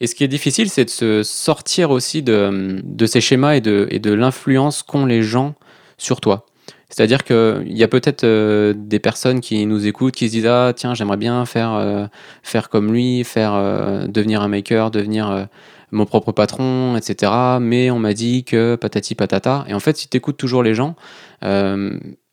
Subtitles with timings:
[0.00, 3.60] Et ce qui est difficile, c'est de se sortir aussi de, de ces schémas et
[3.60, 5.54] de, et de l'influence qu'ont les gens
[5.96, 6.46] sur toi.
[6.88, 10.72] C'est-à-dire qu'il y a peut-être euh, des personnes qui nous écoutent, qui se disent Ah,
[10.76, 12.06] tiens, j'aimerais bien faire, euh,
[12.42, 15.48] faire comme lui, faire euh, devenir un maker, devenir
[15.90, 17.32] mon propre patron, etc.
[17.60, 19.64] Mais on m'a dit que patati patata.
[19.68, 20.94] Et en fait, si tu écoutes toujours les gens,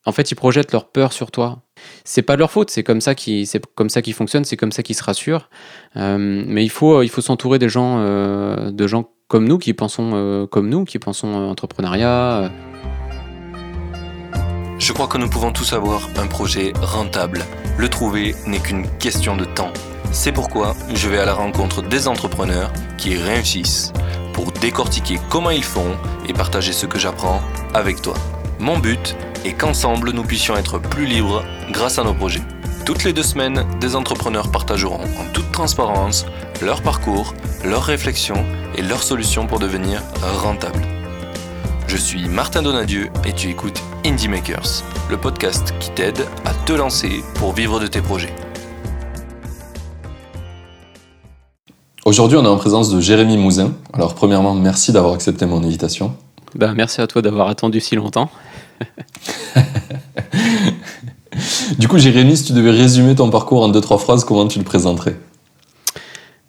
[0.06, 1.64] en fait, ils projettent leur peur sur toi
[2.04, 3.48] c'est pas leur faute, c'est comme ça qu'ils
[4.14, 5.50] fonctionnent, c'est comme ça qu'ils se rassurent.
[5.98, 9.74] Euh, mais il faut il faut s'entourer des gens euh, de gens comme nous qui
[9.74, 12.52] pensons euh, comme nous, qui pensons entrepreneuriat.
[14.80, 17.46] Je crois que nous pouvons tous avoir un projet rentable.
[17.78, 19.72] Le trouver n'est qu'une question de temps.
[20.12, 23.94] C'est pourquoi je vais à la rencontre des entrepreneurs qui réussissent
[24.34, 25.96] pour décortiquer comment ils font
[26.28, 27.42] et partager ce que j'apprends
[27.74, 28.16] avec toi.
[28.60, 32.42] Mon but est qu'ensemble nous puissions être plus libres grâce à nos projets.
[32.86, 36.26] Toutes les deux semaines, des entrepreneurs partageront en toute transparence
[36.62, 40.02] leur parcours, leurs réflexions et leurs solutions pour devenir
[40.42, 40.82] rentables.
[41.88, 46.74] Je suis Martin Donadieu et tu écoutes Indie Makers, le podcast qui t'aide à te
[46.74, 48.34] lancer pour vivre de tes projets.
[52.06, 53.74] Aujourd'hui, on est en présence de Jérémy Mouzin.
[53.94, 56.16] Alors, premièrement, merci d'avoir accepté mon invitation.
[56.56, 58.30] Ben, merci à toi d'avoir attendu si longtemps.
[61.80, 64.60] du coup, Jérémy, si tu devais résumer ton parcours en deux, trois phrases, comment tu
[64.60, 65.18] le présenterais?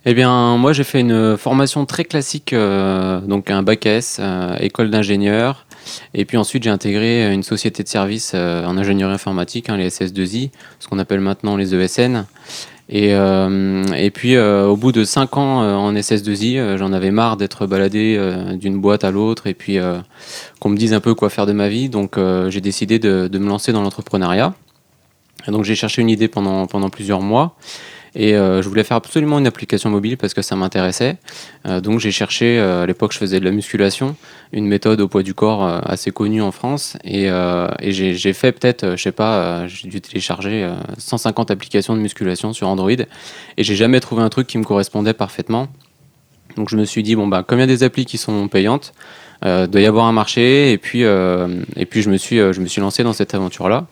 [0.06, 4.54] Eh bien, moi, j'ai fait une formation très classique, euh, donc un bac S, euh,
[4.60, 5.64] école d'ingénieur.
[6.12, 9.88] Et puis ensuite, j'ai intégré une société de services euh, en ingénierie informatique, hein, les
[9.88, 12.26] SS2I, ce qu'on appelle maintenant les ESN.
[12.88, 18.20] Et, et puis, au bout de 5 ans en SS2I, j'en avais marre d'être baladé
[18.60, 19.78] d'une boîte à l'autre et puis
[20.60, 21.88] qu'on me dise un peu quoi faire de ma vie.
[21.88, 22.18] Donc,
[22.48, 24.54] j'ai décidé de, de, me lancer dans l'entrepreneuriat.
[25.48, 27.56] Donc, j'ai cherché une idée pendant, pendant plusieurs mois.
[28.14, 31.16] Et euh, je voulais faire absolument une application mobile parce que ça m'intéressait.
[31.66, 34.14] Euh, donc j'ai cherché, euh, à l'époque je faisais de la musculation,
[34.52, 36.96] une méthode au poids du corps assez connue en France.
[37.04, 37.28] Et,
[37.82, 42.90] j'ai fait peut-être, je sais pas, j'ai dû télécharger 150 applications de musculation sur Android.
[42.90, 45.68] Et j'ai jamais trouvé un truc qui me correspondait parfaitement.
[46.56, 48.46] Donc je me suis dit, bon, bah, comme il y a des applis qui sont
[48.46, 48.94] payantes,
[49.44, 50.72] euh, doit y avoir un marché.
[50.72, 53.86] Et puis, et puis je, me suis, je me suis lancé dans cette aventure-là.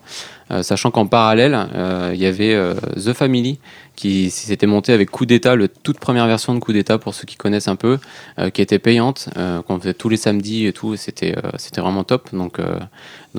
[0.61, 1.67] Sachant qu'en parallèle,
[2.13, 2.57] il y avait
[2.95, 3.59] The Family
[3.95, 7.25] qui s'était monté avec Coup d'État, la toute première version de Coup d'État pour ceux
[7.25, 7.99] qui connaissent un peu,
[8.39, 12.03] euh, qui était payante, euh, qu'on faisait tous les samedis et tout, c'était euh, vraiment
[12.03, 12.29] top.
[12.33, 12.59] Donc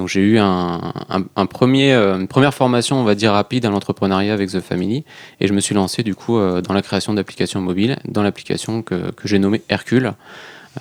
[0.06, 5.04] j'ai eu une première formation, on va dire rapide à l'entrepreneuriat avec The Family,
[5.40, 9.10] et je me suis lancé du coup dans la création d'applications mobiles, dans l'application que,
[9.12, 10.14] que j'ai nommée Hercule.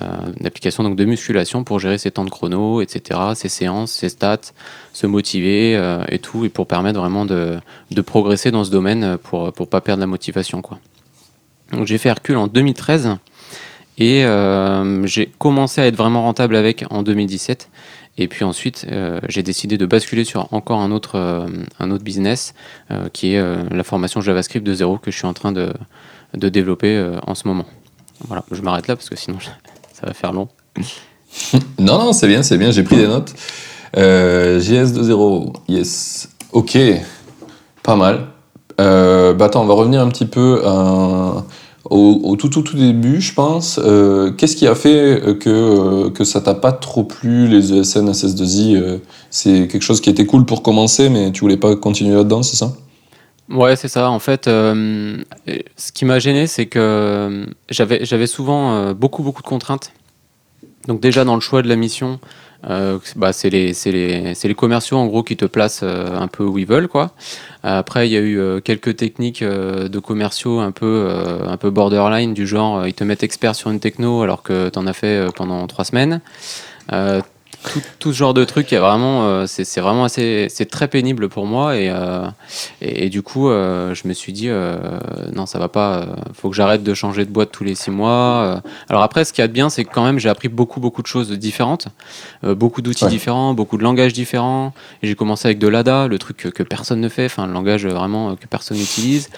[0.01, 3.91] Euh, une application donc de musculation pour gérer ses temps de chrono, etc., ses séances,
[3.91, 4.53] ses stats,
[4.91, 7.59] se motiver euh, et tout, et pour permettre vraiment de,
[7.91, 10.61] de progresser dans ce domaine pour ne pas perdre la motivation.
[10.61, 10.79] Quoi.
[11.71, 13.17] Donc j'ai fait Hercule en 2013
[13.99, 17.69] et euh, j'ai commencé à être vraiment rentable avec en 2017.
[18.19, 18.85] Et puis ensuite,
[19.27, 21.47] j'ai décidé de basculer sur encore un autre,
[21.79, 22.53] un autre business
[23.11, 25.73] qui est la formation JavaScript de zéro que je suis en train de,
[26.35, 27.65] de développer en ce moment.
[28.27, 29.39] Voilà, je m'arrête là parce que sinon
[30.03, 30.49] ça va faire long.
[31.79, 33.33] non, non, c'est bien, c'est bien, j'ai pris des notes.
[33.95, 36.29] Euh, JS20, yes.
[36.51, 36.77] Ok,
[37.83, 38.27] pas mal.
[38.81, 40.61] Euh, bah attends, on va revenir un petit peu
[41.89, 43.79] au, tout, tout, tout début, je pense.
[43.81, 48.99] Euh, qu'est-ce qui a fait que, que ça t'a pas trop plu, les ESN, SS2I
[49.29, 52.57] C'est quelque chose qui était cool pour commencer, mais tu voulais pas continuer là-dedans, c'est
[52.57, 52.73] ça?
[53.49, 54.09] Ouais, c'est ça.
[54.09, 59.91] En fait, ce qui m'a gêné, c'est que j'avais, j'avais souvent beaucoup, beaucoup de contraintes.
[60.87, 62.19] Donc déjà dans le choix de la mission,
[62.69, 66.43] euh, bah, c'est les, les, les, commerciaux en gros qui te placent euh, un peu
[66.43, 67.11] où ils veulent quoi.
[67.63, 71.09] Après il y a eu euh, quelques techniques de commerciaux un peu,
[71.45, 74.79] un peu borderline du genre ils te mettent expert sur une techno alors que tu
[74.79, 76.21] en as fait pendant trois semaines
[77.99, 81.45] tout, ce genre de truc est vraiment, euh, c'est vraiment assez, c'est très pénible pour
[81.45, 82.27] moi et, euh,
[82.81, 84.49] et, du coup, euh, je me suis dit
[85.33, 88.61] non, ça va pas, faut que j'arrête de changer de boîte tous les six mois.
[88.89, 90.79] Alors après, ce qu'il y a de bien, c'est que quand même j'ai appris beaucoup
[90.79, 91.87] beaucoup de choses différentes,
[92.43, 94.73] beaucoup d'outils différents, beaucoup de langages différents.
[95.01, 97.53] Et j'ai commencé avec de l'ADA, le truc que, que, personne ne fait, enfin le
[97.53, 99.29] langage vraiment que personne n'utilise.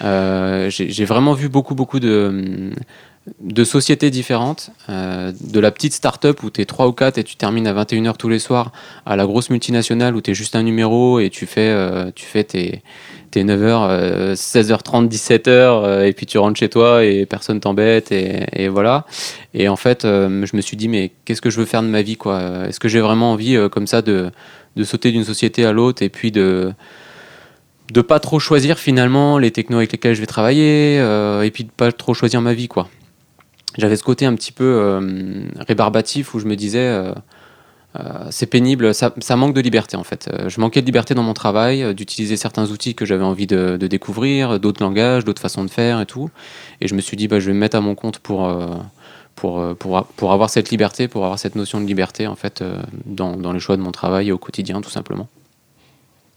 [0.00, 2.70] j'ai vraiment vu beaucoup beaucoup de
[3.40, 7.24] de sociétés différentes, euh, de la petite start-up où tu es 3 ou 4 et
[7.24, 8.72] tu termines à 21h tous les soirs,
[9.04, 12.24] à la grosse multinationale où tu es juste un numéro et tu fais, euh, tu
[12.24, 12.82] fais tes,
[13.34, 19.06] 9h, 16h30, 17h et puis tu rentres chez toi et personne t'embête et, voilà.
[19.54, 21.88] Et en fait, euh, je me suis dit, mais qu'est-ce que je veux faire de
[21.88, 22.66] ma vie quoi?
[22.66, 24.30] Est-ce que j'ai vraiment envie comme ça de,
[24.76, 26.72] de sauter d'une société à l'autre et puis de
[27.92, 31.70] de pas trop choisir finalement les technos avec lesquels je vais travailler et puis de
[31.70, 32.88] pas trop choisir ma vie quoi?
[33.78, 35.00] J'avais ce côté un petit peu
[35.58, 37.12] rébarbatif où je me disais
[38.30, 40.30] c'est pénible, ça, manque de liberté en fait.
[40.46, 43.86] je manquais de liberté dans mon travail, d'utiliser certains outils que j'avais envie de, de
[43.86, 46.30] découvrir, d'autres langages, d'autres façons de faire et tout.
[46.80, 48.52] Et je me suis dit, bah, je vais me mettre à mon compte pour,
[49.34, 52.62] pour, pour, pour, avoir cette liberté, pour avoir cette notion de liberté en fait
[53.06, 55.28] dans, dans les choix de mon travail et au quotidien tout simplement.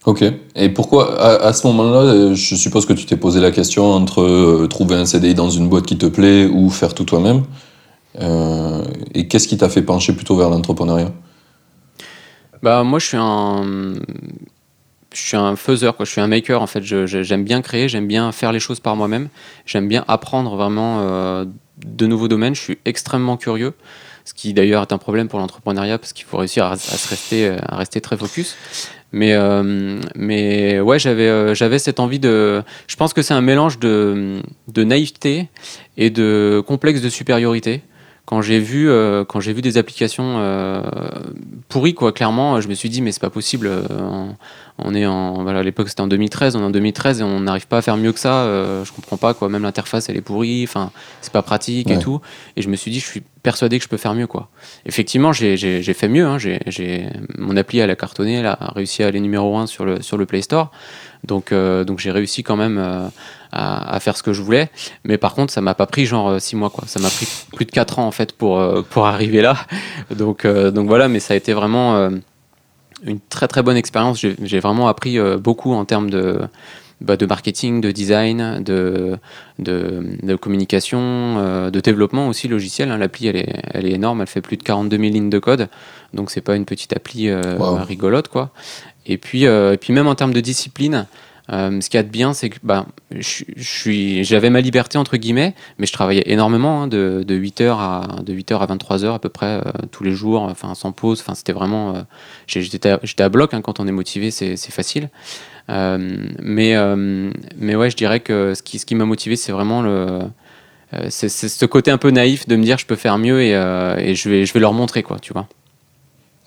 [0.05, 0.23] Ok.
[0.55, 4.21] Et pourquoi, à, ce moment-là, euh, je suppose que tu t'es posé la question entre
[4.21, 7.43] euh, trouver un CDI dans une boîte qui te plaît ou faire tout toi-même.
[8.19, 8.83] Euh,
[9.13, 11.11] et qu'est-ce qui t'a fait pencher plutôt vers l'entrepreneuriat?
[12.61, 13.93] Bah moi, je suis un,
[15.13, 15.95] je suis un faiseur.
[15.99, 16.83] Je suis un maker en fait.
[16.83, 19.29] J'aime bien créer, j'aime bien faire les choses par moi-même.
[19.65, 21.01] J'aime bien apprendre vraiment
[21.85, 22.55] de nouveaux domaines.
[22.55, 23.73] Je suis extrêmement curieux
[24.25, 27.75] ce qui d'ailleurs est un problème pour l'entrepreneuriat parce qu'il faut réussir à, rester, à
[27.75, 28.55] rester très focus.
[29.13, 32.63] Mais, euh, mais ouais, j'avais, euh, j'avais cette envie de.
[32.87, 35.49] Je pense que c'est un mélange de, de naïveté
[35.97, 37.83] et de complexe de supériorité
[38.25, 40.81] quand j'ai vu euh, quand j'ai vu des applications euh,
[41.67, 43.81] pourries quoi clairement je me suis dit mais c'est pas possible euh,
[44.77, 47.41] on, est en voilà à l'époque c'était en 2013 on est en 2013 et on
[47.41, 48.45] n'arrive pas à faire mieux que ça
[48.83, 50.91] je comprends pas quoi même l'interface elle est pourrie enfin
[51.21, 52.21] c'est pas pratique et tout.
[52.55, 54.49] Et je me suis dit je suis persuadé que je peux faire mieux quoi.
[54.85, 57.05] Effectivement j'ai fait mieux hein, j'ai
[57.37, 60.17] mon appli elle a cartonné elle a réussi à aller numéro 1 sur le sur
[60.17, 60.71] le Play Store
[61.23, 63.11] donc donc j'ai réussi quand même
[63.53, 64.69] à, faire ce que je voulais.
[65.03, 66.85] Mais par contre, ça m'a pas pris genre 6 euh, mois, quoi.
[66.87, 69.57] Ça m'a pris plus de 4 ans, en fait, pour, euh, pour arriver là.
[70.15, 72.09] Donc, euh, donc voilà, mais ça a été vraiment
[73.03, 74.19] une très très bonne expérience.
[74.19, 76.39] J'ai vraiment appris beaucoup en termes de,
[77.01, 79.17] bah, de marketing, de design, de,
[79.59, 82.91] de, communication, de développement aussi logiciel.
[82.91, 82.97] Hein.
[82.97, 85.67] L'appli, elle est, elle est énorme, elle fait plus de 42 000 lignes de code,
[86.13, 88.51] donc c'est pas une petite appli rigolote, quoi.
[89.05, 91.07] Et puis, et puis même en termes de discipline,
[91.51, 95.53] euh, ce qu'il y a de bien, c'est que bah, j'avais ma liberté entre guillemets,
[95.77, 99.27] mais je travaillais énormément, hein, de, de, 8h à, de 8h à 23h à peu
[99.27, 101.19] près euh, tous les jours, enfin sans pause.
[101.19, 101.95] Enfin, c'était vraiment.
[101.95, 102.01] Euh,
[102.47, 102.89] j'étais
[103.23, 105.09] à, bloc hein, quand on est motivé, c'est facile.
[105.67, 106.75] mais,
[107.57, 110.19] mais ouais, je dirais que ce qui, ce qui m'a motivé, c'est vraiment le.
[111.09, 114.15] c'est ce côté un peu naïf de me dire je peux faire mieux et, et
[114.15, 115.47] je, vais, je vais leur montrer, quoi, tu vois.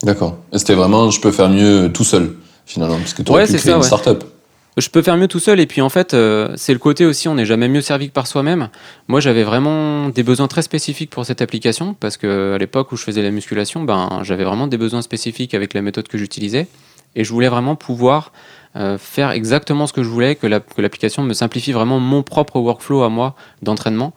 [0.02, 0.38] D'accord.
[0.52, 3.56] C'était vraiment je peux faire mieux tout seul, finalement, parce que tu aurais ouais, pu
[3.56, 4.24] créer une start-up
[4.76, 5.60] je peux faire mieux tout seul.
[5.60, 8.12] Et puis en fait, euh, c'est le côté aussi, on n'est jamais mieux servi que
[8.12, 8.68] par soi-même.
[9.08, 12.96] Moi, j'avais vraiment des besoins très spécifiques pour cette application parce que à l'époque où
[12.96, 16.66] je faisais la musculation, ben, j'avais vraiment des besoins spécifiques avec la méthode que j'utilisais.
[17.14, 18.32] Et je voulais vraiment pouvoir
[18.76, 23.02] euh, faire exactement ce que je voulais, que l'application me simplifie vraiment mon propre workflow
[23.02, 24.12] à moi d'entraînement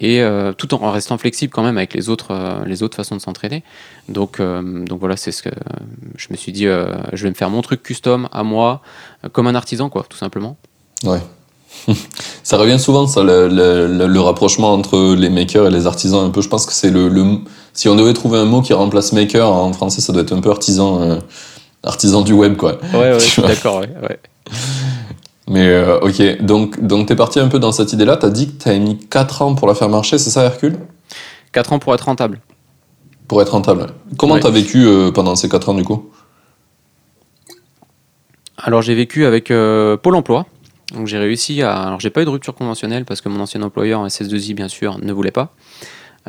[0.00, 3.16] et euh, tout en restant flexible quand même avec les autres, euh, les autres façons
[3.16, 3.64] de s'entraîner.
[4.08, 5.50] Donc, euh, donc voilà, c'est ce que
[6.16, 8.80] je me suis dit, je vais me faire mon truc custom à moi,
[9.32, 10.56] comme un artisan, quoi, tout simplement.
[11.04, 11.20] Ouais.
[12.42, 16.24] ça revient souvent, ça, le, le, rapprochement entre les makers et les artisans.
[16.24, 17.24] Un peu, je pense que c'est le, le,
[17.74, 20.40] Si on devait trouver un mot qui remplace maker en français, ça doit être un
[20.40, 21.18] peu artisan,
[21.82, 22.78] artisan du web, quoi.
[22.94, 23.90] Ouais, ouais, je suis d'accord, ouais.
[24.02, 24.18] ouais.
[25.48, 28.18] Mais euh, ok, donc, donc tu es parti un peu dans cette idée-là.
[28.18, 30.44] Tu as dit que tu as mis 4 ans pour la faire marcher, c'est ça,
[30.44, 30.76] Hercule?
[31.52, 32.40] 4 ans pour être rentable.
[33.26, 33.86] Pour être rentable.
[34.18, 36.10] Comment tu as vécu euh, pendant ces 4 ans du coup?
[38.58, 40.46] Alors j'ai vécu avec euh, Pôle emploi.
[40.94, 41.74] Donc j'ai réussi à.
[41.74, 44.98] Alors j'ai pas eu de rupture conventionnelle parce que mon ancien employeur, SS2I bien sûr,
[45.00, 45.54] ne voulait pas.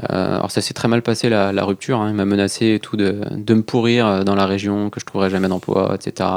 [0.07, 2.07] Alors ça s'est très mal passé la, rupture, hein.
[2.09, 5.29] il m'a menacé et tout de, de, me pourrir dans la région, que je trouverais
[5.29, 6.29] jamais d'emploi, etc.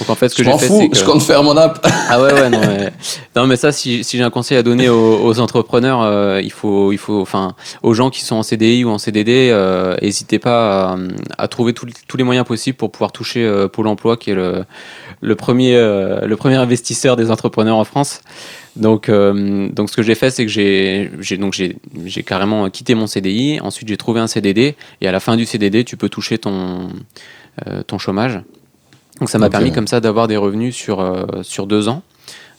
[0.00, 0.96] Donc en fait ce que j'ai fait c'est que...
[0.96, 1.86] je compte faire mon app.
[2.08, 2.92] ah ouais ouais non mais,
[3.36, 6.90] non, mais ça si, si j'ai un conseil à donner aux, entrepreneurs, euh, il faut
[6.90, 9.54] il faut enfin aux gens qui sont en CDI ou en CDD,
[10.02, 10.96] n'hésitez pas
[11.38, 14.64] à, trouver tous les moyens possibles pour pouvoir toucher Pôle Emploi qui est le,
[15.20, 18.22] le premier le premier investisseur des entrepreneurs en France.
[18.76, 23.06] Donc, euh, donc ce que j'ai fait, c'est que j'ai, donc j'ai, carrément quitté mon
[23.06, 23.60] CDI.
[23.60, 24.76] Ensuite, j'ai trouvé un CDD.
[25.00, 26.90] Et à la fin du CDD, tu peux toucher ton,
[27.66, 28.40] euh, ton chômage.
[29.20, 32.02] Donc, ça m'a permis comme ça d'avoir des revenus sur, euh, sur deux ans.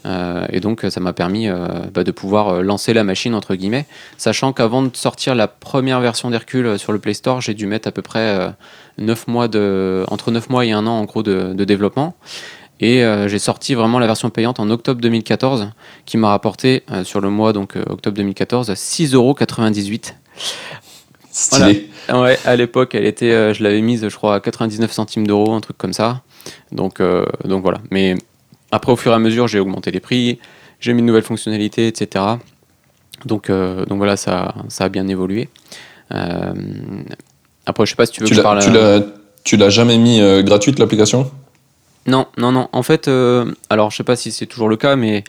[0.05, 1.47] et donc, ça m'a permis
[1.93, 3.85] bah, de pouvoir lancer la machine, entre guillemets.
[4.17, 7.87] Sachant qu'avant de sortir la première version d'Hercule sur le Play Store, j'ai dû mettre
[7.87, 8.51] à peu près
[8.97, 12.15] 9 mois de, entre 9 mois et un an en gros de, de développement.
[12.81, 15.69] Et euh, j'ai sorti vraiment la version payante en octobre 2014,
[16.05, 20.13] qui m'a rapporté euh, sur le mois donc euh, octobre 2014 6,98€.
[21.31, 21.89] Stylé.
[22.11, 25.61] Ouais, à l'époque, elle était, je l'avais mise, je crois, à 99 centimes d'euros, un
[25.61, 26.23] truc comme ça.
[26.71, 27.01] Donc,
[27.45, 27.79] donc voilà.
[27.91, 28.15] Mais
[28.71, 30.39] après, au fur et à mesure, j'ai augmenté les prix,
[30.79, 32.25] j'ai mis de nouvelles fonctionnalités, etc.
[33.25, 35.49] Donc, donc voilà, ça, ça a bien évolué.
[36.09, 38.59] après, je sais pas si tu veux que je parle.
[39.43, 41.31] Tu l'as jamais mis gratuite l'application?
[42.07, 42.69] Non, non, non.
[42.71, 45.23] En fait, euh, alors je sais pas si c'est toujours le cas, mais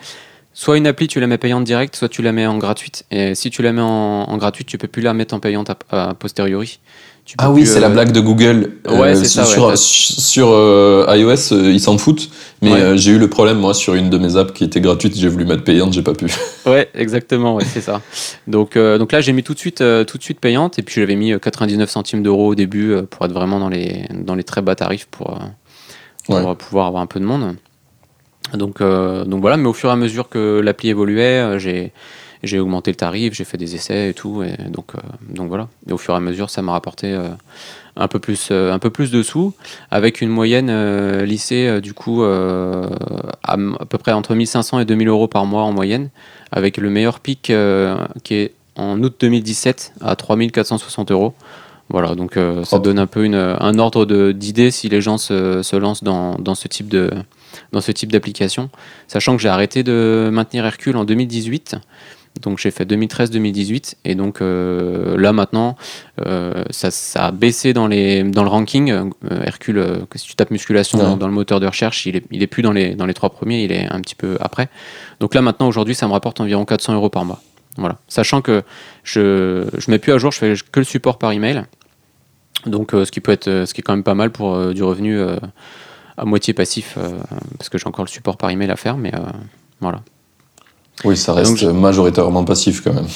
[0.55, 3.05] soit une appli, tu la mets payante direct, soit tu la mets en gratuite.
[3.11, 5.71] Et si tu la mets en, en gratuite, tu peux plus la mettre en payante
[5.91, 6.81] a posteriori.
[7.25, 8.73] Tu Ah oui, c'est la euh, blague de Google.
[8.89, 9.77] Ouais, c'est ça, Sur, ouais.
[9.77, 12.29] sur euh, iOS, euh, ils s'en foutent.
[12.63, 12.81] Mais Ouais.
[12.81, 15.29] euh, j'ai eu le problème, moi, sur une de mes apps qui était gratuite, j'ai
[15.29, 16.27] voulu mettre payante, j'ai pas pu.
[16.67, 18.01] Ouais, exactement, c'est ça.
[18.47, 20.83] Donc, euh, donc là, j'ai mis tout de suite, euh, tout de suite payante, et
[20.83, 24.07] puis j'avais mis euh, 99 centimes d'euros au début euh, pour être vraiment dans les,
[24.13, 25.45] dans les très bas tarifs pour, euh,
[26.27, 27.57] pour euh, pouvoir avoir un peu de monde.
[28.55, 31.93] Donc, euh, donc voilà, mais au fur et à mesure que l'appli évoluait, euh, j'ai
[32.43, 35.69] j'ai augmenté le tarif, j'ai fait des essais et tout, et donc, euh, donc voilà.
[35.89, 37.29] Et au fur et à mesure, ça m'a rapporté euh,
[37.97, 39.55] un peu plus, euh, un peu plus de sous,
[39.91, 43.57] avec une moyenne lycée du coup à,
[43.89, 46.11] peu près entre 1500 et 2000 euros par mois en moyenne,
[46.51, 47.53] avec le meilleur pic
[48.25, 51.35] qui est en août 2017 à 3460 euros.
[51.89, 52.35] Voilà, donc
[52.65, 52.83] ça Hop.
[52.83, 56.55] donne un peu une, un ordre d'idée si les gens se, se lancent dans, dans
[56.55, 57.11] ce type de
[57.73, 58.71] dans ce type d'application,
[59.09, 61.77] sachant que j'ai arrêté de maintenir Hercule en 2018.
[62.41, 65.77] Donc j'ai fait 2013-2018 et donc euh, là maintenant
[66.27, 68.91] euh, ça, ça a baissé dans, les, dans le ranking.
[68.91, 69.11] Euh,
[69.45, 69.85] Hercule,
[70.15, 71.05] si tu tapes musculation Ouais.
[71.05, 73.15] dans, dans le moteur de recherche, il est, il est plus dans les, dans les
[73.15, 74.69] trois premiers, il est un petit peu après.
[75.21, 77.41] Donc là maintenant aujourd'hui ça me rapporte environ 400 euros par mois.
[77.77, 77.99] Voilà.
[78.09, 78.63] Sachant que
[79.05, 81.65] je je mets plus à jour, je fais que le support par email.
[82.67, 85.21] Donc ce qui peut être ce qui est quand même pas mal pour du revenu
[86.17, 86.97] à moitié passif
[87.59, 89.11] parce que j'ai encore le support par email à faire mais
[89.81, 90.03] voilà.
[91.05, 93.07] Oui, ça reste majoritairement passif quand même.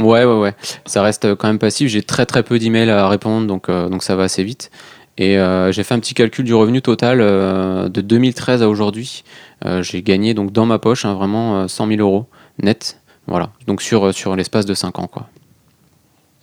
[0.00, 0.54] Ouais, ouais, ouais.
[0.86, 1.88] Ça reste quand même passif.
[1.88, 4.70] J'ai très très peu d'emails à répondre, donc, euh, donc ça va assez vite.
[5.18, 9.24] Et euh, j'ai fait un petit calcul du revenu total euh, de 2013 à aujourd'hui.
[9.66, 12.26] Euh, j'ai gagné donc dans ma poche hein, vraiment euh, 100 000 euros
[12.62, 12.98] net.
[13.26, 13.50] Voilà.
[13.66, 15.28] Donc sur, euh, sur l'espace de 5 ans, quoi.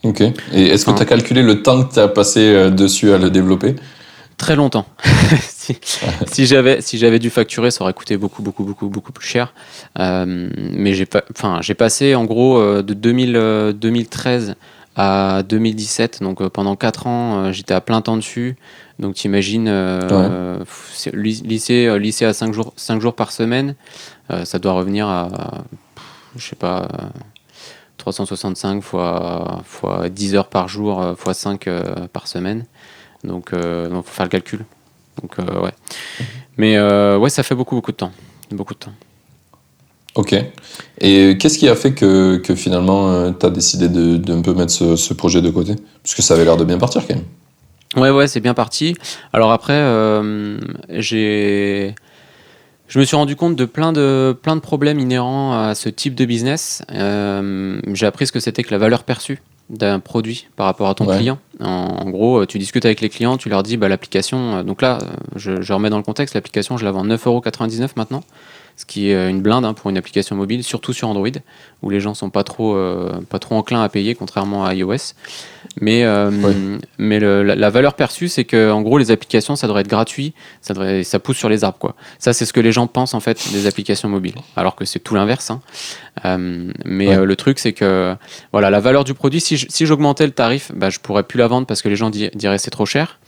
[0.03, 0.21] Ok.
[0.53, 3.17] Et est-ce que tu as calculé le temps que tu as passé euh, dessus à
[3.17, 3.75] le développer?
[4.39, 4.85] Très longtemps.
[5.41, 5.77] si
[6.31, 9.53] si j'avais si j'avais dû facturer, ça aurait coûté beaucoup beaucoup beaucoup beaucoup plus cher.
[9.99, 14.55] Euh, mais j'ai pas, enfin j'ai passé en gros euh, de 2000, euh, 2013
[14.95, 18.55] à 2017, donc pendant 4 ans, j'étais à plein temps dessus.
[18.97, 20.63] Donc t'imagines, euh,
[21.13, 23.75] lycée lycée à 5 jours 5 jours par semaine,
[24.31, 25.65] euh, ça doit revenir à
[26.37, 26.87] je sais pas.
[26.93, 27.07] euh,
[27.99, 32.65] 365 fois, fois 10 heures par jour, fois 5 euh, par semaine.
[33.23, 34.65] Donc, il faut faire le calcul.
[35.21, 35.73] Donc, euh, ouais.
[36.57, 38.11] Mais euh, ouais, ça fait beaucoup, beaucoup de temps.
[38.51, 38.93] Beaucoup de temps.
[40.15, 40.35] Ok.
[41.01, 44.53] Et qu'est-ce qui a fait que, que finalement tu as décidé de, de un peu
[44.53, 45.75] mettre ce, ce projet de côté?
[46.03, 47.25] Parce que ça avait l'air de bien partir quand même.
[47.95, 48.95] Ouais, ouais, c'est bien parti.
[49.33, 50.59] Alors après, euh,
[50.89, 51.95] j'ai.
[52.87, 56.15] Je me suis rendu compte de plein de, plein de problèmes inhérents à ce type
[56.15, 56.81] de business.
[56.91, 60.95] Euh, j'ai appris ce que c'était que la valeur perçue d'un produit par rapport à
[60.95, 61.17] ton Ouais.
[61.17, 61.37] client.
[61.59, 64.57] En, en gros, tu discutes avec les clients, tu leur dis bah, l'application.
[64.57, 67.89] euh, Donc là, euh, je, je remets dans le contexte, l'application, je la vends 9,99€
[67.95, 68.21] maintenant,
[68.79, 71.27] ce qui est euh, une blinde hein, pour une application mobile, surtout sur Android,
[71.81, 75.13] où les gens sont pas trop, euh, pas trop enclins à payer, contrairement à iOS.
[75.81, 76.55] Mais, euh, Ouais.
[76.97, 79.89] mais le- la, la valeur perçue, c'est que en gros, les applications, ça devrait être
[79.89, 81.77] gratuit, ça, devrait, ça pousse sur les arbres.
[81.77, 81.95] Quoi.
[82.19, 84.99] Ça, c'est ce que les gens pensent en fait des applications mobiles, alors que c'est
[84.99, 85.51] tout l'inverse.
[85.51, 85.59] hein.
[86.25, 87.25] Euh, mais Ouais.
[87.25, 88.15] le truc, c'est que
[88.53, 91.67] voilà, la valeur du produit, si j'augmentais le tarif, bah, je pourrais plus la vendre
[91.67, 93.18] parce que les gens di- diraient c'est trop cher.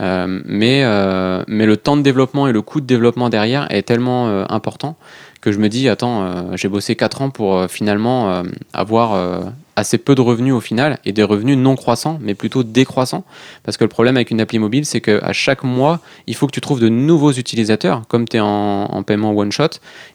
[0.00, 3.82] Euh, mais, euh, mais le temps de développement et le coût de développement derrière est
[3.82, 4.96] tellement euh, important
[5.40, 10.20] que je me dis, attends, j'ai bossé 4 ans pour finalement avoir assez peu de
[10.20, 13.24] revenus au final et des revenus non croissants, mais plutôt décroissants.
[13.62, 16.52] Parce que le problème avec une appli mobile, c'est qu'à chaque mois, il faut que
[16.52, 18.02] tu trouves de nouveaux utilisateurs.
[18.08, 19.68] Comme tu es en, en paiement one shot,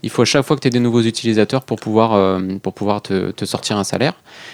[0.04, 2.74] il faut à chaque fois que tu aies des nouveaux utilisateurs pour pouvoir, euh, pour
[2.74, 4.14] pouvoir te, te sortir un salaire.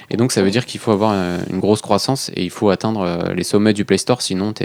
[0.10, 2.70] Et donc, ça veut dire qu'il faut avoir euh, une grosse croissance et il faut
[2.70, 4.64] atteindre euh, les sommets du Play Store, sinon tu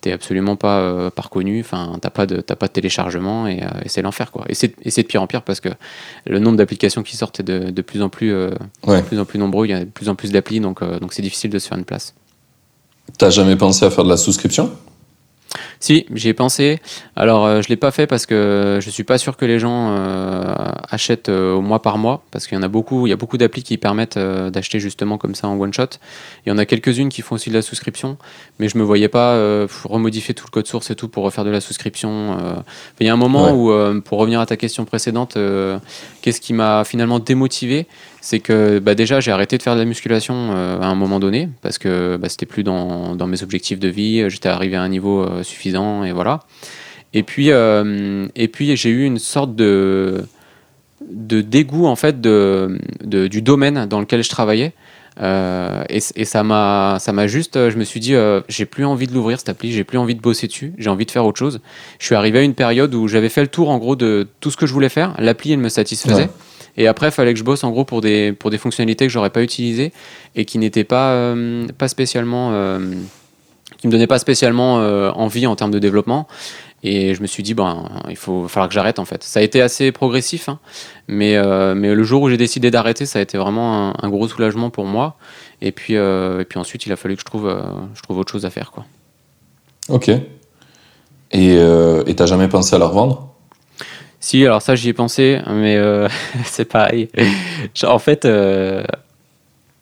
[0.00, 3.62] t'es absolument pas, euh, pas reconnu, enfin t'as pas de t'as pas de téléchargement et,
[3.62, 4.44] euh, et c'est l'enfer quoi.
[4.48, 5.68] Et c'est et c'est de pire en pire parce que
[6.26, 8.50] le nombre d'applications qui sortent est de, de plus en plus euh,
[8.86, 8.98] Ouais.
[9.02, 11.12] de plus en plus nombreux, il y a de plus en plus d'applis donc donc
[11.12, 12.14] c'est difficile de se faire une place.
[13.18, 14.70] T'as jamais pensé à faire de la souscription?
[15.80, 16.80] Si, j'y ai pensé.
[17.16, 19.90] Alors, euh, je l'ai pas fait parce que je suis pas sûr que les gens
[19.96, 20.44] euh,
[20.88, 23.06] achètent euh, au mois par mois, parce qu'il y en a beaucoup.
[23.06, 25.98] Il y a beaucoup d'applis qui permettent d'acheter justement comme ça en one shot.
[26.46, 28.16] Il y en a quelques-unes qui font aussi de la souscription,
[28.58, 29.36] mais je me voyais pas
[29.84, 32.36] remodifier tout le code source et tout pour refaire de la souscription.
[33.00, 33.52] Il y a un moment Ouais.
[33.52, 35.36] où, pour revenir à ta question précédente,
[36.22, 37.86] qu'est-ce qui m'a finalement démotivé
[38.20, 41.20] c'est que bah, déjà j'ai arrêté de faire de la musculation euh, à un moment
[41.20, 44.88] donné parce que bah, c'était plus dans, mes objectifs de vie, j'étais arrivé à un
[44.88, 46.40] niveau euh, suffisant et voilà.
[47.12, 50.22] Et puis, euh, j'ai eu une sorte de,
[51.00, 54.72] dégoût en fait du domaine dans lequel je travaillais.
[55.20, 59.12] Euh, et, ça m'a juste, euh, je me suis dit, euh, j'ai plus envie de
[59.12, 61.60] l'ouvrir cette appli, j'ai plus envie de bosser dessus, j'ai envie de faire autre chose.
[61.98, 64.50] Je suis arrivé à une période où j'avais fait le tour en gros de tout
[64.50, 65.14] ce que je voulais faire.
[65.18, 66.30] L'appli, elle me satisfaisait.
[66.76, 69.12] Et après, il fallait que je bosse en gros pour des, pour des fonctionnalités que
[69.12, 69.92] j'aurais pas utilisées
[70.34, 72.50] et qui n'étaient pas, euh, pas spécialement.
[72.52, 72.78] euh,
[73.78, 76.28] qui me donnaient pas spécialement euh, envie en termes de développement.
[76.82, 79.22] Et je me suis dit, ben, il faut falloir que j'arrête en fait.
[79.22, 80.58] Ça a été assez progressif, hein,
[81.08, 81.38] mais,
[81.74, 84.86] mais le jour où j'ai décidé d'arrêter, ça a été vraiment un, gros soulagement pour
[84.86, 85.16] moi.
[85.60, 87.54] Et puis, et puis ensuite, il a fallu que je trouve,
[87.94, 88.70] je trouve autre chose à faire.
[88.70, 88.86] Quoi.
[89.88, 90.10] Ok.
[91.32, 93.29] Et et t'as jamais pensé à la revendre?
[94.20, 96.08] Si, alors ça, j'y ai pensé, mais euh,
[96.44, 97.08] c'est pareil.
[97.82, 98.84] En fait, euh,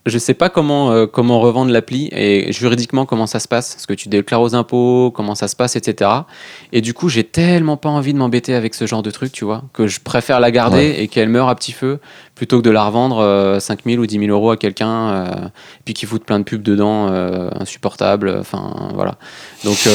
[0.07, 3.87] je sais pas comment, euh, comment revendre l'appli et juridiquement comment ça se passe, ce
[3.87, 6.11] que tu déclares aux impôts, comment ça se passe, etc.
[6.73, 9.45] Et du coup, j'ai tellement pas envie de m'embêter avec ce genre de truc, tu
[9.45, 11.03] vois, que je préfère la garder Ouais.
[11.03, 11.99] et qu'elle meure à petit feu
[12.35, 15.27] plutôt que de la revendre euh, 5 000 ou 10 000 euros à quelqu'un, euh,
[15.85, 19.17] puis qui fout plein de pubs dedans, euh, insupportable, enfin voilà.
[19.65, 19.89] Donc,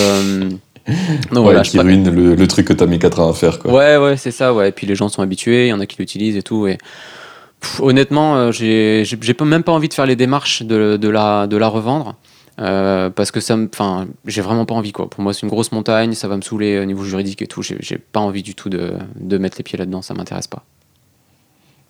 [0.89, 0.93] euh,
[1.31, 3.59] donc Ouais, voilà, qui ruine le, le truc que t'as mis 4 ans à faire,
[3.59, 3.71] quoi.
[3.73, 4.69] Ouais, ouais, c'est ça, ouais.
[4.69, 6.67] Et puis les gens sont habitués, il y en a qui l'utilisent et tout.
[6.67, 6.77] Et
[7.61, 9.05] Pff, honnêtement, euh, j'ai
[9.45, 12.15] même pas envie de faire les démarches de, de la, de la revendre.
[12.59, 13.69] euh, parce que ça me.
[13.73, 15.09] Enfin, j'ai vraiment pas envie, quoi.
[15.09, 17.61] Pour moi, c'est une grosse montagne, ça va me saouler au niveau juridique et tout.
[17.63, 20.63] J'ai pas envie du tout de, de mettre les pieds là-dedans, ça m'intéresse pas.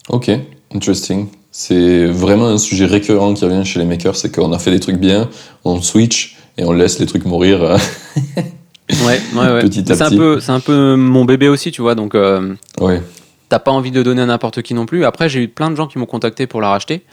[0.09, 0.29] Ok,
[0.73, 1.27] interesting.
[1.51, 4.79] C'est vraiment un sujet récurrent qui revient chez les makers, c'est qu'on a fait des
[4.79, 5.29] trucs bien,
[5.65, 7.77] on switch et on laisse les trucs mourir.
[9.05, 9.61] Ouais, ouais, ouais.
[9.63, 10.17] Petit à C'est un, petit.
[10.17, 11.95] peu- c'est un peu mon bébé aussi, tu vois.
[11.95, 13.01] Donc, euh, ouais.
[13.49, 15.05] t'as pas envie de donner à n'importe qui non plus.
[15.05, 17.03] Après, j'ai eu plein de gens qui m'ont contacté pour la racheter,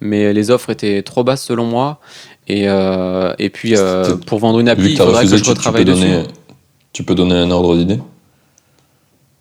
[0.00, 2.00] mais les offres étaient trop basses selon moi.
[2.48, 5.42] Et, euh, et puis, euh, pour vendre une appli, que il faudrait que refusé, je
[5.42, 6.00] tu, tu peux retravaille dessus.
[6.00, 6.22] donner,
[6.92, 7.98] tu peux donner un ordre d'idée?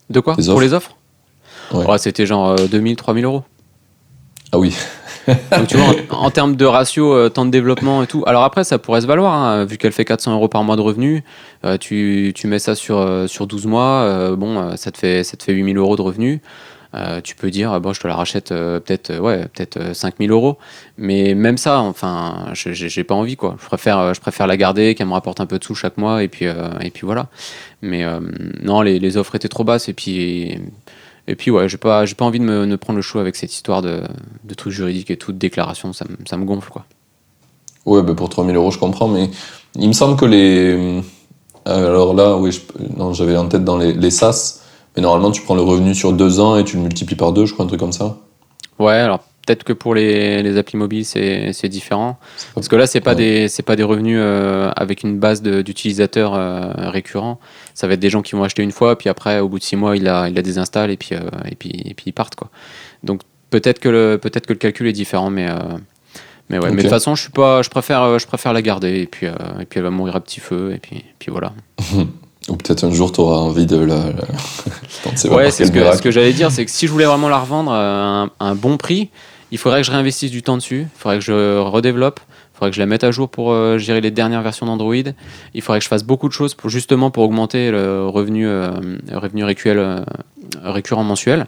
[0.09, 0.35] De quoi?
[0.37, 0.95] Les Pour les offres?
[1.73, 1.85] Ouais.
[1.85, 3.43] Ouais, C'était genre euh, 2000, 3000 euros.
[4.51, 4.75] Ah oui,
[5.57, 8.23] Donc tu vois, en, termes de ratio, euh, temps de développement et tout.
[8.25, 10.81] Alors après, ça pourrait se valoir, hein, vu qu'elle fait 400 euros par mois de
[10.81, 11.23] revenus.
[11.65, 15.37] euh, tu, tu mets ça sur, euh, sur 12 mois, bon, ça te fait, ça
[15.37, 16.39] te fait 8000 euros de revenus.
[17.23, 19.45] Tu peux dire, bon, je te la rachète peut-être ouais,
[19.77, 20.57] euh, 5000 euros.
[20.97, 23.55] Mais même ça, enfin, j'ai pas envie, quoi.
[23.61, 26.23] Je préfère, je préfère la garder, qu'elle me rapporte un peu de sous chaque mois,
[26.23, 27.27] et puis, et puis voilà.
[27.81, 28.05] Mais
[28.61, 30.59] non, les, les offres étaient trop basses, et puis.
[31.31, 33.37] Et puis ouais, j'ai pas, j'ai pas envie de me de prendre le chou avec
[33.37, 34.03] cette histoire de,
[34.43, 36.85] de trucs juridiques et tout, de déclarations, ça, me- ça me gonfle quoi.
[37.85, 39.29] ouais, bah pour 3000 euros, je comprends, mais
[39.75, 40.75] il me semble que les.
[40.75, 41.01] euh,
[41.65, 42.61] Alors là, oui, je-
[42.97, 44.61] non, j'avais en tête dans les, les SaaS,
[44.95, 47.45] mais normalement, tu prends le revenu sur deux ans et tu le multiplies par deux,
[47.45, 48.17] je crois, un truc comme ça.
[48.79, 52.17] Ouais, alors peut-être que pour les, les applis mobiles c'est différent.
[52.53, 53.47] Parce que là, c'est pas, Ouais.
[53.47, 57.39] des, pas des revenus euh, avec une base d'utilisateurs euh, récurrents.
[57.73, 59.63] Ça va être des gens qui vont acheter une fois, puis après, au bout de
[59.63, 62.13] six mois, il la, il la désinstalle et puis, euh, et, puis, et puis ils
[62.13, 62.35] partent.
[62.35, 62.49] Quoi.
[63.03, 65.47] Donc peut-être que, le, peut-être que le calcul est différent, mais,
[66.49, 66.69] mais ouais.
[66.69, 69.25] Mais de toute façon, je, suis pas, je, préfère, je préfère la garder et puis,
[69.27, 71.53] et puis elle va mourir à petit feu et puis, puis voilà.
[72.49, 73.95] Ou peut-être un jour, tu auras envie de la.
[73.95, 75.31] la...
[75.31, 77.71] Ouais, c'est ce que, ce j'allais dire, c'est que si je voulais vraiment la revendre
[77.71, 79.09] à un, à un bon prix,
[79.51, 82.19] il faudrait que je réinvestisse du temps dessus, il faudrait que je redéveloppe,
[82.53, 84.95] il faudrait que je la mette à jour pour euh, gérer les dernières versions d'Android,
[85.53, 88.71] il faudrait que je fasse beaucoup de choses pour justement pour augmenter le revenu, euh,
[89.13, 89.99] revenu euh,
[90.63, 91.47] récurrent mensuel,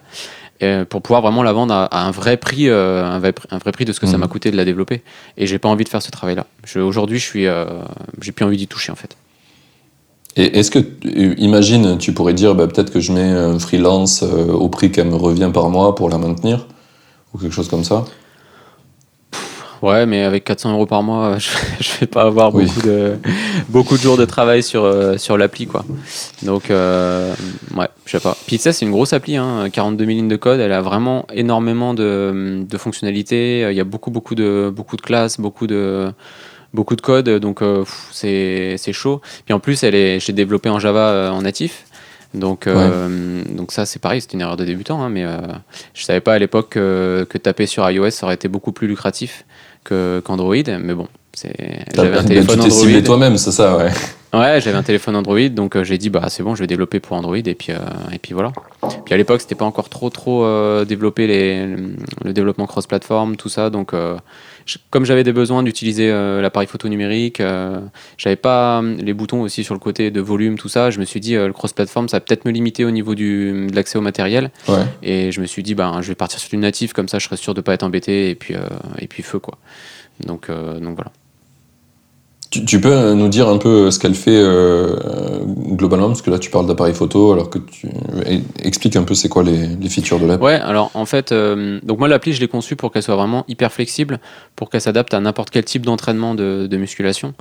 [0.62, 3.58] et pour pouvoir vraiment la vendre à, à un vrai prix, un, vrai, pr- un
[3.58, 4.20] vrai prix de ce que ça Mhm.
[4.22, 5.02] m'a coûté de la développer.
[5.36, 6.46] Et j'ai pas envie de faire ce travail-là.
[6.78, 7.46] Aujourd'hui, je suis,
[8.22, 9.18] j'ai plus envie d'y toucher en fait.
[10.38, 10.80] Et est-ce que,
[11.38, 15.08] imagine, tu pourrais dire, bah, peut-être que je mets un freelance euh, au prix qu'elle
[15.10, 16.66] me revient par mois pour la maintenir?
[17.34, 18.06] Ou quelque chose comme ça
[19.82, 21.50] Ouais, mais avec 400 euros par mois, je,
[21.82, 22.66] je vais pas avoir Oui.
[22.66, 23.18] beaucoup de
[23.68, 25.84] beaucoup de jours de travail sur euh, sur l'appli quoi.
[26.44, 27.34] Donc euh,
[27.76, 28.38] ouais, je sais pas.
[28.48, 30.62] Puis ça c'est une grosse appli, hein, 42 000 lignes de code.
[30.62, 33.68] Elle a vraiment énormément de, de fonctionnalités.
[33.70, 36.10] Il y a beaucoup beaucoup de beaucoup de classes, beaucoup de
[36.74, 37.28] beaucoup de code.
[37.30, 39.20] Donc euh, c'est chaud.
[39.44, 41.84] Puis en plus, elle est j'ai développé en Java euh, en natif.
[42.34, 45.38] Donc, euh, donc ça c'est pareil, c'est une erreur de débutant, hein, mais euh,
[45.94, 49.46] je savais pas à l'époque que, que taper sur iOS aurait été beaucoup plus lucratif
[49.84, 51.08] qu'Android, mais bon,
[51.96, 53.02] j'avais un téléphone Tu t'es Android.
[53.04, 53.92] toi-même, c'est ça, ouais.
[54.34, 57.00] Ouais, j'avais un téléphone Android, donc euh, j'ai dit bah c'est bon, je vais développer
[57.00, 57.78] pour Android et puis euh,
[58.12, 58.52] et puis voilà.
[59.06, 61.68] Puis à l'époque, c'était pas encore trop trop euh, développé les,
[62.24, 64.18] le développement cross-platform, tout ça, donc euh,
[64.66, 67.80] je- comme j'avais des besoins d'utiliser euh, l'appareil photo numérique, euh,
[68.18, 70.90] j'avais pas euh, les boutons aussi sur le côté de volume, tout ça.
[70.92, 73.68] Je me suis dit euh, le cross-platform, ça va peut-être me limiter au niveau du
[73.68, 74.52] de l'accès au matériel.
[74.68, 74.84] ouais.
[75.02, 77.26] Et je me suis dit, ben, je vais partir sur du natif, comme ça je
[77.26, 78.60] serai sûr de pas être embêté, et puis, euh,
[79.00, 79.58] et puis feu, quoi.
[80.26, 81.12] Donc, euh, donc voilà.
[82.66, 84.96] Tu, peux nous dire un peu ce qu'elle fait euh,
[85.72, 87.88] globalement, parce que là tu parles d'appareil photo, alors que tu
[88.60, 90.42] expliques un peu c'est quoi les, les, features de l'app.
[90.42, 93.44] Ouais, alors en fait, euh, donc moi l'appli je l'ai conçue pour qu'elle soit vraiment
[93.48, 94.20] hyper flexible,
[94.56, 97.34] pour qu'elle s'adapte à n'importe quel type d'entraînement de, de, musculation,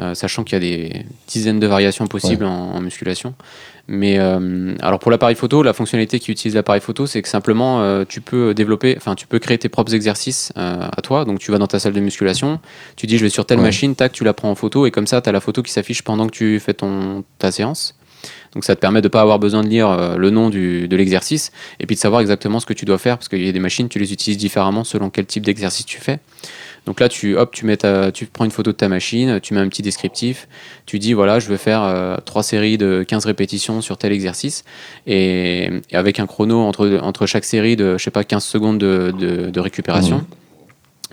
[0.00, 3.34] euh, sachant qu'il y a des dizaines de variations possibles en, en, musculation.
[3.86, 7.82] Mais euh, alors pour l'appareil photo, la fonctionnalité qui utilise l'appareil photo, c'est que simplement
[7.82, 11.26] euh, tu peux développer, enfin tu peux créer tes propres exercices euh, à toi.
[11.26, 12.60] Donc tu vas dans ta salle de musculation,
[12.96, 15.06] tu dis je vais sur telle machine, tac, tu la prends en photo et comme
[15.06, 17.98] ça tu as la photo qui s'affiche pendant que tu fais ton, ta séance.
[18.54, 20.96] Donc ça te permet de ne pas avoir besoin de lire le nom du, de
[20.96, 23.52] l'exercice et puis de savoir exactement ce que tu dois faire parce qu'il y a
[23.52, 26.20] des machines, tu les utilises différemment selon quel type d'exercice tu fais.
[26.86, 27.78] Donc là, tu, hop, tu, mets
[28.12, 30.48] tu prends une photo de ta machine, tu mets un petit descriptif,
[30.86, 34.64] tu dis voilà, je veux faire euh, trois séries de 15 répétitions sur tel exercice,
[35.06, 39.60] et, avec un chrono entre, entre chaque série de, je sais pas, 15 secondes de,
[39.60, 40.18] récupération.
[40.18, 40.43] Mmh.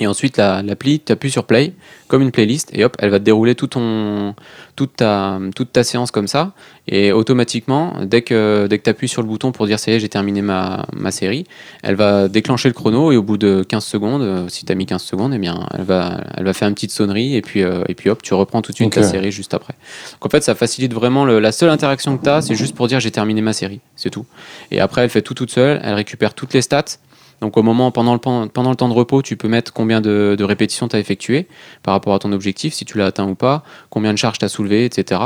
[0.01, 1.73] Et ensuite, l'appli, tu appuies sur play
[2.07, 4.33] comme une playlist et hop, elle va te dérouler tout ton,
[4.75, 6.53] toute, ta, toute ta séance comme ça.
[6.87, 9.93] Et automatiquement, dès que, dès que tu appuies sur le bouton pour dire ça y
[9.93, 11.45] est, j'ai terminé ma, ma, série,
[11.83, 14.75] elle va déclencher le chrono et au bout de 15 secondes, euh, si tu as
[14.75, 17.61] mis 15 secondes, eh bien, elle, va, elle va faire une petite sonnerie et puis,
[17.61, 19.75] euh, et puis hop, tu reprends tout de suite ta série juste après.
[20.13, 22.87] Donc en fait, ça facilite vraiment la seule interaction que tu as, c'est juste pour
[22.87, 24.25] dire j'ai terminé ma série, c'est tout.
[24.71, 26.97] Et après, elle fait tout toute seule, elle récupère toutes les stats
[27.41, 30.37] donc au moment, pendant le, pendant le temps de repos, tu peux mettre combien de,
[30.41, 31.47] répétitions tu as effectué
[31.81, 34.45] par rapport à ton objectif, si tu l'as atteint ou pas, combien de charges tu
[34.45, 35.21] as soulevé, etc.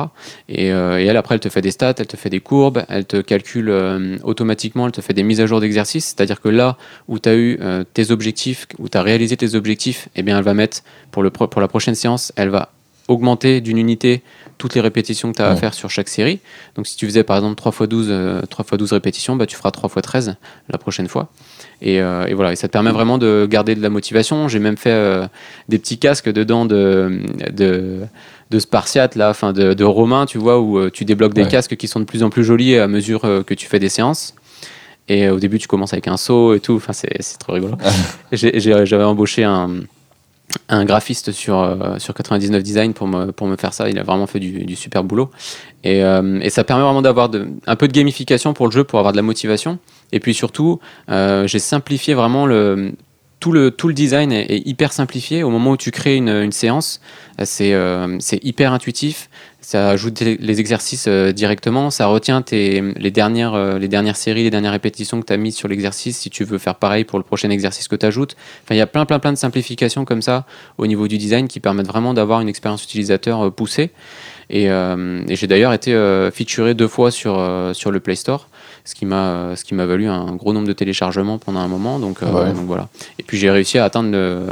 [0.58, 3.06] Euh, et, elle, après, elle te fait des stats, elle te fait des courbes, elle
[3.06, 6.06] te calcule euh, automatiquement, elle te fait des mises à jour d'exercice.
[6.06, 6.78] C'est-à-dire que là
[7.10, 10.38] où tu as eu euh, tes objectifs, où tu as réalisé tes objectifs, eh bien,
[10.38, 12.72] elle va mettre, pour, le, pour la prochaine séance, elle va
[13.10, 14.24] augmenter d'une unité
[14.58, 16.40] toutes les répétitions que tu as à faire sur chaque série.
[16.76, 19.56] Donc si tu faisais par exemple 3 x 12, 3 x 12 répétitions, bah, tu
[19.56, 20.36] feras 3 x 13
[20.70, 21.30] la prochaine fois.
[21.84, 24.48] Euh, et, voilà, et ça te permet vraiment de garder de la motivation.
[24.48, 25.28] J'ai même fait euh,
[25.70, 28.02] des petits casques dedans de, de,
[28.50, 31.76] de Spartiate, là, enfin de, de Romain, tu vois, où euh, tu débloques des casques
[31.76, 34.36] qui sont de plus en plus jolis à mesure que tu fais des séances.
[35.08, 36.76] Et au début, tu commences avec un saut et tout.
[36.76, 37.76] Enfin, c'est trop rigolo.
[38.32, 39.70] J'avais embauché un,
[40.70, 43.90] un graphiste sur, euh, sur 99 Design pour me, pour me faire ça.
[43.90, 45.30] Il a vraiment fait du, super boulot.
[45.84, 47.30] Et, euh, et, ça permet vraiment d'avoir
[47.68, 49.80] un peu de gamification pour le jeu, pour avoir de la motivation.
[50.12, 50.80] Et puis surtout,
[51.10, 52.94] euh, j'ai simplifié vraiment le,
[53.40, 55.44] tout le, tout le design est, hyper simplifié.
[55.44, 57.02] Au moment où tu crées une, une séance,
[57.44, 57.74] c'est
[58.44, 59.30] hyper intuitif
[59.66, 64.44] ça ajoute les exercices euh, directement, ça retient tes, les, dernières, euh, les dernières séries,
[64.44, 67.18] les dernières répétitions que tu as mises sur l'exercice si tu veux faire pareil pour
[67.18, 68.36] le prochain exercice que tu ajoutes.
[68.64, 70.46] Enfin, il y a plein, plein, plein de simplifications comme ça
[70.78, 73.90] au niveau du design qui permettent vraiment d'avoir une expérience utilisateur euh, poussée.
[74.52, 75.92] Et, et j'ai d'ailleurs été
[76.32, 78.48] featuré deux fois sur, sur le Play Store,
[78.84, 81.98] ce qui m'a ce qui m'a valu un gros nombre de téléchargements pendant un moment.
[81.98, 82.88] Donc, donc voilà.
[83.18, 84.46] Et puis j'ai réussi à atteindre le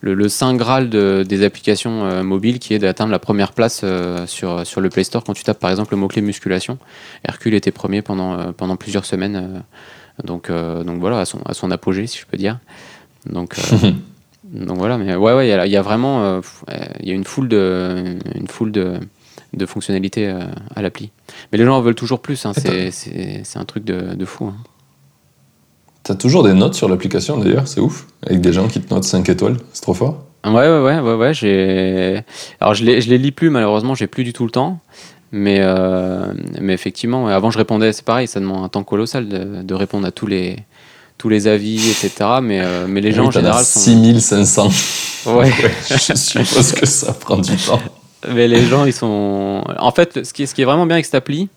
[0.00, 4.66] le, saint graal des applications euh, mobiles qui est d'atteindre la première place euh, sur,
[4.66, 6.78] sur le Play Store quand tu tapes par exemple le mot-clé musculation.
[7.24, 9.62] Hercule était premier pendant, euh, pendant plusieurs semaines.
[10.24, 12.58] donc, donc voilà, à son, à son apogée, si je peux dire.
[13.26, 13.56] Donc,
[14.44, 16.40] donc voilà, mais ouais, ouais, il y, a vraiment
[17.00, 18.98] il y a une foule de, une foule de,
[19.52, 20.32] de fonctionnalités
[20.74, 21.10] à l'appli.
[21.52, 24.46] Mais les gens en veulent toujours plus, hein, c'est un truc de, de fou.
[24.46, 24.56] Hein.
[26.02, 29.04] T'as toujours des notes sur l'application d'ailleurs, c'est ouf, avec des gens qui te notent
[29.04, 30.24] 5 étoiles, c'est trop fort.
[30.44, 32.22] Ouais, ouais, ouais, ouais, ouais j'ai.
[32.60, 34.80] Alors je les, je les lis plus, malheureusement, j'ai plus du tout le temps.
[35.32, 39.62] Mais, euh, mais effectivement, avant je répondais, c'est pareil, ça demande un temps colossal de,
[39.62, 40.56] de, répondre à tous les,
[41.18, 42.10] tous les avis, etc.
[42.42, 43.64] Mais, euh, mais les gens en général.
[43.64, 43.80] Sont...
[43.80, 44.70] 6500.
[45.26, 45.52] Ouais.
[45.90, 47.78] Je suppose que ça prend du temps.
[48.32, 49.62] Mais les gens, ils sont.
[49.78, 51.50] En fait, ce qui, ce qui est vraiment bien avec cette appli,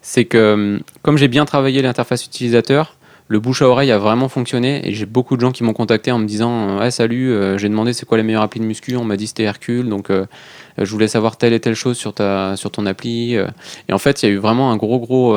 [0.00, 2.96] c'est que comme j'ai bien travaillé l'interface utilisateur,
[3.32, 6.12] le bouche à oreille a vraiment fonctionné et j'ai beaucoup de gens qui m'ont contacté
[6.12, 8.94] en me disant ah, salut euh, j'ai demandé c'est quoi les meilleures applis de muscu.
[8.96, 10.26] On m'a dit c'était Hercule donc euh,
[10.76, 14.22] je voulais savoir telle et telle chose sur ta sur ton appli et en fait
[14.22, 15.34] il y a eu vraiment un gros gros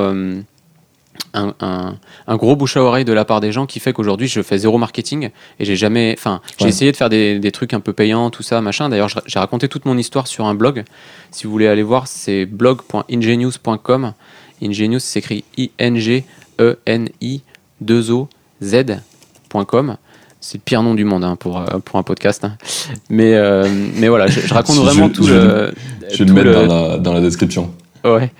[1.33, 4.41] un, un, gros bouche à oreille de la part des gens qui fait qu'aujourd'hui je
[4.41, 5.29] fais zéro marketing
[5.59, 8.43] et j'ai jamais enfin j'ai essayé de faire des, des, trucs un peu payants tout
[8.43, 8.89] ça machin.
[8.89, 10.83] D'ailleurs j'ai raconté toute mon histoire sur un blog.
[11.31, 14.13] Si vous voulez aller voir c'est blog.ingenious.com
[14.61, 16.25] Ingenious s'écrit I N G
[16.59, 17.41] E N I
[17.83, 19.97] 2OZ.com.
[20.41, 22.45] C'est le pire nom du monde hein, pour, euh, pour un podcast.
[22.45, 22.55] Hein.
[23.09, 25.73] Mais, euh, mais voilà, je, raconte vraiment tout le.
[26.11, 27.71] Je vais le mettre dans, la, dans la description.
[28.05, 28.31] Ouais.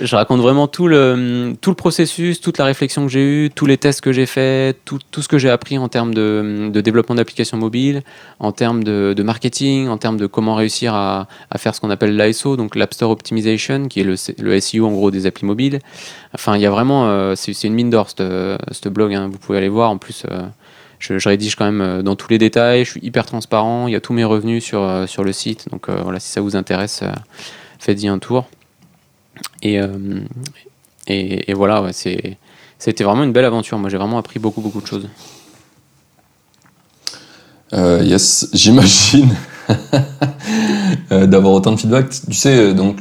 [0.00, 3.66] Je raconte vraiment tout le, tout le processus, toute la réflexion que j'ai eue, tous
[3.66, 7.16] les tests que j'ai faits, tout, tout, ce que j'ai appris en termes de, développement
[7.16, 8.02] d'applications mobiles,
[8.38, 12.16] en termes de, marketing, en termes de comment réussir à, à faire ce qu'on appelle
[12.16, 15.80] l'ISO, donc l'App Store Optimization, qui est le, le, SEO en gros des applis mobiles.
[16.32, 19.58] Enfin, il y a vraiment, euh, c'est une mine d'or, ce blog, hein, vous pouvez
[19.58, 19.90] aller voir.
[19.90, 20.42] En plus, euh,
[21.00, 24.00] je, rédige quand même dans tous les détails, je suis hyper transparent, il y a
[24.00, 25.68] tous mes revenus sur, sur le site.
[25.72, 27.02] Donc voilà, si ça vous intéresse,
[27.80, 28.46] faites-y un tour.
[29.62, 29.80] Et,
[31.06, 33.78] et, voilà, ouais, c'était vraiment une belle aventure.
[33.78, 35.08] Moi, j'ai vraiment appris beaucoup, beaucoup de choses.
[37.72, 39.34] yes, j'imagine.
[41.10, 42.10] Euh, d'avoir autant de feedback.
[42.10, 42.98] Tu sais, euh, donc,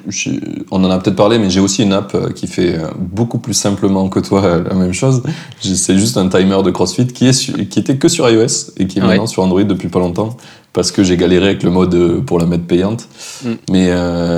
[0.71, 3.53] on en a peut-être parlé, mais j'ai aussi une app euh, qui fait beaucoup plus
[3.53, 5.23] simplement que toi la même chose.
[5.59, 8.99] C'est juste un timer de CrossFit qui, est qui était que sur iOS et qui
[8.99, 10.37] est maintenant sur Android depuis pas longtemps
[10.77, 13.07] parce que j'ai galéré avec le mode pour la mettre payante.
[13.43, 13.49] Mm.
[13.71, 13.91] Mais,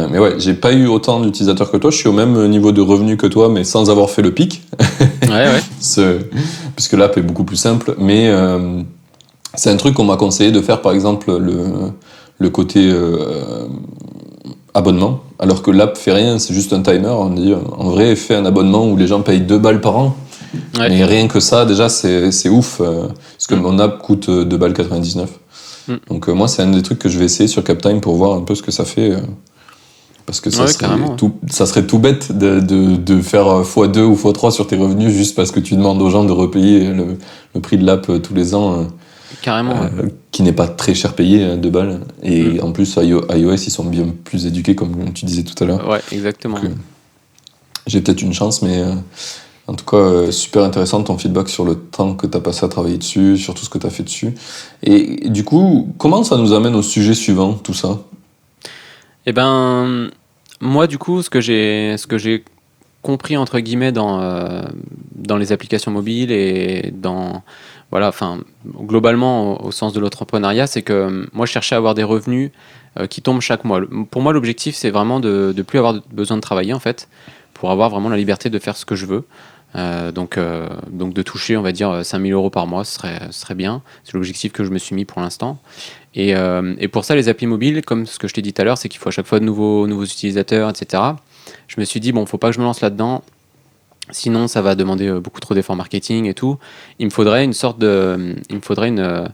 [0.09, 1.91] mais ouais, j'ai pas eu autant d'utilisateurs que toi.
[1.91, 4.63] Je suis au même niveau de revenus que toi, mais sans avoir fait le pic.
[5.23, 6.19] Ouais, ouais.
[6.77, 7.95] puisque l'app est beaucoup plus simple.
[7.99, 8.31] Mais
[9.53, 11.91] c'est un truc qu'on m'a conseillé de faire, par exemple, le
[12.39, 13.67] le côté euh,
[14.73, 17.09] abonnement, alors que l'app fait rien, c'est juste un timer.
[17.09, 20.15] On dit, en vrai, fait un abonnement où les gens payent 2 balles par an.
[20.77, 22.79] Mais rien que ça, déjà, c'est ouf.
[22.79, 23.61] Euh, parce que mm.
[23.61, 25.29] mon app coûte 2 balles 99.
[25.89, 25.95] Mm.
[26.09, 28.37] Donc, euh, moi, c'est un des trucs que je vais essayer sur CapTime pour voir
[28.37, 29.13] un peu ce que ça fait.
[30.25, 34.15] parce que ça, serait tout, ça serait tout bête de, de, de faire x2 ou
[34.15, 37.17] x3 sur tes revenus juste parce que tu demandes aux gens de repayer le,
[37.55, 38.87] le prix de l'app tous les ans.
[39.41, 39.83] Carrément.
[39.83, 42.01] Euh, qui n'est pas très cher payé, hein, de balles.
[42.23, 42.63] Et mm.
[42.63, 45.87] en plus, iOS, ils sont bien plus éduqués, comme tu disais tout à l'heure.
[45.87, 46.57] Ouais, exactement.
[46.63, 46.69] Euh,
[47.87, 48.93] j'ai peut-être une chance, mais euh,
[49.69, 52.69] en tout cas, super intéressant ton feedback sur le temps que tu as passé à
[52.69, 54.33] travailler dessus, sur tout ce que tu as fait dessus.
[54.83, 57.99] Et, du coup, comment ça nous amène au sujet suivant, tout ça?
[59.25, 60.09] Eh ben,
[60.59, 62.43] moi, du coup, ce que j'ai, ce que j'ai
[63.01, 64.19] compris entre guillemets dans
[65.15, 67.43] dans les applications mobiles et dans
[67.91, 71.95] voilà, enfin, globalement, au, sens de l'entrepreneuriat, c'est que euh, moi, je cherchais à avoir
[71.95, 72.51] des revenus
[72.99, 73.81] euh, qui tombent chaque mois.
[74.11, 77.09] Pour moi, l'objectif, c'est vraiment de ne plus avoir besoin de travailler, en fait,
[77.53, 79.25] pour avoir vraiment la liberté de faire ce que je veux.
[79.75, 80.39] Euh, donc,
[80.89, 83.81] donc de toucher, on va dire, 5000 euros par mois, ce serait, serait bien.
[84.03, 85.59] C'est l'objectif que je me suis mis pour l'instant.
[86.15, 86.33] Et,
[86.79, 88.77] et, pour ça, les applis mobiles, comme ce que je t'ai dit tout à l'heure,
[88.77, 91.03] c'est qu'il faut à chaque fois de nouveaux, nouveaux utilisateurs, etc.
[91.67, 93.23] Je me suis dit, bon, faut pas que je me lance là-dedans.
[94.11, 96.57] Sinon, ça va demander euh, beaucoup trop d'efforts marketing et tout.
[96.97, 99.27] Il me faudrait une sorte de, il me faudrait une, euh,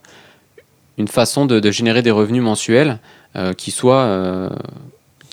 [0.98, 3.00] une façon de, générer des revenus mensuels
[3.36, 4.50] euh, qui soient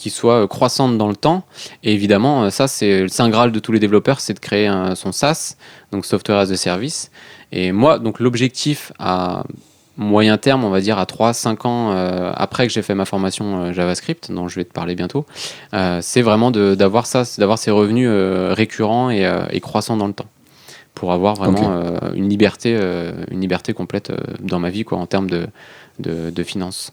[0.02, 1.44] qui soit croissante dans le temps.
[1.84, 4.96] Et évidemment, ça, c'est le saint graal de tous les développeurs, c'est de créer un,
[4.96, 5.56] son SaaS,
[5.92, 7.12] donc Software as a Service.
[7.52, 9.44] Et moi, donc l'objectif à
[9.96, 13.62] moyen terme, on va dire à 3-5 ans euh, après que j'ai fait ma formation
[13.62, 15.24] euh, JavaScript, dont je vais te parler bientôt,
[15.72, 20.28] euh, c'est vraiment d'avoir ça, d'avoir ces revenus récurrents et, croissants dans le temps,
[20.94, 21.80] pour avoir vraiment
[22.12, 22.76] une liberté,
[23.30, 25.46] une liberté complète dans ma vie, quoi, en termes de,
[26.00, 26.92] de, finances.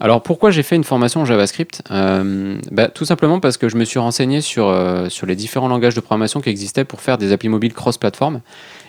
[0.00, 3.84] Alors pourquoi j'ai fait une formation en JavaScript bah, Tout simplement parce que je me
[3.84, 4.72] suis renseigné sur,
[5.08, 8.40] sur les différents langages de programmation qui existaient pour faire des applis mobiles cross-platform.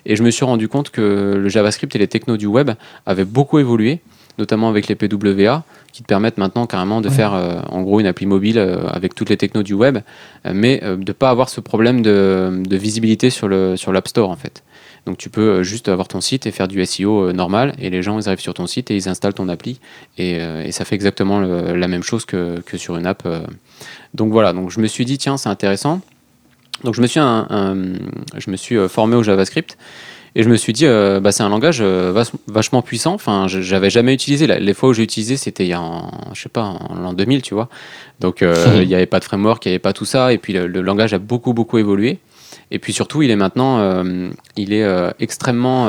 [0.06, 2.72] Et je me suis rendu compte que le JavaScript et les technos du web
[3.06, 4.02] avaient beaucoup évolué,
[4.38, 8.06] notamment avec les PWA, qui te permettent maintenant carrément de faire euh, en gros une
[8.06, 10.00] appli mobile euh, avec toutes les technos du web,
[10.46, 14.36] euh, mais de ne pas avoir ce problème de, visibilité sur l'App sur Store en
[14.36, 14.64] fait.
[15.06, 18.20] Donc tu peux juste avoir ton site et faire du SEO normal et les gens
[18.20, 19.80] ils arrivent sur ton site et ils installent ton appli
[20.18, 23.28] et, et ça fait exactement la même chose que, que sur une app.
[24.14, 26.02] Donc voilà, donc je me suis dit tiens c'est intéressant.
[26.84, 29.78] Donc je me suis, je me suis euh, formé au JavaScript
[30.36, 33.14] et je me suis dit, euh, bah, c'est un langage euh, vachement puissant.
[33.14, 34.48] Enfin, j'avais jamais utilisé.
[34.48, 37.14] Les fois où j'ai utilisé, c'était il y a, en, je sais pas, en l'an
[37.14, 37.68] 2000, tu vois.
[38.20, 38.42] Donc
[38.76, 40.32] il n'y avait pas de framework, il n'y avait pas tout ça.
[40.32, 42.20] Et puis le, langage a beaucoup beaucoup évolué.
[42.72, 44.04] Et puis surtout, il est maintenant,
[44.56, 44.86] il est
[45.20, 45.88] extrêmement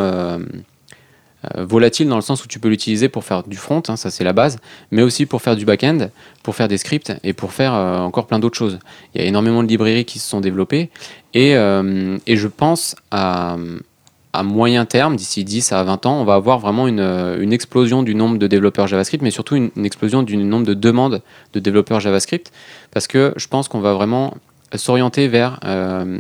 [1.57, 4.11] euh, volatile dans le sens où tu peux l'utiliser pour faire du front, hein, ça
[4.11, 4.59] c'est la base,
[4.91, 6.11] mais aussi pour faire du back-end,
[6.43, 8.79] pour faire des scripts et pour faire euh, encore plein d'autres choses.
[9.15, 10.91] Il y a énormément de librairies qui se sont développées
[11.33, 13.57] et, euh, et je pense à,
[14.35, 18.03] à moyen terme, d'ici 10 à 20 ans, on va avoir vraiment une, une explosion
[18.03, 21.23] du nombre de développeurs JavaScript, mais surtout une, explosion du nombre de demandes
[21.55, 22.53] de développeurs JavaScript,
[22.91, 24.35] parce que je pense qu'on va vraiment
[24.75, 25.61] s'orienter vers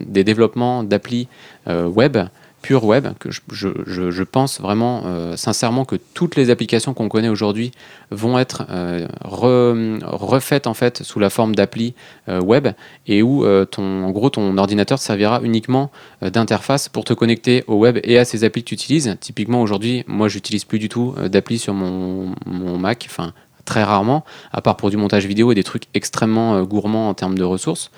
[0.07, 1.29] des développements d'applis
[1.67, 2.19] web
[2.63, 7.73] pure web, que je, pense vraiment euh, sincèrement que toutes les applications qu'on connaît aujourd'hui
[8.11, 11.95] vont être euh, refaites en fait sous la forme d'appli
[12.29, 12.69] euh, web
[13.07, 15.91] et où ton, en gros ton ordinateur servira uniquement
[16.23, 19.17] d'interface pour te connecter au web et à ces applis que tu utilises.
[19.21, 23.33] Typiquement aujourd'hui, moi j'utilise plus du tout d'appli sur mon, mon Mac, enfin
[23.65, 27.39] très rarement, à part pour du montage vidéo et des trucs extrêmement gourmands en termes
[27.39, 27.91] de ressources.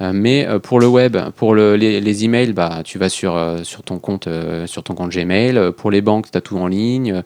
[0.00, 3.82] Euh, mais euh, pour le web, pour les, emails, bah, tu vas sur, euh, sur,
[3.82, 4.28] ton compte,
[4.66, 5.72] sur ton compte Gmail.
[5.76, 7.22] Pour les banques, tu as tout en ligne.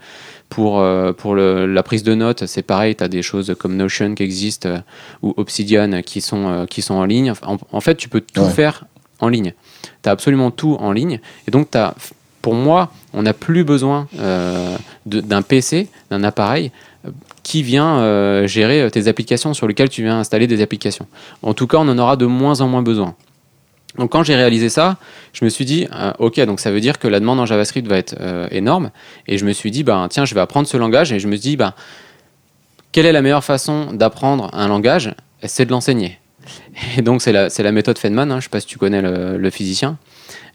[0.49, 0.85] Pour,
[1.17, 4.83] pour la prise de notes, c'est pareil, tu as des choses comme Notion qui existent
[5.23, 7.33] ou Obsidian qui sont, qui sont en ligne.
[7.71, 8.85] En, fait, tu peux tout faire
[9.21, 9.55] en ligne.
[10.03, 11.21] Tu as absolument tout en ligne.
[11.47, 11.95] Et donc, tu as
[12.43, 14.09] pour moi, on n'a plus besoin
[15.07, 16.73] d'un PC, d'un appareil
[17.43, 21.07] qui vient gérer tes applications sur lesquelles tu viens installer des applications.
[21.43, 23.15] En tout cas, on en aura de moins en moins besoin.
[23.99, 24.97] Donc quand j'ai réalisé ça,
[25.33, 27.89] je me suis dit, euh, ok, donc ça veut dire que la demande en JavaScript
[27.89, 28.91] va être euh, énorme.
[29.27, 31.13] Et je me suis dit, bah, tiens, je vais apprendre ce langage.
[31.13, 31.75] Et je me suis dit, bah,
[32.93, 35.15] quelle est la meilleure façon d'apprendre un langage?
[35.45, 36.19] C'est de l'enseigner.
[36.97, 39.51] Et donc c'est la, méthode Feynman, hein, je ne sais pas si tu connais le,
[39.51, 39.99] physicien.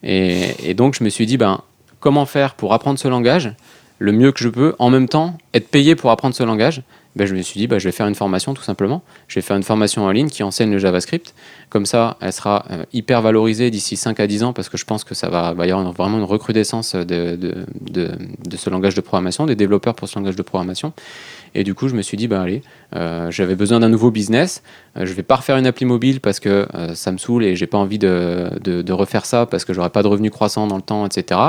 [0.04, 1.62] Et, donc je me suis dit, ben,
[2.00, 3.54] comment faire pour apprendre ce langage?
[3.99, 6.84] Le mieux que je peux, en même temps être payé pour apprendre ce langage
[7.15, 9.01] ben, je me suis dit, ben, je vais faire une formation tout simplement.
[9.29, 11.34] Je vais faire une formation en ligne qui enseigne le JavaScript.
[11.69, 14.84] Comme ça, elle sera euh, hyper valorisée d'ici 5 à 10 ans parce que je
[14.84, 19.01] pense que ça va, y avoir vraiment une recrudescence de, de, de, ce langage de
[19.01, 20.91] programmation, des développeurs pour ce langage de programmation.
[21.53, 22.62] Et du coup, je me suis dit, ben allez,
[22.95, 24.62] euh, j'avais besoin d'un nouveau business.
[24.97, 27.67] Euh, je vais pas refaire une appli mobile parce que ça me saoule et j'ai
[27.67, 30.81] pas envie de, de, refaire ça parce que j'aurai pas de revenus croissants dans le
[30.81, 31.39] temps, etc.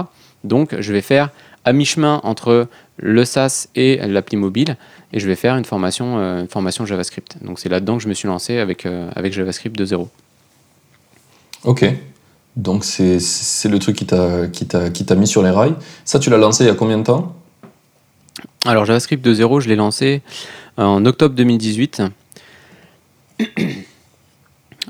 [0.44, 1.30] Donc, je vais faire
[1.66, 4.76] à mi-chemin entre le SaaS et l'appli mobile
[5.12, 7.37] et je vais faire une formation, euh, formation JavaScript.
[7.42, 10.09] Donc c'est là-dedans que je me suis lancé avec, euh, avec JavaScript 2.0.
[11.64, 11.85] Ok,
[12.55, 13.18] donc c'est
[13.68, 15.74] le truc qui t'a mis sur les rails.
[16.05, 17.35] Ça, tu l'as lancé il y a combien de temps?
[18.64, 20.22] Alors JavaScript 2.0, je l'ai lancé
[20.76, 22.02] en octobre 2018.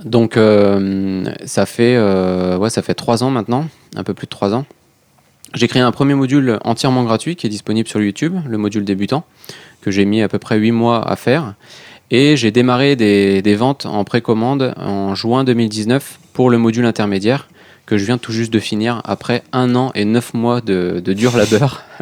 [0.05, 1.97] Donc euh, ça fait
[2.57, 4.67] ouais ça fait trois ans maintenant, un peu plus de trois ans.
[5.55, 9.25] J'ai créé un premier module entièrement gratuit qui est disponible sur YouTube, le module débutant,
[9.81, 11.55] que j'ai mis à peu près 8 mois à faire.
[12.11, 17.49] Et j'ai démarré des, ventes en précommande en juin 2019 pour le module intermédiaire
[17.87, 21.37] que je viens tout juste de finir après un an et neuf mois de, dur
[21.37, 21.85] labeur.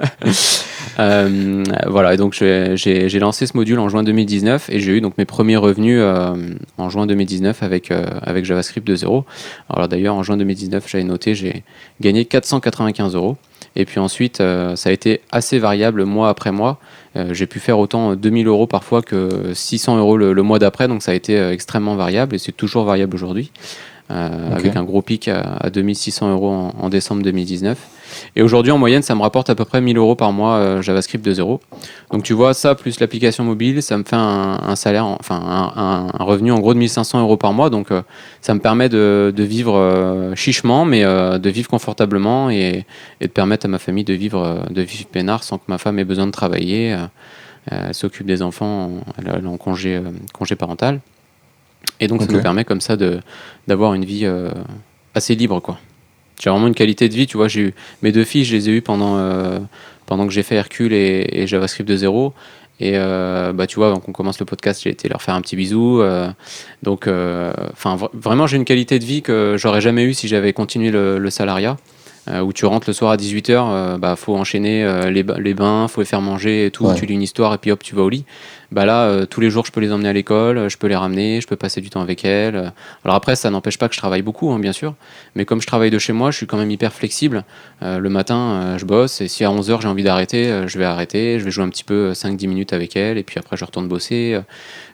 [1.01, 5.19] Euh, voilà, et donc j'ai lancé ce module en juin 2019 et j'ai eu donc
[5.19, 6.37] mes premiers revenus euh,
[6.79, 9.25] en juin 2019 avec, euh, avec JavaScript 2.0.
[9.69, 11.65] Alors d'ailleurs, en juin 2019, j'avais noté, j'ai
[12.01, 13.37] gagné 495 euros.
[13.75, 16.79] Et puis ensuite, ça a été assez variable mois après mois.
[17.33, 21.11] j'ai pu faire autant 2000 euros parfois que 600 euros le mois d'après, donc ça
[21.11, 23.51] a été extrêmement variable et c'est toujours variable aujourd'hui.
[24.11, 27.79] Euh, avec un gros pic à, 2600 euros en, décembre 2019.
[28.37, 30.83] Et aujourd'hui, en moyenne, ça me rapporte à peu près 1000 euros par mois euh,
[30.83, 31.59] JavaScript 2.0.
[32.13, 35.41] Donc tu vois, ça plus l'application mobile, ça me fait un, salaire, enfin
[35.75, 37.71] un, revenu en gros de 1500 euros par mois.
[37.71, 38.03] Donc euh,
[38.43, 42.85] ça me permet de, vivre chichement, mais de vivre confortablement et,
[43.23, 46.05] de permettre à ma famille de vivre, de vivre peinard sans que ma femme ait
[46.05, 46.95] besoin de travailler.
[47.71, 49.99] elle s'occupe des enfants, elle est en congé,
[50.35, 51.01] congé parental.
[52.01, 52.97] Et donc, ça nous permet comme ça
[53.67, 54.51] d'avoir une vie euh,
[55.15, 55.79] assez libre, quoi.
[56.41, 57.49] J'ai vraiment une qualité de vie, tu vois.
[57.49, 59.61] J'ai eu mes deux filles, je les ai eues pendant, euh,
[60.07, 62.35] pendant que j'ai fait Hercule et, JavaScript de zéro.
[62.81, 65.41] Et euh, bah, tu vois, quand on commence le podcast, j'ai été leur faire un
[65.41, 66.03] petit bisou.
[66.83, 70.91] donc, enfin, vraiment, j'ai une qualité de vie que j'aurais jamais eu si j'avais continué
[70.91, 71.77] le, le salariat.
[72.43, 76.07] où tu rentres le soir à 18h, bah faut enchaîner les, les bains, faut les
[76.07, 78.25] faire manger et tout, tu lis une histoire et puis hop, tu vas au lit
[78.75, 80.97] bah là, euh, tous les jours, je peux les emmener à l'école, je peux les
[80.97, 82.73] ramener, je peux passer du temps avec elles.
[83.05, 84.97] Alors après, ça n'empêche pas que je travaille beaucoup, hein, bien sûr,
[85.37, 87.45] mais comme je travaille de chez moi, je suis quand même hyper flexible.
[87.85, 90.85] Euh, le matin, euh, je bosse, et si à 11h j'ai envie d'arrêter, je vais
[90.85, 93.65] arrêter, je vais jouer un petit peu 5-10 minutes avec elles, et puis après, je
[93.65, 94.41] retourne bosser.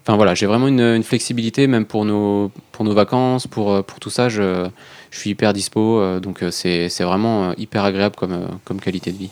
[0.03, 4.11] Enfin voilà, j'ai vraiment une, flexibilité, même pour nos, pour nos vacances, pour, pour tout
[4.11, 4.69] ça, je,
[5.11, 9.31] je suis hyper dispo, donc c'est vraiment hyper agréable comme, comme qualité de vie.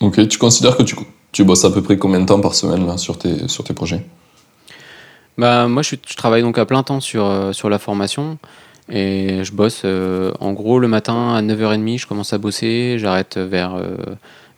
[0.00, 0.96] Ok, tu considères que tu
[1.32, 3.74] tu bosses à peu près combien de temps par semaine là, sur, tes, sur tes
[3.74, 4.04] projets?
[5.38, 8.38] Bah, Moi, je, travaille donc à plein temps sur, euh, sur la formation.
[8.92, 13.38] Et je bosse euh, en gros le matin à 9h30, je commence à bosser, j'arrête
[13.38, 13.96] vers, euh,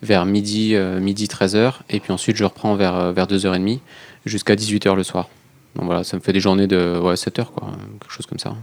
[0.01, 3.77] vers midi, midi 13h, et puis ensuite je reprends vers, vers 2h30
[4.25, 5.29] jusqu'à 18h le soir.
[5.75, 8.55] Donc voilà, ça me fait des journées de ouais, 7h, quoi, quelque chose comme ça.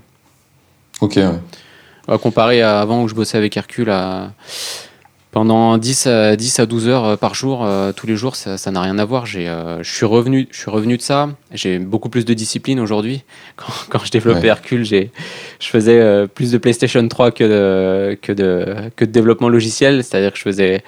[1.00, 1.16] Ok.
[1.16, 2.18] Ouais.
[2.18, 4.32] Comparé à avant où je bossais avec Hercule à
[5.32, 8.70] pendant 10 à, 10 à 12 heures euh, par jour, euh, tous les jours, ça
[8.70, 9.26] n'a rien à voir.
[9.36, 11.28] Euh, je suis revenu, revenu de ça.
[11.52, 13.22] J'ai beaucoup plus de discipline aujourd'hui.
[13.56, 15.06] Quand, quand, je développais Hercule, je
[15.60, 20.02] faisais plus de PlayStation 3 que de, que de, que de développement logiciel.
[20.02, 20.82] C'est-à-dire que je faisais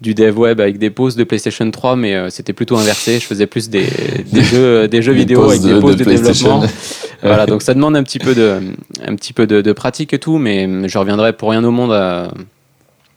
[0.00, 3.20] du dev web avec des pauses de PlayStation 3, mais c'était plutôt inversé.
[3.20, 3.86] Je faisais plus des,
[4.32, 6.64] des jeux, des jeux vidéo avec des pauses de, développement.
[7.22, 8.60] voilà, donc ça demande un petit peu de,
[9.06, 11.92] un petit peu de, de pratique et tout, mais je reviendrai pour rien au monde
[11.92, 12.32] à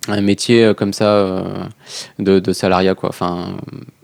[0.07, 1.43] un métier euh, comme ça euh,
[2.17, 3.09] de, de, salariat quoi.
[3.09, 3.49] Enfin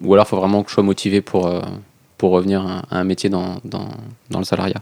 [0.02, 1.62] ou alors il faut vraiment que je sois motivé pour euh,
[2.18, 3.90] pour revenir à un métier dans, dans,
[4.30, 4.82] dans le salariat.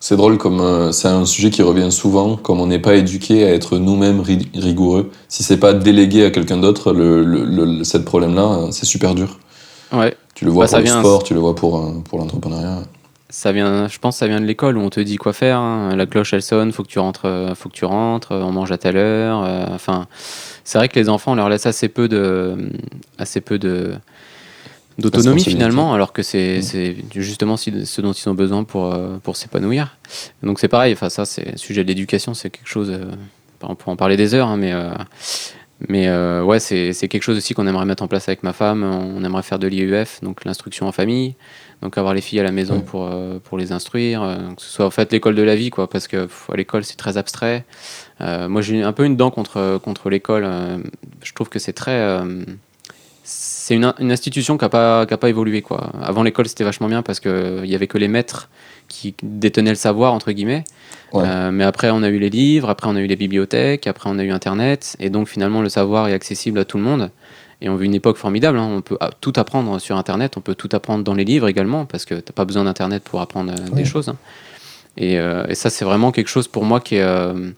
[0.00, 3.52] C'est drôle comme c'est un sujet qui revient souvent comme on n'est pas éduqué à
[3.52, 4.20] être nous-mêmes
[4.54, 5.10] rigoureux.
[5.28, 9.38] Si c'est pas délégué à quelqu'un d'autre le, le, cette problème là c'est super dur.
[9.92, 10.16] Ouais.
[10.34, 12.82] Tu le vois bah, pour le sport tu le vois pour pour l'entrepreneuriat
[13.30, 15.58] ça vient, je pense que ça vient de l'école où on te dit quoi faire.
[15.58, 15.94] hein.
[15.96, 18.52] La cloche elle sonne, faut que tu rentres, euh, faut que tu rentres, euh, on
[18.52, 19.42] mange à telle heure.
[19.44, 20.06] euh, Enfin,
[20.64, 22.56] c'est vrai que les enfants on leur laisse assez peu de,
[23.18, 23.94] assez peu de
[24.98, 26.62] d'autonomie finalement, alors que c'est Mm.
[26.62, 29.96] c'est justement ce dont ils ont besoin pour pour s'épanouir.
[30.42, 30.92] Donc c'est pareil.
[30.92, 32.90] Enfin ça c'est sujet de l'éducation, c'est quelque chose.
[32.90, 33.04] euh,
[33.62, 34.90] on peut en parler des heures, hein, mais euh,
[35.88, 38.52] mais euh, ouais, c'est c'est quelque chose aussi qu'on aimerait mettre en place avec ma
[38.52, 38.82] femme.
[38.82, 41.34] On aimerait faire de l'IEF, donc l'instruction en famille.
[41.82, 42.82] Donc avoir les filles à la maison Ouais.
[42.82, 45.70] pour, euh, pour les instruire, euh, que ce soit en fait l'école de la vie,
[45.70, 47.64] quoi, parce que pff, à l'école c'est très abstrait.
[48.20, 50.46] Euh, moi j'ai un peu une dent contre, contre l'école.
[51.22, 52.18] je trouve que c'est très.
[53.22, 55.62] c'est une, une institution qui n'a pas, qui a pas évolué.
[55.62, 55.92] Quoi.
[56.02, 58.48] Avant l'école c'était vachement bien parce qu'il n'y avait que les maîtres
[58.88, 60.64] qui détenaient le savoir, entre guillemets.
[61.12, 61.24] Ouais.
[61.26, 64.10] Euh, mais après, on a eu les livres, après, on a eu les bibliothèques, après,
[64.10, 64.96] on a eu Internet.
[64.98, 67.10] Et donc, finalement, le savoir est accessible à tout le monde.
[67.60, 68.58] Et on vit une époque formidable.
[68.58, 68.68] hein.
[68.70, 71.86] On peut ah, tout apprendre sur Internet, on peut tout apprendre dans les livres également,
[71.86, 74.08] parce que tu n'as pas besoin d'Internet pour apprendre euh, des choses.
[74.08, 74.16] hein.
[74.96, 77.50] Et, euh, et ça, c'est vraiment quelque chose pour moi qui est, euh,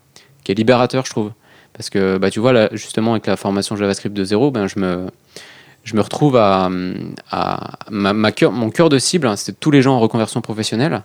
[0.45, 1.33] qui est libérateur, je trouve.
[1.73, 4.79] Parce que, bah, tu vois, là, justement, avec la formation JavaScript de zéro, ben, je
[4.79, 5.07] me.
[5.83, 6.69] Je me retrouve à,
[7.31, 10.43] à ma, ma cœur- mon cœur de cible, hein, c'est tous les gens en reconversion
[10.43, 11.03] professionnelle.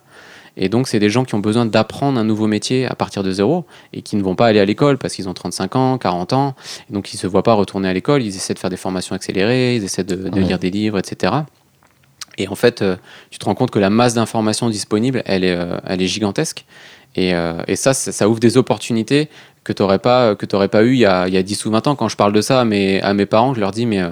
[0.58, 3.32] Et donc, c'est des gens qui ont besoin d'apprendre un nouveau métier à partir de
[3.32, 6.34] zéro et qui ne vont pas aller à l'école parce qu'ils ont 35 ans, 40
[6.34, 6.56] ans.
[6.89, 8.24] Et donc, ils ne se voient pas retourner à l'école.
[8.24, 10.45] Ils essaient de faire des formations accélérées, ils essaient de, de Ouais.
[10.45, 11.34] lire des livres, etc.
[12.38, 12.95] Et en fait, euh,
[13.32, 16.66] tu te rends compte que la masse d'informations disponibles, elle est, euh, elle est gigantesque.
[17.16, 19.30] Et, euh, et ça, ça, ça ouvre des opportunités
[19.66, 21.66] que tu n'aurais pas, que t'aurais pas eu il y, a, il y a 10
[21.66, 21.95] ou 20 ans.
[21.95, 24.09] Quand je parle de ça à mes, à mes parents, je leur dis, mais euh,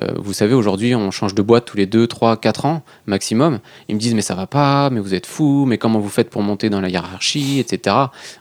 [0.00, 3.58] euh, vous savez, aujourd'hui, on change de boîte tous les 2, 3, 4 ans maximum.
[3.88, 6.30] Ils me disent, mais ça va pas, mais vous êtes fou, mais comment vous faites
[6.30, 7.96] pour monter dans la hiérarchie, etc.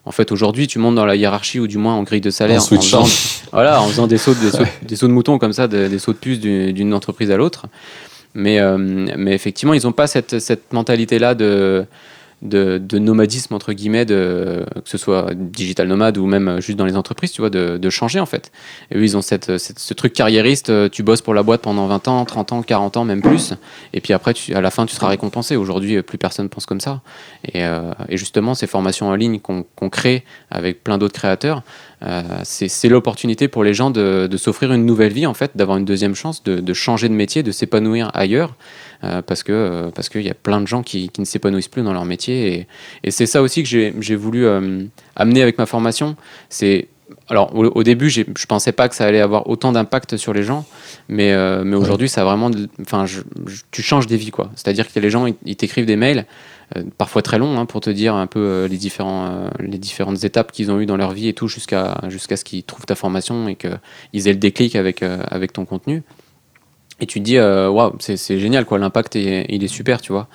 [0.06, 2.62] En fait, aujourd'hui, tu montes dans la hiérarchie ou du moins en grille de salaire.
[2.62, 5.68] En faisant- voilà, en faisant des sauts, des sauts, des sauts de mouton comme ça,
[5.68, 7.66] de- des sauts de puce du- d'une entreprise à l'autre.
[8.36, 11.86] Mais, euh, mais effectivement, ils n'ont pas cette, cette mentalité-là de,
[12.44, 17.32] de, nomadisme, entre guillemets, que ce soit digital nomade ou même juste dans les entreprises,
[17.32, 18.52] tu vois, de, changer en fait.
[18.92, 21.88] Et eux, ils ont cette, ce truc carriériste, euh, tu bosses pour la boîte pendant
[21.88, 23.54] 20 ans, 30 ans, 40 ans, même plus.
[23.94, 25.56] Et puis après, tu, à la fin, tu seras récompensé.
[25.56, 27.02] Aujourd'hui, euh, plus personne pense comme ça.
[27.46, 31.64] Et, euh, et justement, ces formations en ligne qu'on crée avec plein d'autres créateurs,
[32.44, 35.86] c'est c'est l'opportunité pour les gens de, s'offrir une nouvelle vie, en fait, d'avoir une
[35.86, 38.56] deuxième chance, de, changer de métier, de s'épanouir ailleurs,
[39.04, 41.84] euh, parce que euh, parce qu'il y a plein de gens qui, ne s'épanouissent plus
[41.84, 42.54] dans leur métier.
[42.54, 42.68] Et,
[43.04, 44.84] et c'est ça aussi que j'ai voulu euh,
[45.16, 46.16] amener avec ma formation.
[46.50, 46.88] C'est
[47.30, 50.44] alors au, au début, je pensais pas que ça allait avoir autant d'impact sur les
[50.44, 50.66] gens,
[51.10, 52.52] mais euh, mais aujourd'hui, ça a vraiment,
[52.82, 53.06] enfin,
[53.72, 54.50] tu changes des vies, quoi.
[54.56, 56.26] C'est-à-dire que les gens, ils, ils t'écrivent des mails,
[56.76, 60.24] euh, parfois très longs, hein, pour te dire un peu euh, les différents, les différentes
[60.24, 62.96] étapes qu'ils ont eues dans leur vie et tout, jusqu'à jusqu'à ce qu'ils trouvent ta
[62.96, 66.04] formation et qu'ils aient le déclic avec avec ton contenu.
[67.00, 68.80] Et tu te dis, waouh, c'est c'est génial, quoi.
[68.80, 70.28] L'impact, il est super, tu vois.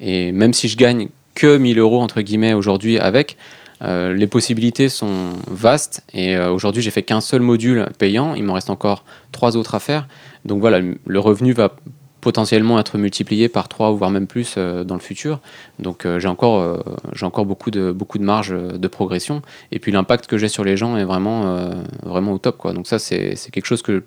[0.00, 3.36] Et même si je gagne que 1000 euros, entre guillemets, aujourd'hui avec,
[3.82, 6.02] euh, les possibilités sont vastes.
[6.12, 8.34] Et euh, aujourd'hui, j'ai fait qu'un seul module payant.
[8.34, 10.06] Il m'en reste encore trois autres à faire.
[10.44, 11.74] Donc voilà, le revenu va
[12.20, 15.40] potentiellement être multiplié par trois voire même plus euh, dans le futur.
[15.80, 19.42] Donc j'ai encore, j'ai encore beaucoup de, beaucoup de marge de progression.
[19.72, 21.72] Et puis l'impact que j'ai sur les gens est vraiment,
[22.04, 22.58] vraiment au top.
[22.58, 22.72] Quoi.
[22.72, 24.04] Donc ça, c'est quelque chose que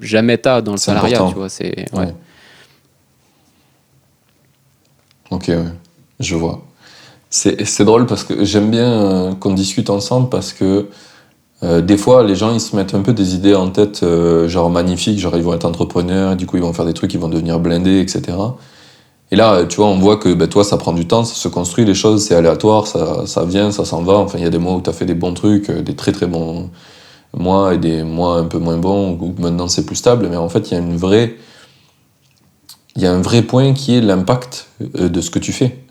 [0.00, 1.16] jamais t'as dans le salariat.
[1.16, 1.32] important.
[1.32, 1.98] Tu vois, c'est, ouais.
[1.98, 2.14] Ouais.
[5.30, 5.64] Ok, ouais.
[6.20, 6.62] je vois.
[7.36, 10.86] C'est drôle parce que j'aime bien euh, qu'on discute ensemble parce que
[11.64, 14.46] euh, des fois, les gens ils se mettent un peu des idées en tête, euh,
[14.48, 17.12] genre magnifiques, genre ils vont être entrepreneurs, et du coup ils vont faire des trucs,
[17.12, 18.38] ils vont devenir blindés, etc.
[19.32, 21.48] Et là, tu vois, on voit que ben, toi, ça prend du temps, ça se
[21.48, 24.14] construit, les choses, c'est aléatoire, ça, vient, ça s'en va.
[24.14, 26.12] Enfin, il y a des mois où tu as fait des bons trucs, des très
[26.12, 26.70] très bons
[27.36, 30.28] mois et des mois un peu moins bons, où maintenant c'est plus stable.
[30.30, 31.34] Mais en fait, il y a une vraie
[32.94, 35.83] il y a un vrai point qui est l'impact de ce que tu fais.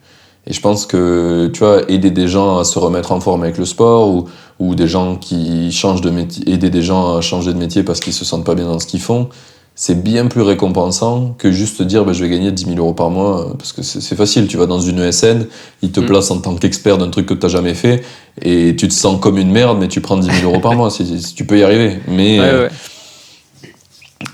[0.45, 3.57] Et je pense que, tu vois, aider des gens à se remettre en forme avec
[3.57, 4.25] le sport ou,
[4.59, 7.99] ou des gens qui changent de métier, aider des gens à changer de métier parce
[8.01, 9.29] qu'ils se sentent pas bien dans ce qu'ils font,
[9.75, 13.09] c'est bien plus récompensant que juste dire, bah, je vais gagner 10 000 euros par
[13.09, 13.39] mois.
[13.41, 15.47] euh, Parce que c'est facile, tu vas dans une ESN,
[15.81, 16.05] ils te Mm.
[16.05, 18.03] placent en tant qu'expert d'un truc que tu jamais fait
[18.41, 20.89] et tu te sens comme une merde, mais tu prends 10 000 euros par mois
[20.91, 21.99] si, si tu peux y arriver.
[22.07, 22.69] Mais, Ouais, euh, ouais.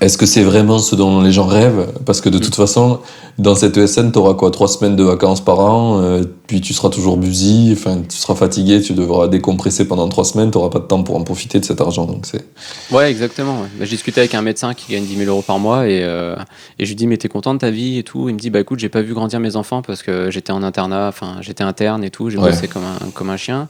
[0.00, 1.88] Est-ce que c'est vraiment ce dont les gens rêvent?
[2.06, 3.00] Parce que de toute façon,
[3.38, 4.50] dans cette ESN, tu auras quoi?
[4.50, 8.34] Trois semaines de vacances par an, euh, puis tu seras toujours busy, enfin, tu seras
[8.34, 11.60] fatigué, tu devras décompresser pendant trois semaines, tu n'auras pas de temps pour en profiter
[11.60, 12.06] de cet argent.
[12.06, 12.44] Donc c'est...
[12.90, 13.60] Ouais, exactement.
[13.60, 13.68] Ouais.
[13.78, 16.34] Bah, je discutais avec un médecin qui gagne 10 000 euros par mois et, euh,
[16.80, 18.28] et je lui dis Mais t'es content de ta vie et tout?
[18.28, 20.64] Il me dit Bah écoute, j'ai pas vu grandir mes enfants parce que j'étais en
[20.64, 22.50] internat, enfin, j'étais interne et tout, j'ai Ouais.
[22.50, 23.68] bossé comme un, comme un chien.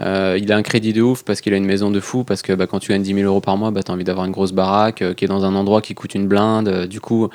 [0.00, 2.40] Euh, il a un crédit de ouf parce qu'il a une maison de fou, parce
[2.40, 4.24] que bah, quand tu gagnes 10 000 euros par mois, bah, tu as envie d'avoir
[4.24, 6.86] une grosse baraque euh, qui est dans un endroit qui coûte une blinde.
[6.88, 7.28] du coup,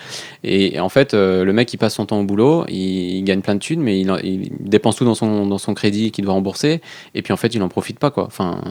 [0.44, 3.42] et, et en fait, le mec, il passe son temps au boulot, il, il gagne
[3.42, 6.34] plein de thunes, mais il, il dépense tout dans son, dans son crédit qu'il doit
[6.34, 6.82] rembourser,
[7.16, 8.10] et puis en fait, il en profite pas.
[8.12, 8.26] Quoi.
[8.26, 8.62] Enfin,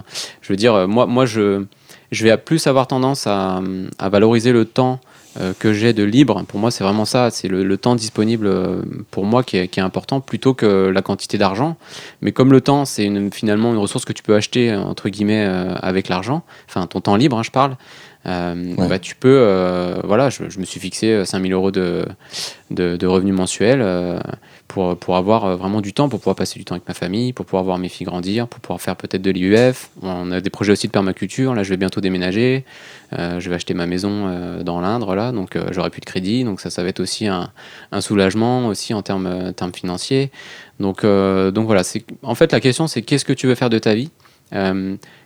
[0.41, 1.65] je veux dire, euh, moi, moi je,
[2.11, 3.61] je vais plus avoir tendance à,
[3.99, 5.01] à valoriser le temps
[5.41, 6.43] euh, que j'ai de libre.
[6.49, 8.81] Pour moi, c'est vraiment ça, c'est le, le temps disponible euh,
[9.11, 11.77] pour moi qui est, qui est important plutôt que la quantité d'argent.
[12.23, 15.45] Mais comme le temps, c'est une- finalement une ressource que tu peux acheter, entre guillemets,
[15.47, 17.77] euh, avec l'argent, enfin ton temps libre, hein, je parle,
[18.27, 18.89] euh, Ouais.
[18.89, 22.05] bah, tu peux, euh, voilà, je, je me suis fixé euh, 5000 euros de,
[22.71, 23.81] de, de revenus mensuels
[24.69, 27.33] pour, pour avoir euh, vraiment du temps, pour pouvoir passer du temps avec ma famille,
[27.33, 29.91] pour pouvoir voir mes filles grandir, pour pouvoir faire peut-être de l'IUF.
[30.03, 32.64] On a des projets aussi de permaculture, là je vais bientôt déménager,
[33.19, 36.45] Euh, je vais acheter ma maison euh, dans l'Indre, là, donc j'aurai plus de crédit,
[36.45, 37.51] donc ça, ça va être aussi un,
[38.01, 40.31] soulagement aussi en termes, termes financiers.
[40.79, 41.83] Donc, donc voilà,
[42.23, 44.11] en fait la question c'est qu'est-ce que tu veux faire de ta vie?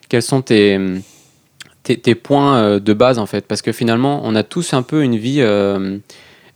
[0.08, 0.78] Quels sont tes,
[1.82, 3.44] tes, tes points de base en fait?
[3.48, 5.42] Parce que finalement on a tous un peu une vie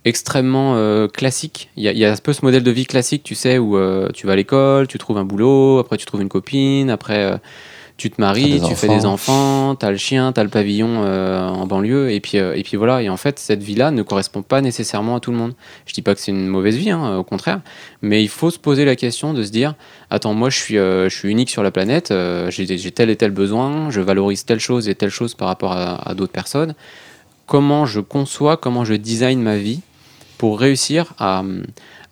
[0.07, 1.69] extrêmement euh, classique.
[1.77, 4.09] Il y, y a un peu ce modèle de vie classique, tu sais, où euh,
[4.15, 7.37] tu vas à l'école, tu trouves un boulot, après tu trouves une copine, après euh,
[7.97, 9.75] tu te maries, tu fais des enfants.
[9.75, 13.01] t'as le chien, t'as le pavillon en banlieue, et puis, et puis voilà.
[13.01, 15.55] Et en fait, cette vie-là ne correspond pas nécessairement à tout le monde.
[15.87, 17.63] Je dis pas que c'est une mauvaise vie, hein, au contraire,
[18.03, 19.75] mais il faut se poser la question de se dire
[20.11, 22.13] attends, moi je suis, je suis unique sur la planète,
[22.51, 25.73] j'ai j'ai tel et tel besoin, je valorise telle chose et telle chose par rapport
[25.73, 26.75] à, à d'autres personnes.
[27.47, 29.81] Comment je conçois, comment je design ma vie
[30.39, 31.43] pour réussir à,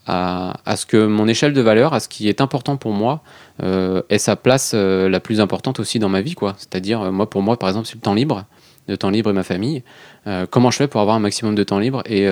[0.07, 3.23] à, à ce que mon échelle de valeur, à ce qui est important pour moi,
[3.63, 6.35] euh, ait sa place euh, la plus importante aussi dans ma vie.
[6.35, 6.55] quoi.
[6.59, 8.45] C'est-à-dire, euh, moi, pour moi, par exemple, c'est le temps libre,
[8.89, 9.83] le temps libre et ma famille.
[10.27, 12.27] Euh, comment je fais pour avoir un maximum de temps libre et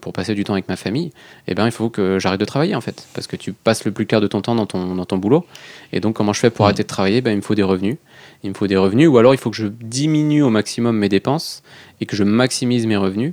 [0.00, 1.12] pour passer du temps avec ma famille?
[1.48, 3.92] Eh bien, il faut que j'arrête de travailler, en fait, parce que tu passes le
[3.92, 5.44] plus clair de ton temps dans ton, dans ton boulot.
[5.92, 6.66] Et donc, comment je fais pour Mhm.
[6.66, 7.20] arrêter de travailler?
[7.22, 7.96] Ben, Il me faut des revenus.
[8.44, 11.08] Il me faut des revenus, ou alors il faut que je diminue au maximum mes
[11.08, 11.62] dépenses
[12.00, 13.32] et que je maximise mes revenus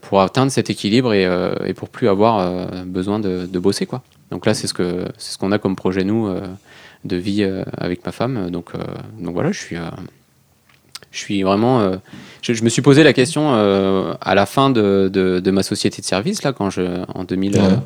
[0.00, 3.86] pour atteindre cet équilibre et, euh, et pour plus avoir euh, besoin de, de bosser
[3.86, 4.02] quoi.
[4.30, 6.40] Donc là c'est ce que c'est ce qu'on a comme projet nous euh,
[7.04, 8.50] de vie euh, avec ma femme.
[8.50, 8.78] Donc euh,
[9.18, 9.82] donc voilà je suis euh,
[11.10, 11.96] je suis vraiment euh,
[12.42, 15.62] je, je me suis posé la question euh, à la fin de, de, de ma
[15.62, 17.76] société de service là quand je en 2000 euh,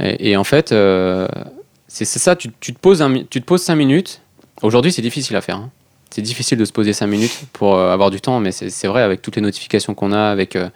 [0.00, 0.16] Ouais.
[0.18, 1.28] et, et en fait euh,
[1.88, 4.20] c'est ça tu, tu te poses un tu te poses cinq minutes.
[4.62, 5.56] Aujourd'hui c'est difficile à faire.
[5.56, 5.70] hein.
[6.14, 9.02] C'est difficile de se poser 5 minutes pour euh, avoir du temps, mais c'est vrai,
[9.02, 10.68] avec toutes les notifications qu'on a, avec euh,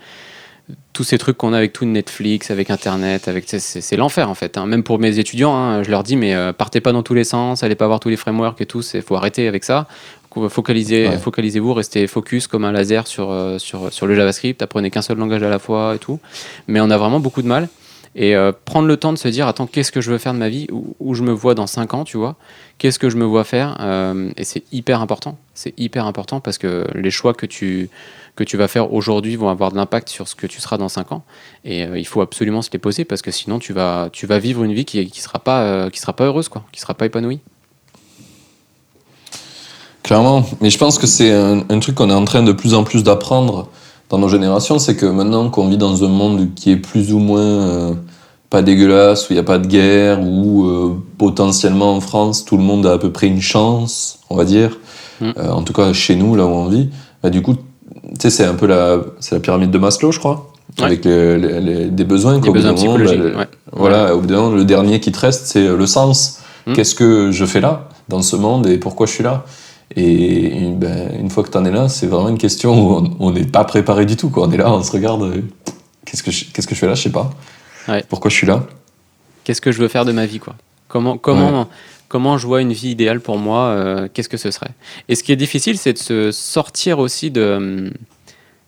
[0.93, 4.57] tous ces trucs qu'on a avec tout Netflix, avec Internet, avec c'est- l'enfer en fait.
[4.57, 4.66] hein.
[4.66, 7.24] Même pour mes étudiants, hein, je leur dis mais euh, partez pas dans tous les
[7.24, 9.87] sens, allez pas voir tous les frameworks et tout, il faut arrêter avec ça.
[10.51, 11.16] Focalisez, Ouais.
[11.18, 15.16] focalisez-vous, restez focus comme un laser sur, euh, sur, sur le JavaScript, apprenez qu'un seul
[15.16, 16.20] langage à la fois et tout.
[16.68, 17.68] Mais on a vraiment beaucoup de mal.
[18.18, 20.38] Et euh, prendre le temps de se dire, attends, qu'est-ce que je veux faire de
[20.38, 22.36] ma vie où, je me vois dans 5 ans, tu vois?
[22.78, 23.76] Qu'est-ce que je me vois faire?
[23.80, 25.36] Euh, Et c'est hyper important.
[25.52, 27.90] C'est hyper important parce que les choix que tu,
[28.34, 30.88] que tu vas faire aujourd'hui vont avoir de l'impact sur ce que tu seras dans
[30.88, 31.24] 5 ans.
[31.66, 34.38] Et euh, il faut absolument se les poser parce que sinon tu vas, tu vas
[34.38, 36.94] vivre une vie qui ne qui sera, pas, qui sera pas heureuse, quoi, qui sera
[36.94, 37.40] pas épanouie.
[40.02, 42.84] Clairement, mais je pense que c'est un truc qu'on est en train de plus en
[42.84, 43.68] plus d'apprendre
[44.11, 47.18] dans nos générations, c'est que maintenant qu'on vit dans un monde qui est plus ou
[47.18, 47.92] moins euh,
[48.50, 52.57] pas dégueulasse, où il n'y a pas de guerre, où euh, potentiellement en France tout
[52.57, 54.78] le monde a à peu près une chance, on va dire,
[55.18, 55.30] Mm.
[55.38, 56.90] Euh, en tout cas chez nous, là où on vit,
[57.22, 57.61] bah, du coup, tu
[58.20, 58.98] sais, c'est un peu la,
[59.42, 60.84] pyramide de Maslow, je crois, Ouais.
[60.84, 62.38] avec les, les- les- des besoins.
[62.38, 63.46] Des besoins moment, bah, ouais.
[63.72, 66.40] voilà, au bout d'un moment, le dernier qui te reste, c'est le sens.
[66.66, 66.74] Mm.
[66.74, 69.46] Qu'est-ce que je fais là, dans ce monde, et pourquoi je suis là?
[69.95, 73.30] Et ben, une fois que tu en es là, c'est vraiment une question où on-
[73.30, 74.30] n'est pas préparé du tout.
[74.30, 74.49] Quoi.
[74.49, 75.22] On est là, on se regarde.
[75.22, 75.43] euh,
[76.05, 76.95] Qu'est-ce que je, qu'est-ce que je fais là?
[76.95, 77.30] Je sais pas.
[77.89, 78.05] Ouais.
[78.09, 78.64] Pourquoi je suis là?
[79.45, 80.55] Qu'est-ce que je veux faire de ma vie, quoi?
[80.89, 81.68] Comment, comment,
[82.09, 84.70] comment je vois une vie idéale pour moi euh, Qu'est-ce que ce serait?
[85.09, 87.93] Et ce qui est difficile, c'est de se sortir aussi de,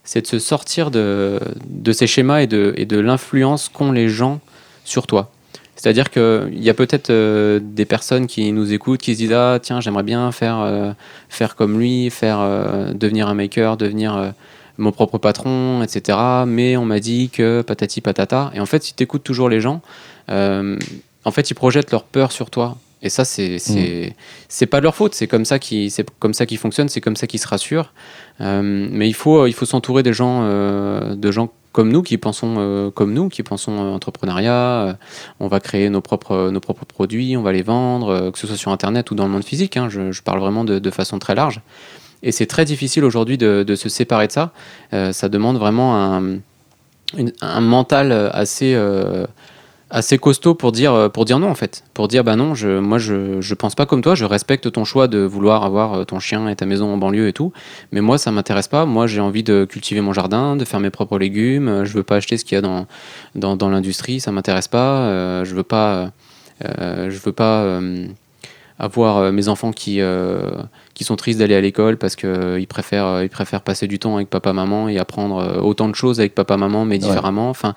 [0.05, 4.09] c'est de se sortir de, de ces schémas et de, et de l'influence qu'ont les
[4.09, 4.41] gens
[4.85, 5.31] sur toi.
[5.79, 9.61] C'est-à-dire qu'il y a peut-être euh, des personnes qui nous écoutent, qui se disent ah
[9.62, 10.93] tiens j'aimerais bien faire euh,
[11.29, 14.35] faire comme lui, faire euh, devenir un maker, devenir
[14.76, 16.18] mon propre patron, etc.
[16.49, 18.51] Mais on m'a dit que patati patata.
[18.55, 19.81] Et en fait, si tu écoutes toujours les gens,
[20.29, 22.76] en fait, ils projettent leur peur sur toi.
[23.01, 24.16] Et ça, c'est c'est
[24.49, 25.14] c'est pas de leur faute.
[25.14, 26.89] C'est comme ça qui c'est comme ça qu'ils fonctionnent.
[26.89, 27.93] C'est comme ça qu'ils se rassurent.
[28.41, 33.12] Mais il faut il faut s'entourer des gens de gens comme nous, qui pensons comme
[33.12, 34.99] nous, qui pensons entrepreneuriat.
[35.41, 38.57] on va créer nos propres, nos propres produits, on va les vendre, que ce soit
[38.57, 39.77] sur Internet ou dans le monde physique.
[39.77, 41.61] Hein, je, parle vraiment de, de, façon très large.
[42.23, 44.53] Et c'est très difficile aujourd'hui de, de, se séparer de ça.
[45.12, 46.39] ça demande vraiment un,
[47.41, 48.75] un mental assez
[49.91, 51.84] assez costaud pour dire, euh, pour dire non en fait.
[51.95, 54.84] Pour dire bah non, je, moi je, je pense pas comme toi, je respecte ton
[54.84, 57.53] choix de vouloir avoir euh, ton chien et ta maison en banlieue et tout,
[57.93, 58.84] mais moi ça m'intéresse pas.
[58.84, 62.03] Moi j'ai envie de cultiver mon jardin, de faire mes propres légumes, euh, je veux
[62.03, 62.86] pas acheter ce qu'il y a
[63.34, 65.45] dans, l'industrie, ça m'intéresse pas.
[65.45, 66.12] je veux pas,
[66.62, 67.80] je veux pas
[68.78, 70.01] avoir mes enfants qui,
[70.99, 74.28] qui sont tristes d'aller à l'école parce qu'ils préfèrent, ils préfèrent passer du temps avec
[74.28, 77.49] papa maman et apprendre autant de choses avec papa maman mais différemment.
[77.49, 77.74] Enfin,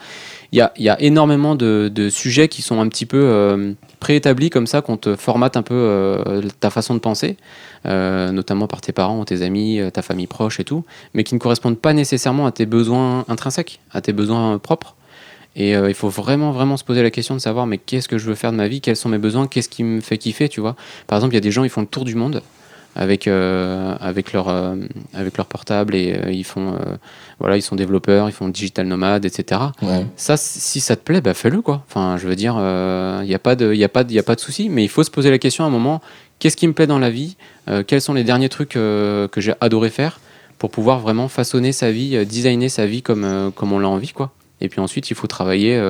[0.51, 4.82] il y a, énormément de, sujets qui sont un petit peu euh, préétablis comme ça,
[4.82, 7.38] qu'on te formate un peu euh, ta façon de penser,
[7.86, 11.39] euh, notamment par tes parents, tes amis, ta famille proche et tout, mais qui ne
[11.39, 14.95] correspondent pas nécessairement à tes besoins intrinsèques, à tes besoins propres.
[15.55, 18.26] Et il faut vraiment, vraiment se poser la question de savoir, mais qu'est-ce que je
[18.26, 20.61] veux faire de ma vie, quels sont mes besoins, qu'est-ce qui me fait kiffer, tu
[20.61, 20.78] vois?
[21.07, 22.41] Par exemple, il y a des gens, ils font le tour du monde
[22.96, 24.76] avec, euh, avec, leur, euh,
[25.14, 26.76] avec leur portable et euh, ils font
[27.39, 29.62] voilà ils sont développeurs ils font digital nomade etc
[30.16, 31.84] ça si ça te plaît bah fais-le quoi.
[31.88, 34.36] Enfin je veux dire il n'y a pas de il a pas il a pas
[34.36, 36.02] de souci mais il faut se poser la question à un moment
[36.39, 37.38] qu'est-ce qui me plaît dans la vie
[37.88, 40.20] quels sont les derniers trucs que j'ai adoré faire
[40.58, 44.32] pour pouvoir vraiment façonner sa vie designer sa vie comme comme on l'a envie quoi.
[44.64, 45.82] Et puis ensuite, il faut travailler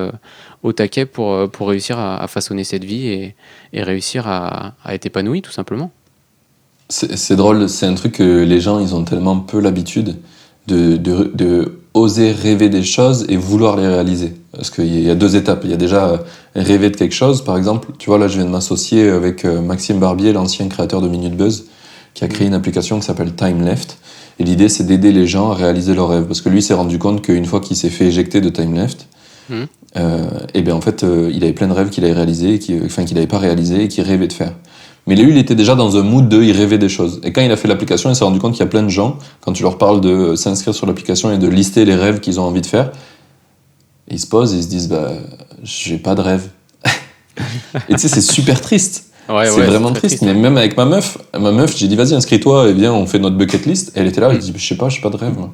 [0.64, 3.36] au taquet pour, pour réussir à, façonner cette vie et,
[3.74, 5.92] et réussir à, à être épanoui, tout simplement.
[6.92, 10.18] C'est drôle, c'est un truc que les gens, ils ont tellement peu l'habitude
[10.68, 14.34] de, de, de, oser rêver des choses et vouloir les réaliser.
[14.52, 15.62] Parce qu'il y a deux étapes.
[15.64, 16.22] Il y a déjà
[16.54, 17.44] rêver de quelque chose.
[17.44, 21.02] Par exemple, tu vois, là, je viens de m'associer avec euh, Maxime Barbier, l'ancien créateur
[21.02, 21.66] de Minute Buzz,
[22.14, 23.98] qui a créé une application qui s'appelle Time Left.
[24.40, 26.26] Et l'idée, c'est d'aider les gens à réaliser leurs rêves.
[26.26, 29.08] Parce que lui s'est rendu compte qu'une fois qu'il s'est fait éjecter de Time Left,
[29.50, 29.56] mmh.
[29.98, 30.24] euh,
[30.54, 33.06] et eh bien en fait, euh, il avait plein de rêves qu'il avait réalisés, enfin
[33.06, 34.54] qu'il n'avait pas réalisés et qu'il rêvait de faire.
[35.08, 37.22] Mais lui, il était déjà dans un mood de, il rêvait des choses.
[37.24, 38.90] Et quand il a fait l'application, il s'est rendu compte qu'il y a plein de
[38.90, 42.40] gens, quand tu leur parles de s'inscrire sur l'application et de lister les rêves qu'ils
[42.40, 42.92] ont envie de faire,
[44.08, 45.12] ils se posent et ils se disent, bah,
[45.64, 46.50] j'ai pas de rêve.
[47.90, 49.12] et tu sais, c'est super triste.
[49.28, 50.22] c'est vraiment triste.
[50.22, 53.20] Mais même avec ma meuf, ma meuf, j'ai dit, vas-y, inscris-toi et viens, on fait
[53.20, 53.96] notre bucket list.
[53.96, 55.38] Et elle était là, elle dit, je sais pas, j'ai pas de rêve.
[55.38, 55.52] Moi.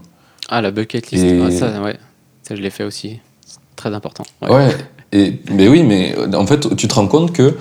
[0.50, 1.98] Ah, la bucket list, ah, ça, ouais.
[2.44, 3.20] Ça, je l'ai fait aussi.
[3.76, 4.24] Très important.
[4.42, 4.76] Ouais.
[5.12, 7.56] Et, mais oui, mais en fait, tu te rends compte que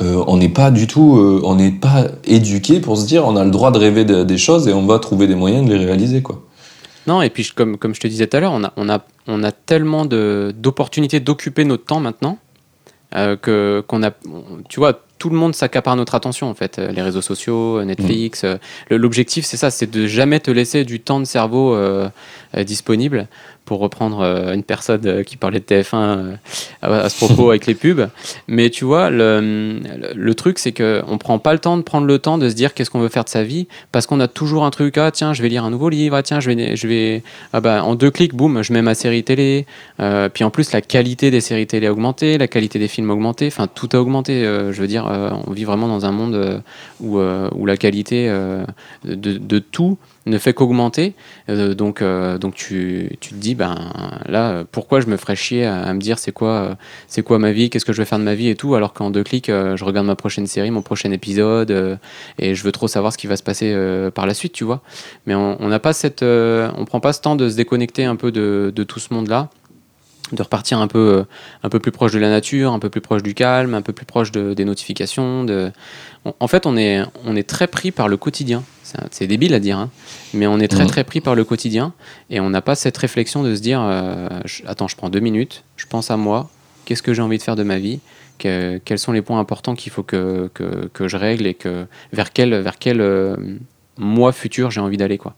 [0.00, 3.36] euh, on n'est pas du tout, euh, on n'est pas éduqué pour se dire on
[3.36, 5.84] a le droit de rêver des choses et on va trouver des moyens de les
[5.84, 6.42] réaliser quoi.
[7.06, 9.00] Non, et puis comme, comme je te disais tout à l'heure, on a, on, a,
[9.26, 12.38] on a tellement d'opportunités d'occuper notre temps maintenant
[13.16, 14.10] euh, que qu'on a,
[14.68, 16.78] tu vois, tout le monde s'accapare notre attention en fait.
[16.78, 18.42] Les réseaux sociaux, Netflix.
[18.42, 18.96] Mm.
[18.96, 21.78] L'objectif c'est ça, c'est de jamais te laisser du temps de cerveau
[22.56, 23.28] disponible
[23.64, 26.34] pour reprendre euh, une personne euh, qui parlait de TF1 euh,
[26.82, 28.08] à, ce propos avec les pubs.
[28.48, 29.80] Mais tu vois, le,
[30.14, 32.54] le, truc, c'est qu'on ne prend pas le temps de prendre le temps de se
[32.54, 35.10] dire qu'est-ce qu'on veut faire de sa vie, parce qu'on a toujours un truc, ah
[35.10, 37.84] tiens, je vais lire un nouveau livre, ah tiens, je vais, je vais ah bah,
[37.84, 39.66] en deux clics, boum, je mets ma série télé.
[40.34, 43.14] puis en plus, la qualité des séries télé a augmenté, la qualité des films a
[43.14, 44.42] augmenté, enfin, tout a augmenté.
[44.42, 45.06] je veux dire,
[45.46, 46.62] on vit vraiment dans un monde
[47.00, 48.28] où, où la qualité
[49.04, 51.14] de, tout ne fait qu'augmenter.
[51.48, 52.02] donc,
[52.54, 53.76] tu, te dis, ben
[54.26, 56.76] là, pourquoi je me ferais chier à, me dire c'est quoi,
[57.24, 59.10] quoi ma vie, qu'est-ce que je vais faire de ma vie et tout, alors qu'en
[59.10, 61.96] deux clics, euh, je regarde ma prochaine série, mon prochain épisode, euh,
[62.38, 64.64] et je veux trop savoir ce qui va se passer euh, par la suite, tu
[64.64, 64.80] vois.
[65.26, 68.32] Mais on n'a pas cette, on prend pas ce temps de se déconnecter un peu
[68.32, 69.50] de tout ce monde-là
[70.32, 71.24] de repartir un peu,
[71.62, 73.92] un peu plus proche de la nature, un peu plus proche du calme, un peu
[73.92, 75.44] plus proche de, des notifications.
[75.44, 75.70] De...
[76.40, 78.62] En fait, on est, on est très pris par le quotidien
[79.10, 79.90] c'est débile à dire, hein.
[80.34, 81.92] mais on est très très pris par le quotidien
[82.30, 84.28] et on n'a pas cette réflexion de se dire euh,
[84.66, 86.50] attends, je prends deux minutes, je pense à moi,
[86.84, 88.00] qu'est-ce que j'ai envie de faire de ma vie,
[88.38, 92.54] quels sont les points importants qu'il faut que, que, je règle et que, vers quel,
[92.54, 93.36] vers quel euh,
[93.98, 95.18] mois futur j'ai envie d'aller.
[95.18, 95.34] quoi.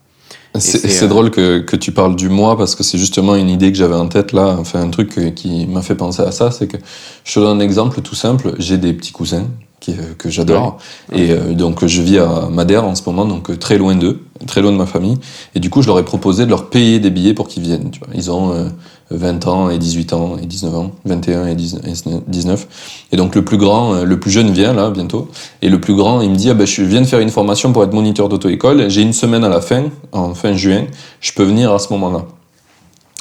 [0.58, 3.72] C'est euh, drôle que, que, tu parles du mois parce que c'est justement une idée
[3.72, 6.68] que j'avais en tête là, enfin un truc qui m'a fait penser à ça, c'est
[6.68, 6.76] que
[7.24, 9.48] je te donne un exemple tout simple, j'ai des petits cousins
[9.88, 10.78] euh, que j'adore.
[11.12, 14.62] Et euh, donc je vis à Madère en ce moment, donc très loin d'eux, très
[14.62, 15.18] loin de ma famille.
[15.56, 17.90] Et du coup, je leur ai proposé de leur payer des billets pour qu'ils viennent.
[17.90, 18.08] Tu vois.
[18.14, 18.70] Ils ont
[19.10, 22.66] 20 ans et 18 ans et 19 ans, 21 et 19.
[23.12, 25.28] Et donc le plus grand, le plus jeune vient là bientôt.
[25.62, 27.72] Et le plus grand, il me dit ah ben, je viens de faire une formation
[27.72, 28.88] pour être moniteur d'auto-école.
[28.88, 30.84] J'ai une semaine à la fin, en fin juin.
[31.20, 32.24] Je peux venir à ce moment-là.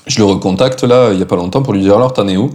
[0.08, 2.38] Je le recontacte là, il y a pas longtemps, pour lui dire alors t'en es
[2.38, 2.50] où?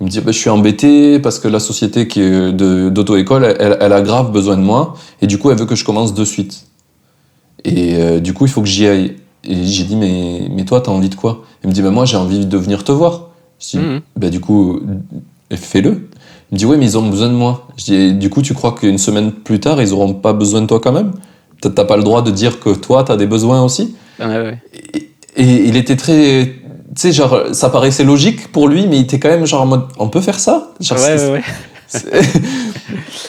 [0.00, 2.20] Il me dit bah, je suis embêté parce que la société qui
[2.52, 5.84] d'auto-école, elle, elle, a grave besoin de moi et du coup elle veut que je
[5.84, 6.66] commence de suite.
[7.64, 9.16] Et euh, du coup il faut que j'y aille.
[9.44, 11.42] Et j'ai dit, mais, mais toi, t'as envie de quoi?
[11.64, 13.28] Il me dit, bah, moi, j'ai envie de venir te voir.
[13.60, 14.00] Je dis, Mhm.
[14.16, 14.80] bah, du coup,
[15.54, 16.08] fais-le.
[16.50, 17.66] Il me dit, ouais, mais ils ont besoin de moi.
[17.76, 20.66] Je dis, du coup, tu crois qu'une semaine plus tard, ils auront pas besoin de
[20.66, 21.12] toi quand même?
[21.60, 23.94] T'as pas le droit de dire que toi, t'as des besoins aussi?
[24.18, 24.58] Ah ouais, ouais.
[24.94, 26.46] et, et il était très.
[26.94, 29.66] Tu sais, genre, ça paraissait logique pour lui, mais il était quand même genre en
[29.66, 30.72] mode, on peut faire ça?
[30.80, 31.42] Genre, Ouais, ouais, ouais.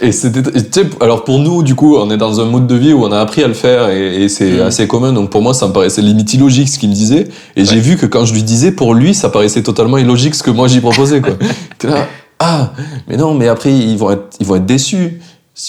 [0.01, 2.76] Et c'était, tu sais, alors pour nous, du coup, on est dans un mode de
[2.76, 4.61] vie où on a appris à le faire et, et c'est Mm.
[4.61, 5.14] assez commun.
[5.14, 7.28] Donc pour moi, ça me paraissait limite illogique ce qu'il me disait.
[7.55, 10.43] Et j'ai vu que quand je lui disais, pour lui, ça paraissait totalement illogique ce
[10.43, 11.34] que moi j'y proposais, quoi.
[11.80, 12.07] T'es là,
[12.39, 12.74] ah,
[13.07, 15.20] mais non, mais après ils vont être, ils vont être déçus.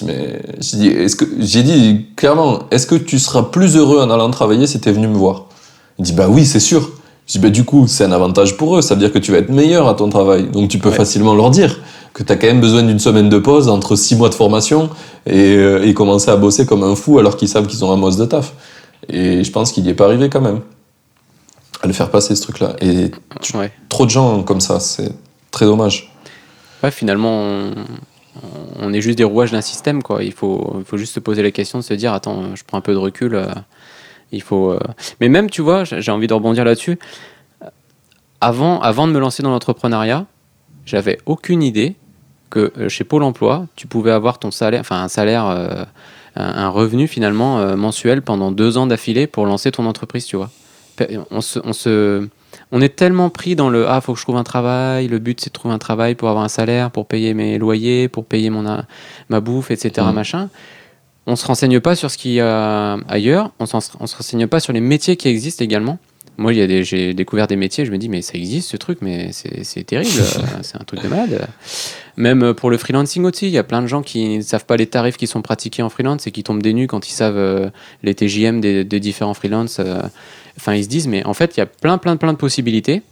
[0.06, 4.10] Mais j'ai dit, est-ce que j'ai dit clairement, est-ce que tu seras plus heureux en
[4.10, 5.44] allant travailler si t'es venu me voir?
[5.98, 6.90] Il dit, bah oui, c'est sûr.
[7.26, 8.82] Je dis, bah du coup, c'est un avantage pour eux.
[8.82, 10.44] Ça veut dire que tu vas être meilleur à ton travail.
[10.52, 10.94] Donc tu peux Ouais.
[10.94, 11.80] facilement leur dire
[12.14, 14.88] que tu as quand même besoin d'une semaine de pause entre six mois de formation
[15.26, 17.96] et, euh, et commencer à bosser comme un fou alors qu'ils savent qu'ils ont un
[17.96, 18.54] mois de taf.
[19.08, 20.60] Et je pense qu'il n'y est pas arrivé quand même
[21.82, 22.76] à le faire passer ce truc-là.
[22.80, 23.10] Et
[23.42, 23.70] tu- Ouais.
[23.90, 25.12] trop de gens comme ça, c'est
[25.50, 26.10] très dommage.
[26.82, 27.72] Ouais, finalement, on,
[28.80, 30.22] on est juste des rouages d'un système, quoi.
[30.22, 32.82] Il faut, faut juste se poser la question de se dire, attends, je prends un
[32.82, 33.34] peu de recul.
[33.34, 33.46] euh,
[34.32, 34.70] il faut.
[34.70, 34.78] euh.
[35.20, 36.98] Mais même, tu vois, j'ai j'ai envie de rebondir là-dessus.
[38.40, 40.26] Avant, avant de me lancer dans l'entrepreneuriat,
[40.86, 41.96] j'avais aucune idée
[42.54, 45.84] que euh, chez Pôle Emploi, tu pouvais avoir ton salaire, enfin un salaire, euh,
[46.36, 50.50] un, revenu finalement euh, mensuel pendant deux ans d'affilée pour lancer ton entreprise, tu vois.
[51.32, 52.28] On se, on se,
[52.70, 55.40] on est tellement pris dans le ah faut que je trouve un travail, le but
[55.40, 58.48] c'est de trouver un travail pour avoir un salaire, pour payer mes loyers, pour payer
[58.48, 58.62] mon
[59.28, 60.06] ma bouffe, etc.
[60.06, 60.14] Mhm.
[60.14, 60.48] machin.
[61.26, 64.60] On se renseigne pas sur ce qu'il y a ailleurs, on, on se renseigne pas
[64.60, 65.98] sur les métiers qui existent également.
[66.36, 69.84] Moi, j'ai découvert des métiers, je me dis mais ça existe ce truc, mais c'est
[69.84, 70.10] terrible,
[70.62, 71.48] c'est un truc de malade.
[72.16, 74.66] Même euh, pour le freelancing aussi, il y a plein de gens qui ne savent
[74.66, 77.12] pas les tarifs qui sont pratiqués en freelance et qui tombent des nues quand ils
[77.12, 77.70] savent euh,
[78.02, 79.78] les TJM des, différents freelances.
[79.80, 80.02] euh.
[80.56, 83.02] Enfin, ils se disent, mais en fait, il y a plein, plein, plein de possibilités.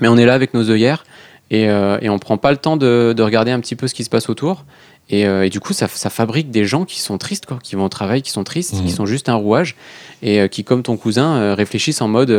[0.00, 1.04] Mais on est là avec nos œillères
[1.50, 4.10] et, et on prend pas le temps de regarder un petit peu ce qui se
[4.10, 4.64] passe autour.
[5.10, 7.76] Et, euh, et du coup, ça, ça fabrique des gens qui sont tristes, quoi, qui
[7.76, 9.74] vont au travail, qui sont tristes, qui sont juste un rouage
[10.22, 12.30] et euh, qui, comme ton cousin, euh, réfléchissent en mode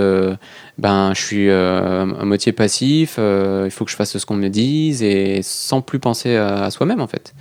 [0.77, 5.01] ben, je suis à moitié passif, il faut que je fasse ce qu'on me dise
[5.01, 7.33] et sans plus penser à, à soi-même, en fait.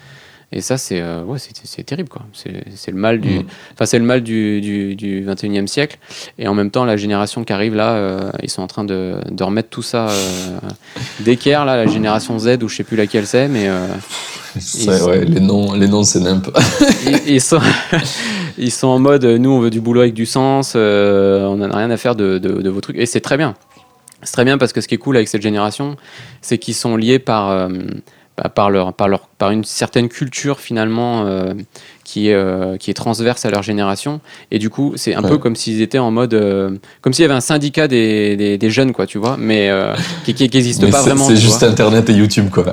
[0.51, 2.22] Et ça, c'est ouais, c'est- terrible, quoi.
[2.33, 3.41] C'est le mal du,
[3.85, 5.99] c'est le mal du, du, du 21e siècle.
[6.39, 9.45] Et en même temps, la génération qui arrive là, ils sont en train de, de
[9.45, 10.09] remettre tout ça
[11.20, 13.68] d'équerre, là, la génération Z, ou je sais plus laquelle c'est, mais
[14.57, 16.49] ouais, les noms, les noms c'est nimp.
[17.07, 17.61] ils, ils sont,
[18.59, 21.70] ils sont en mode, nous, on veut du boulot avec du sens, euh, on n'en
[21.70, 22.96] a rien à faire de, de, de vos trucs.
[22.96, 23.55] Et c'est très bien.
[24.22, 25.96] C'est très bien parce que ce qui est cool avec cette génération,
[26.42, 27.68] c'est qu'ils sont liés par, euh,
[28.36, 31.55] bah, par, leur, par, leur, par une certaine culture finalement euh,
[32.09, 34.20] qui, est, euh, qui est transverse à leur génération.
[34.50, 35.28] Et du coup, c'est un Ouais.
[35.28, 36.32] peu comme s'ils étaient en mode.
[36.32, 36.70] euh,
[37.02, 39.94] comme s'il y avait un syndicat des, des, des jeunes, quoi, tu vois, mais euh,
[40.24, 41.26] qui n'existe pas vraiment.
[41.28, 41.68] C'est juste vois.
[41.68, 42.64] Internet et YouTube, quoi.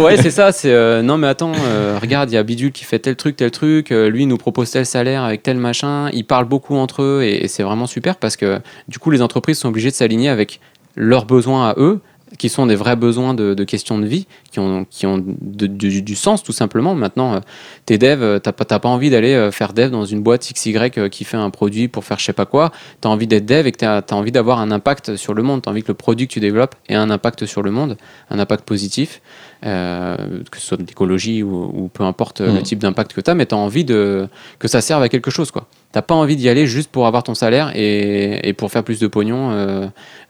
[0.00, 0.52] Ouais, c'est ça.
[0.52, 1.52] C'est non, mais attends,
[2.00, 3.90] regarde, il y a Bidule qui fait tel truc, tel truc.
[3.90, 6.08] lui il nous propose tel salaire avec tel machin.
[6.12, 9.22] Ils parlent beaucoup entre eux et, et c'est vraiment super parce que du coup, les
[9.22, 10.60] entreprises sont obligées de s'aligner avec
[10.96, 12.00] leurs besoins à eux,
[12.38, 15.66] qui sont des vrais besoins de, de questions de vie, qui ont, qui ont de-
[15.66, 16.94] du, du sens tout simplement.
[16.94, 17.40] Maintenant, euh,
[17.86, 20.74] t'es dev, euh, t'as pas, pas envie d'aller euh, faire dev dans une boîte XY
[21.10, 22.72] qui fait un produit pour faire je sais pas quoi.
[23.00, 25.62] T'as envie d'être dev et que t'as as envie d'avoir un impact sur le monde.
[25.62, 27.96] T'as envie que le produit que tu développes ait un impact sur le monde,
[28.30, 29.20] un impact positif
[29.64, 30.16] euh,
[30.50, 33.34] que ce soit d'écologie ou, ou peu importe euh, le type d'impact que tu as,
[33.34, 34.28] mais tu as envie de,
[34.58, 35.50] que ça serve à quelque chose.
[35.52, 35.58] Tu
[35.94, 39.06] n'as pas envie d'y aller juste pour avoir ton salaire et, pour faire plus de
[39.06, 39.86] pognon, euh,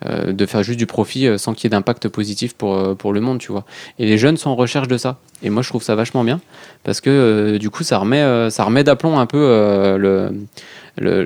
[0.06, 3.12] euh, de faire juste du profit euh, sans qu'il y ait d'impact positif pour, pour
[3.12, 3.38] le monde.
[3.38, 3.64] tu vois.
[3.98, 5.18] Et les jeunes sont en recherche de ça.
[5.42, 6.40] Et moi, je trouve ça vachement bien
[6.84, 10.30] parce que du coup, ça remet, ça remet d'aplomb un peu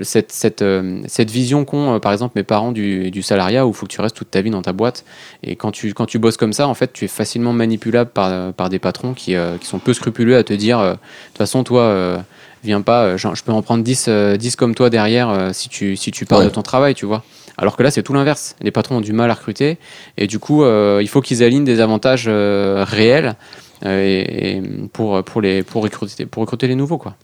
[0.02, 0.64] cette, cette,
[1.06, 4.00] cette vision qu'ont, par exemple, mes parents du, du salariat où il faut que tu
[4.00, 5.04] restes toute ta vie dans ta boîte.
[5.44, 8.52] Et quand tu, quand tu bosses comme ça, en fait, tu es facilement manipulable par,
[8.54, 12.24] par des patrons qui, qui sont peu scrupuleux à te dire de toute façon, toi,
[12.64, 15.50] viens pas, euh, genre, je peux en prendre 10, euh, 10 comme toi derrière euh,
[15.52, 16.48] si, tu, si tu parles Ouais.
[16.48, 17.22] de ton travail, tu vois.
[17.56, 18.54] Alors que là, c'est tout l'inverse.
[18.60, 19.78] Les patrons ont du mal à recruter
[20.16, 23.34] et du coup, il faut qu'ils alignent des avantages réels
[23.84, 27.14] et, et pour, pour, les, pour, recruter, pour recruter les nouveaux, quoi.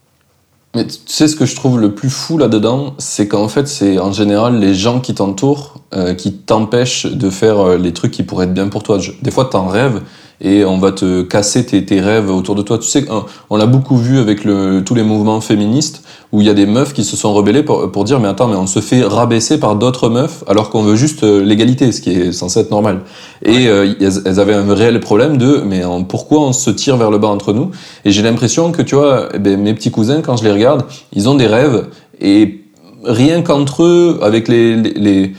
[0.74, 4.01] Mais tu sais ce que je trouve le plus fou là-dedans, c'est qu'en fait c'est
[4.01, 8.47] en général les gens qui t'entourent euh, qui t'empêchent de faire les trucs qui pourraient
[8.47, 8.99] être bien pour toi.
[8.99, 10.03] Je- des fois t'en rêves
[10.45, 12.78] et on va te casser tes, tes rêves autour de toi.
[12.78, 16.47] Tu sais, on, on l'a beaucoup vu avec le, tous les mouvements féministes où il
[16.47, 18.66] y a des meufs qui se sont rebellées pour, pour dire mais attends mais on
[18.66, 22.32] se fait rabaisser par d'autres meufs alors qu'on veut juste euh, l'égalité, ce qui est
[22.32, 23.01] censé être normal.
[23.42, 27.11] Et euh, elles, elles avaient un réel problème de mais pourquoi on se tire vers
[27.11, 27.70] le bas entre nous?
[28.05, 30.84] Et j'ai l'impression que tu vois, eh ben, mes petits cousins quand je les regarde,
[31.14, 31.88] ils ont des rêves
[32.20, 32.61] et
[33.05, 35.32] rien qu'entre eux, avec les, les, les-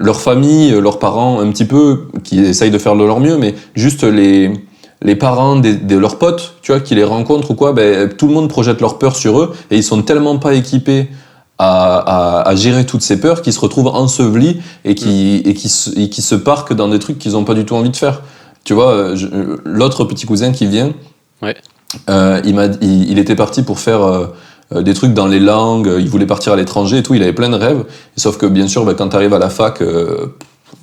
[0.00, 3.54] leurs familles, leurs parents, un petit peu, qui essayent de faire de leur mieux, mais
[3.74, 4.52] juste les,
[5.02, 8.32] les parents de leurs potes, tu vois, qui les rencontrent ou quoi, ben, tout le
[8.34, 11.08] monde projette leur peur sur eux et ils sont tellement pas équipés
[11.58, 15.70] à, à, à gérer toutes ces peurs qu'ils se retrouvent ensevelis et qui, et qui,
[15.96, 18.22] et qui se parquent dans des trucs qu'ils ont pas du tout envie de faire.
[18.64, 20.92] Tu vois, euh, euh, l'autre petit cousin qui vient,
[21.42, 21.56] Ouais.
[22.08, 24.26] euh, il, il, il était parti pour faire euh,
[24.74, 27.22] euh, des trucs dans les langues, euh, il voulait partir à l'étranger et tout, il
[27.22, 27.84] avait plein de rêves.
[28.16, 30.34] Sauf que bien sûr, bah, quand tu arrives à la fac, euh,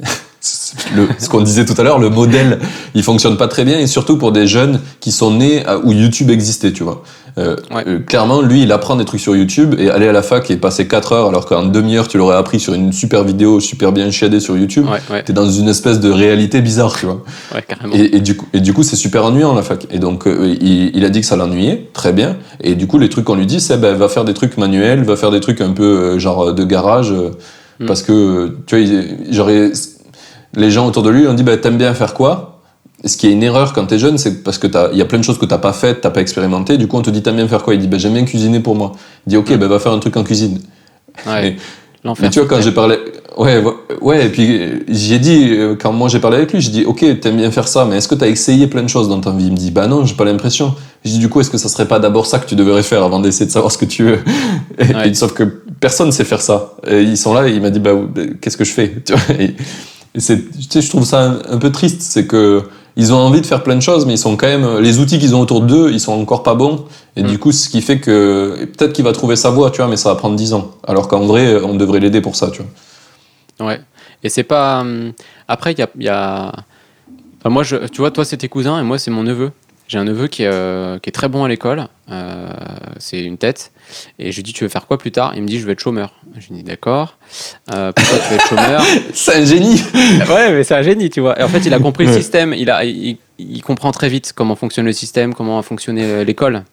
[0.41, 2.59] ce qu'on disait tout à l'heure, le modèle,
[2.95, 6.29] il fonctionne pas très bien, et surtout pour des jeunes qui sont nés où YouTube
[6.29, 7.03] existait, tu vois.
[7.38, 7.84] Euh, Ouais.
[7.88, 10.57] euh, clairement, lui, il apprend des trucs sur YouTube, et aller à la fac et
[10.57, 14.09] passer 4 heures, alors qu'en demi-heure, tu l'aurais appris sur une super vidéo, super bien
[14.11, 17.21] chiadée sur YouTube, Ouais, ouais, t'es dans une espèce de réalité bizarre, tu vois.
[17.53, 17.93] ouais, carrément.
[17.95, 19.86] Et, et du coup, et du coup, c'est super ennuyant la fac.
[19.91, 22.38] Et donc, euh, il, il a dit que ça l'ennuyait, très bien.
[22.61, 25.03] Et du coup, les trucs qu'on lui dit, c'est ben, va faire des trucs manuels,
[25.03, 27.32] va faire des trucs un peu euh, genre de garage, euh,
[27.82, 27.86] Mm.
[27.86, 29.71] parce que tu vois, il-
[30.55, 32.59] les gens autour de lui ont dit, bah, t'aimes bien faire quoi?
[33.05, 35.05] Ce qui est une erreur quand t'es jeune, c'est parce que t'as- il y a
[35.05, 36.77] plein de choses que t'as pas faites, t'as pas expérimenté.
[36.77, 37.73] Du coup, on te dit, t'aimes bien faire quoi?
[37.73, 38.91] Il dit, bah, j'aime bien cuisiner pour moi.
[39.25, 40.59] Il dit, ok, ben, va faire un truc en cuisine.
[41.25, 41.41] Ouais.
[41.41, 41.55] Mais-.
[42.21, 42.97] Mais tu vois, quand j'ai parlé.
[43.37, 43.63] Ouais,
[44.01, 47.05] ouais, et puis j'ai dit, euh, quand moi j'ai parlé avec lui, j'ai dit, ok,
[47.21, 49.45] t'aimes bien faire ça, mais est-ce que t'as essayé plein de choses dans ta vie?
[49.45, 50.73] Il me dit, bah non, j'ai pas l'impression.
[51.05, 53.01] J'ai dit, du coup, est-ce que ça serait pas d'abord ça que tu devrais faire
[53.03, 54.19] avant d'essayer de savoir ce que tu veux?
[54.79, 55.09] Et, Ouais.
[55.09, 55.43] et sauf que
[55.79, 56.73] personne sait faire ça.
[56.87, 57.91] Et ils sont là et il m'a dit, bah,
[58.41, 58.93] qu'est-ce que je fais?
[59.05, 59.55] Tu vois, et,
[60.15, 62.63] et c'est, tu sais, je trouve ça un, un peu triste, c'est que.
[62.99, 65.19] Ils ont envie de faire plein de choses, mais ils sont quand même les outils
[65.19, 66.85] qu'ils ont autour d'eux, ils sont encore pas bons.
[67.15, 67.27] Et Mm.
[67.27, 69.95] du coup, ce qui fait que peut-être qu'il va trouver sa voie, tu vois, mais
[69.97, 70.71] ça va prendre 10 ans.
[70.87, 72.61] Alors qu'en vrai, on devrait l'aider pour ça, tu
[73.57, 73.67] vois.
[73.67, 73.79] Ouais.
[74.23, 74.81] Et c'est pas.
[74.81, 75.13] hum,
[75.47, 75.89] Après, il y a.
[75.97, 76.51] il y a-
[77.41, 77.77] Enfin, moi, je...
[77.87, 79.51] tu vois, toi, c'est tes cousins et moi, c'est mon neveu.
[79.89, 81.87] J'ai un neveu qui est, euh, qui est très bon à l'école.
[82.11, 82.51] Euh,
[82.99, 83.71] c'est une tête.
[84.19, 85.33] Et je lui dis, tu veux faire quoi plus tard?
[85.35, 86.13] Il me dit, je vais être chômeur.
[86.37, 87.17] Je lui dis, d'accord.
[87.73, 88.83] Euh, pourquoi tu veux être chômeur?
[89.13, 89.81] C'est un génie
[90.29, 91.39] Ouais, mais c'est un génie, tu vois.
[91.39, 92.53] Et en fait, il a compris le système.
[92.53, 96.65] Il, a, il, il comprend très vite comment fonctionne le système, comment a fonctionné l'école.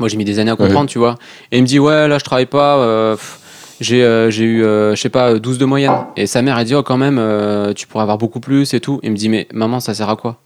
[0.00, 1.18] Moi, j'ai mis des années à comprendre, tu vois.
[1.52, 3.16] Et il me dit, ouais, là, je travaille pas.
[3.78, 5.92] j'ai eu, je sais pas, 12 de moyenne.
[6.16, 7.22] Et sa mère, elle dit, oh, quand même,
[7.76, 8.98] tu pourrais avoir beaucoup plus et tout.
[9.04, 10.36] Il me dit, mais maman, ça sert à quoi?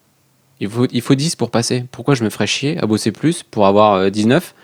[0.61, 1.85] Il faut, il faut 10 pour passer.
[1.91, 4.55] Pourquoi je me ferais chier à bosser plus pour avoir euh, 19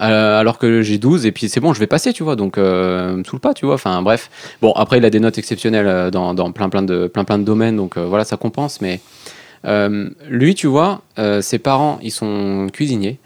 [0.00, 2.36] euh, alors que j'ai 12 et puis c'est bon, je vais passer, tu vois.
[2.36, 3.74] Donc, euh, me saoule pas, tu vois.
[3.74, 4.30] Enfin, bref.
[4.60, 7.38] Bon, après, il a des notes exceptionnelles euh, dans, dans plein, plein, de, plein, plein
[7.38, 8.80] de domaines, donc euh, voilà, ça compense.
[8.80, 9.00] Mais
[9.64, 13.18] euh, lui, tu vois, euh, ses parents, ils sont cuisiniers.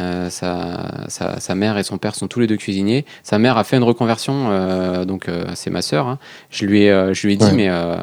[0.00, 3.04] Euh, sa, sa, sa mère et son père sont tous les deux cuisiniers.
[3.22, 6.06] Sa mère a fait une reconversion, euh, donc euh, c'est ma sœur.
[6.06, 6.18] hein.
[6.50, 7.52] Je lui ai, euh, je lui ai dit, Ouais.
[7.52, 7.96] mais euh,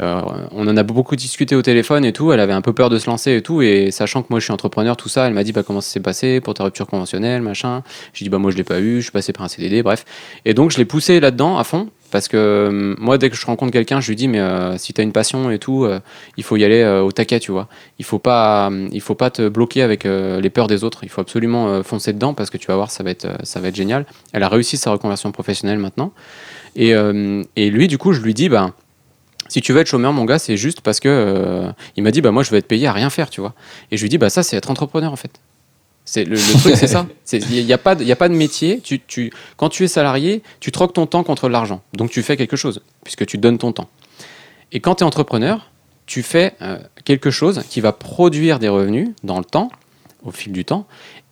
[0.00, 0.20] euh,
[0.52, 2.32] on en a beaucoup discuté au téléphone et tout.
[2.32, 3.60] Elle avait un peu peur de se lancer et tout.
[3.62, 5.90] Et sachant que moi je suis entrepreneur, tout ça, elle m'a dit bah, comment ça
[5.90, 7.82] s'est passé pour ta rupture conventionnelle, machin?
[8.14, 10.04] J'ai dit bah moi je l'ai pas eu, je suis passé par un CDD, bref.
[10.44, 13.46] Et donc je l'ai poussé là-dedans à fond parce que euh, moi dès que je
[13.46, 16.00] rencontre quelqu'un, je lui dis mais euh, si tu as une passion et tout, euh,
[16.36, 17.68] il faut y aller au taquet, tu vois.
[17.98, 21.00] Il faut pas, faut pas te bloquer avec les peurs des autres.
[21.02, 23.68] Il faut absolument foncer dedans parce que tu vas voir, ça va être, ça va
[23.68, 24.06] être génial.
[24.32, 26.12] Elle a réussi sa reconversion professionnelle maintenant.
[26.74, 26.90] Et,
[27.56, 28.72] et lui, du coup, je lui dis, bah,
[29.48, 32.32] si tu veux être chômeur, mon gars, c'est juste parce que il m'a dit, bah
[32.32, 33.54] moi, je vais être payé à rien faire, tu vois.
[33.90, 35.40] Et je lui dis, bah ça, c'est être entrepreneur en fait.
[36.08, 37.06] C'est le, le truc, c'est ça.
[37.32, 38.80] Il n'y a, pas de- y a pas de métier.
[38.80, 41.82] Tu, tu, quand tu es salarié, tu troques ton temps contre de l'argent.
[41.94, 43.88] Donc tu fais quelque chose, puisque tu donnes ton temps.
[44.72, 45.70] Et quand tu es entrepreneur,
[46.06, 49.70] tu fais euh, quelque chose qui va produire des revenus dans le temps,
[50.22, 50.86] au fil du temps,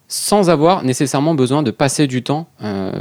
[0.09, 3.01] sans avoir nécessairement besoin de passer du temps, euh,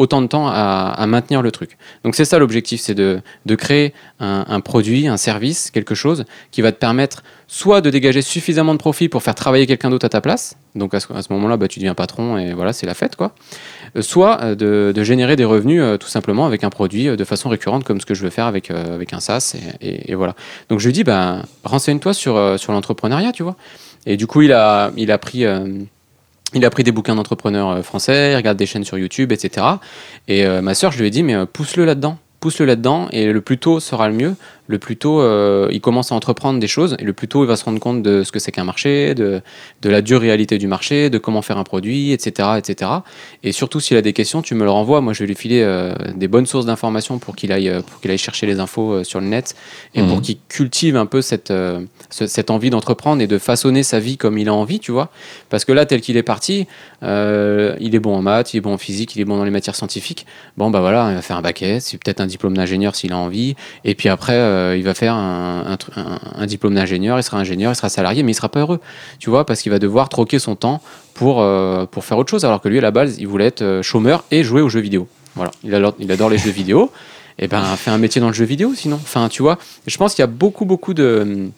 [0.00, 1.76] autant de temps à, maintenir le truc.
[2.04, 6.62] Donc c'est ça l'objectif, c'est de, de créer un, produit, un service, quelque chose qui
[6.62, 10.08] va te permettre soit de dégager suffisamment de profit pour faire travailler quelqu'un d'autre à
[10.08, 12.94] ta place, donc à ce, ce moment-là, bah, tu deviens patron et voilà, c'est la
[12.94, 13.34] fête, quoi.
[13.94, 17.24] Euh, soit euh, de, de générer des revenus euh, tout simplement avec un produit de
[17.24, 20.34] façon récurrente, comme ce que je veux faire avec, avec un SaaS, et, voilà.
[20.70, 23.56] Donc je lui dis, bah, renseigne-toi sur, sur l'entrepreneuriat, tu vois.
[24.06, 25.44] Et du coup, il a, il a pris.
[26.54, 29.66] Il a pris des bouquins d'entrepreneurs euh, français, il regarde des chaînes sur YouTube, etc.
[30.28, 32.18] Et euh, ma sœur, je lui ai dit, mais euh, pousse-le là-dedans.
[32.40, 34.34] Pousse-le là-dedans, et le plus tôt sera le mieux.
[34.70, 37.48] Le plus tôt euh, il commence à entreprendre des choses, et le plus tôt il
[37.48, 39.40] va se rendre compte de ce que c'est qu'un marché, de,
[39.82, 42.50] de la dure réalité du marché, de comment faire un produit, etc.
[42.58, 42.90] etc.
[43.42, 45.00] Et surtout, s'il a des questions, tu me le renvoies.
[45.00, 48.00] Moi, je vais lui filer euh, des bonnes sources d'informations pour qu'il aille, euh, pour
[48.00, 49.56] qu'il aille chercher les infos euh, sur le net,
[49.94, 50.08] et Mhm.
[50.08, 51.52] pour qu'il cultive un peu cette,
[52.10, 55.10] ce- cette envie d'entreprendre et de façonner sa vie comme il a envie, tu vois.
[55.48, 56.66] Parce que là, tel qu'il est parti,
[57.02, 59.50] il est bon en maths, il est bon en physique, il est bon dans les
[59.50, 60.26] matières scientifiques.
[60.56, 63.12] Bon, bah voilà, il va faire un bac S, c'est peut-être un diplôme d'ingénieur s'il
[63.12, 63.56] a envie.
[63.84, 65.76] Et puis après, euh, il va faire un,
[66.46, 68.80] diplôme d'ingénieur, il sera ingénieur, il sera salarié, mais il sera pas heureux,
[69.18, 70.82] tu vois, parce qu'il va devoir troquer son temps
[71.14, 72.44] pour, euh, faire autre chose.
[72.44, 74.80] Alors que lui, à la base, il voulait être euh, chômeur et jouer aux jeux
[74.80, 75.08] vidéo.
[75.34, 76.90] Voilà, il adore, les jeux vidéo.
[77.38, 78.96] Et ben, fais un métier dans le jeu vidéo, sinon.
[78.96, 81.48] Enfin, tu vois, je pense qu'il y a beaucoup, beaucoup de,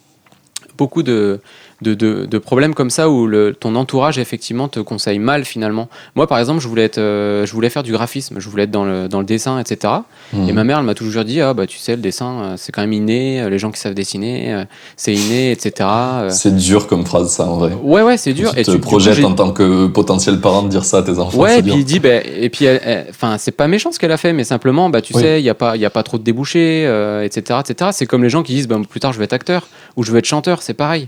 [1.81, 5.89] de, de, de problèmes comme ça où le, ton entourage effectivement te conseille mal finalement.
[6.15, 8.71] Moi par exemple, je voulais, être, euh, je voulais faire du graphisme, je voulais être
[8.71, 9.93] dans le, dans le dessin, etc.
[10.33, 10.49] Mhm.
[10.49, 12.71] Et ma mère, elle m'a toujours dit, ah bah tu sais, le dessin, euh, c'est
[12.71, 14.63] quand même inné, euh, les gens qui savent dessiner,
[14.95, 15.89] c'est inné, etc.
[16.29, 17.71] C'est dur comme phrase, ça, en vrai.
[17.81, 18.53] Ouais, ouais, c'est dur.
[18.55, 21.17] Tu te du coup, projettes en tant que potentiel parent de dire ça à tes
[21.19, 21.37] enfants.
[21.39, 22.67] Ouais, et puis il dit, bah, et puis,
[23.09, 25.21] enfin, c'est pas méchant ce qu'elle a fait, mais simplement, bah, tu Oui.
[25.21, 27.89] sais, il n'y a, pas- y a pas trop de débouchés, euh, etc., etc.
[27.93, 30.11] C'est comme les gens qui disent, bah, plus tard, je vais être acteur ou je
[30.11, 31.07] vais être chanteur, c'est pareil.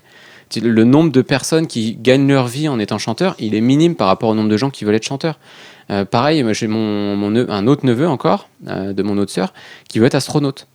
[0.61, 4.07] Le nombre de personnes qui gagnent leur vie en étant chanteur, il est minime par
[4.07, 5.39] rapport au nombre de gens qui veulent être chanteurs.
[5.91, 9.53] Euh, pareil, j'ai mon, un autre neveu encore, euh, de mon autre sœur,
[9.89, 10.67] qui veut être astronaute.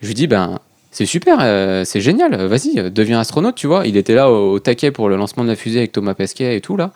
[0.00, 0.58] Je lui dis, ben,
[0.90, 3.86] c'est super, euh, c'est génial, vas-y, deviens astronaute, tu vois.
[3.86, 6.56] Il était là au, au taquet pour le lancement de la fusée avec Thomas Pesquet
[6.56, 6.92] et tout, là.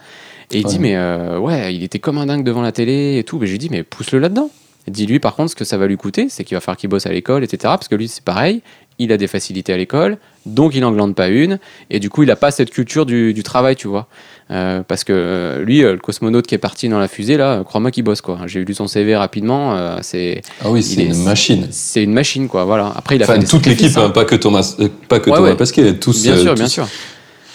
[0.50, 0.72] Et il Ouais.
[0.72, 0.96] dit, mais
[1.36, 3.38] ouais, il était comme un dingue devant la télé et tout.
[3.38, 4.50] Mais je lui dis, mais pousse-le là-dedans.
[4.90, 7.06] Dis-lui, par contre, ce que ça va lui coûter, c'est qu'il va falloir qu'il bosse
[7.06, 7.58] à l'école, etc.
[7.64, 8.62] Parce que lui, c'est pareil,
[9.00, 11.58] il a des facilités à l'école, donc il n'en glande pas une.
[11.90, 14.08] Et du coup, il n'a pas cette culture du, du travail, tu vois.
[14.50, 17.62] Euh, parce que euh, lui, euh, le cosmonaute qui est parti dans la fusée, là,
[17.64, 18.40] crois-moi qu'il bosse, quoi.
[18.46, 21.66] J'ai lu son CV rapidement, c'est Ah oui, c'est est- une machine.
[21.70, 22.64] c'est une machine, quoi.
[22.64, 22.92] Voilà.
[22.96, 24.74] Après, il a Enfin, fait toute l'équipe, sacrifices, hein, pas que Thomas,
[25.08, 25.94] pas que Ouais, Thomas ouais.
[25.98, 26.22] Tous.
[26.22, 26.88] Bien sûr, bien sûr.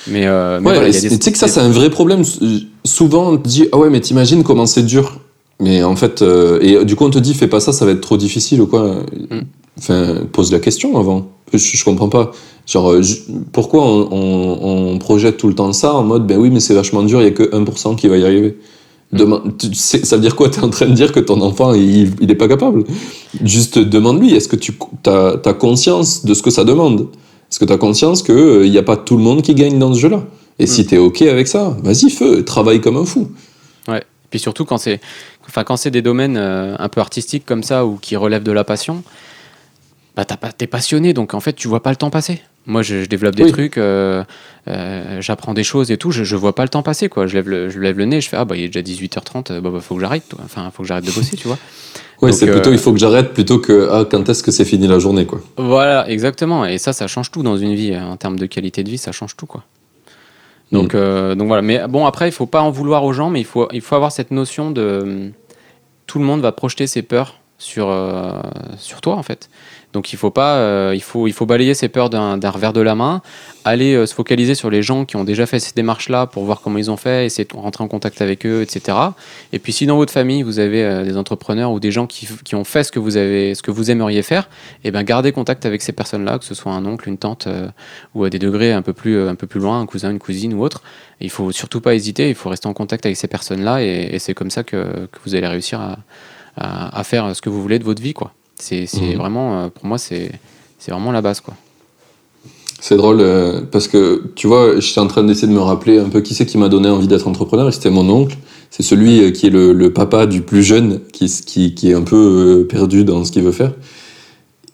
[0.07, 2.23] Mais, mais Ouais, voilà, tu sais que ça, c'est un vrai problème.
[2.85, 5.19] Souvent, on te dit, ah ouais, mais t'imagines comment c'est dur.
[5.59, 7.91] Mais en fait, euh, et du coup, on te dit, fais pas ça, ça va
[7.91, 8.95] être trop difficile ou quoi.
[9.29, 9.41] Mm.
[9.77, 11.27] Enfin, pose la question avant.
[11.51, 12.31] Je, je comprends pas.
[12.65, 13.17] Genre, euh, je-
[13.51, 16.73] pourquoi on, on- on projette tout le temps ça en mode, ben oui, mais c'est
[16.73, 18.57] vachement dur, il y a que 1% qui va y arriver.
[19.11, 19.35] Mm.
[19.59, 20.49] Tu sais- ça veut dire quoi?
[20.49, 22.83] T'es en train de dire que ton enfant, il, il est pas capable?
[23.43, 24.73] Juste demande-lui, est-ce que tu
[25.05, 27.07] as, conscience de ce que ça demande?
[27.51, 29.93] Est-ce que tu as conscience qu'il n'y a pas tout le monde qui gagne dans
[29.93, 30.23] ce jeu-là?
[30.59, 30.85] Et si Mm.
[30.87, 33.27] tu es OK avec ça, vas-y, feu, travaille comme un fou.
[33.87, 34.03] Ouais.
[34.31, 34.99] Puis surtout quand c'est,
[35.47, 38.51] enfin quand c'est des domaines euh, un peu artistiques comme ça ou qui relèvent de
[38.51, 39.03] la passion,
[40.15, 42.41] bah t'es passionné donc en fait tu vois pas le temps passer.
[42.65, 43.51] Moi je, je développe des Oui.
[43.51, 44.23] trucs, euh,
[44.69, 47.27] euh, j'apprends des choses et tout, je, je vois pas le temps passer quoi.
[47.27, 49.51] Je lève le, je lève le nez, je fais ah bah il est déjà 18h30,
[49.51, 51.57] euh, bah, bah faut que j'arrête, enfin faut que j'arrête de bosser tu vois.
[52.21, 54.63] Ouais, c'est plutôt euh, il faut que j'arrête plutôt que ah, quand est-ce que c'est
[54.63, 55.41] fini la journée, quoi.
[55.57, 58.89] Voilà exactement et ça ça change tout dans une vie en termes de qualité de
[58.89, 59.63] vie ça change tout quoi.
[60.71, 63.39] Donc, euh, donc voilà, mais bon après il faut pas en vouloir aux gens, mais
[63.39, 65.31] il faut, il faut avoir cette notion de
[66.07, 68.41] tout le monde va projeter ses peurs sur, euh,
[68.77, 69.49] sur toi en fait.
[69.93, 72.81] Donc il faut pas, euh, il faut, il faut balayer ses peurs d'un revers de
[72.81, 73.21] la main,
[73.63, 76.61] aller euh, se focaliser sur les gens qui ont déjà fait ces démarches-là pour voir
[76.61, 78.97] comment ils ont fait, essayer de rentrer en contact avec eux, etc.
[79.53, 82.27] Et puis si dans votre famille vous avez euh, des entrepreneurs ou des gens qui,
[82.43, 84.49] qui ont fait ce que vous avez, ce que vous aimeriez faire,
[84.83, 87.47] et ben gardez contact avec ces personnes-là, que ce soit un oncle, une tante
[88.15, 90.55] ou à des degrés un peu plus, un peu plus loin, un cousin, une cousine
[90.55, 90.81] ou autre.
[91.21, 94.17] Et il faut surtout pas hésiter, il faut rester en contact avec ces personnes-là et,
[94.17, 95.97] c'est comme ça que, que vous allez réussir à,
[96.55, 98.33] à faire ce que vous voulez de votre vie, quoi.
[98.59, 99.15] C'est Mhm.
[99.15, 100.31] vraiment, euh, pour moi, c'est
[100.87, 101.53] vraiment la base, quoi.
[102.79, 106.09] C'est drôle euh, parce que tu vois, j'étais en train d'essayer de me rappeler un
[106.09, 108.35] peu qui c'est qui m'a donné envie d'être entrepreneur et c'était mon oncle.
[108.71, 111.93] C'est celui euh, qui est le, le papa du plus jeune qui, qui, qui est
[111.93, 113.73] un peu perdu dans ce qu'il veut faire.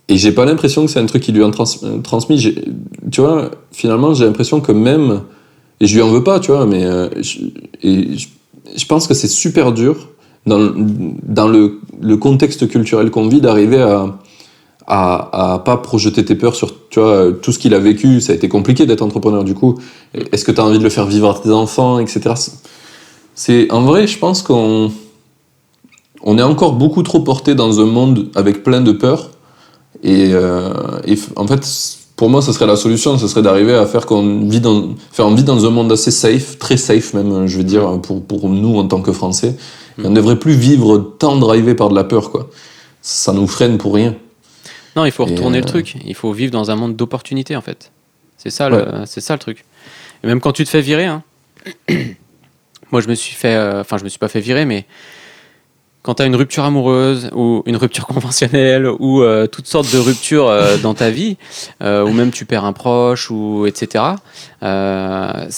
[0.07, 2.55] Et j'ai pas l'impression que c'est un truc qui lui a trans- transmis.
[3.11, 5.21] Tu vois, finalement, j'ai l'impression que même.
[5.79, 6.83] Et je lui en veux pas, tu vois, mais.
[6.85, 7.39] euh, je,
[7.83, 8.27] et je,
[8.75, 10.09] je pense que c'est super dur
[10.45, 10.57] dans,
[11.47, 14.19] le- contexte culturel qu'on vit d'arriver à
[14.89, 18.21] à, pas projeter tes peurs sur tu vois, tout ce qu'il a vécu.
[18.21, 19.77] Ça a été compliqué d'être entrepreneur du coup.
[20.31, 22.31] Est-ce que tu as envie de le faire vivre à tes enfants, etc.
[23.35, 24.91] C'est en vrai, je pense qu'on
[26.23, 29.29] on est encore beaucoup trop porté dans un monde avec plein de peurs.
[30.03, 30.73] Et, euh,
[31.35, 31.65] en fait,
[32.15, 33.17] pour moi, ce serait la solution.
[33.17, 36.57] Ce serait d'arriver à faire qu'on vit dans, faire on dans un monde assez safe,
[36.57, 39.55] très safe même, je veux dire, pour, pour nous en tant que Français.
[40.03, 42.49] Et on ne devrait plus vivre tant drivé par de la peur, quoi.
[43.01, 44.15] Ça nous freine pour rien.
[44.95, 45.95] Non, il faut Et, retourner euh, le truc.
[46.05, 47.91] Il faut vivre dans un monde d'opportunités, en fait.
[48.37, 48.69] C'est ça,
[49.05, 49.65] c'est ça le truc.
[50.23, 51.23] Et même quand tu te fais virer, hein,
[52.91, 54.85] moi je me suis fait, euh, enfin je me suis pas fait virer, mais
[56.01, 59.99] quand tu as une rupture amoureuse ou une rupture conventionnelle ou euh, toutes sortes de
[59.99, 61.37] ruptures euh, dans ta vie,
[61.83, 64.05] euh, ou même tu perds un proche ou etc.
[64.63, 65.49] euh,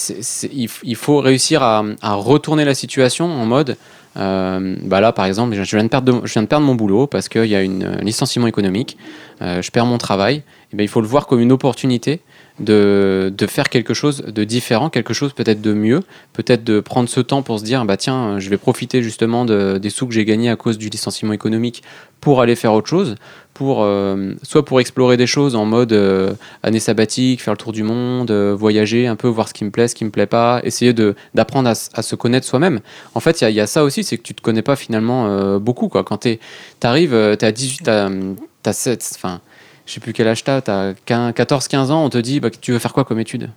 [0.52, 3.76] il, faut réussir à, à retourner la situation en mode.
[4.16, 7.60] Euh, bah là, par exemple, je viens de perdre, mon boulot parce qu'il y a
[7.60, 8.96] un licenciement économique.
[9.40, 10.42] euh, je perds mon travail.
[10.72, 12.20] Et ben, il faut le voir comme une opportunité
[12.60, 16.00] de, de, faire quelque chose de différent, quelque chose peut-être de mieux,
[16.32, 19.78] peut-être de prendre ce temps pour se dire bah tiens, je vais profiter justement de,
[19.78, 21.82] des sous que j'ai gagnés à cause du licenciement économique
[22.20, 23.16] pour aller faire autre chose,
[23.52, 27.72] pour euh, soit pour explorer des choses en mode euh, année sabbatique, faire le tour
[27.72, 30.26] du monde, euh, voyager un peu, voir ce qui me plaît, ce qui me plaît
[30.26, 30.94] pas, essayer
[31.34, 32.80] d'apprendre à, à, se connaître soi-même.
[33.14, 35.58] En fait, il y, y, a ça aussi, c'est que tu te connais pas finalement
[35.58, 36.04] beaucoup quoi.
[36.04, 36.38] Quand tu
[36.82, 39.40] arrives, tu à 18, tu as, 7, enfin
[39.86, 42.78] je sais plus quel âge t'as, t'as 14-15 ans, on te dit bah, tu veux
[42.78, 43.50] faire quoi comme étude?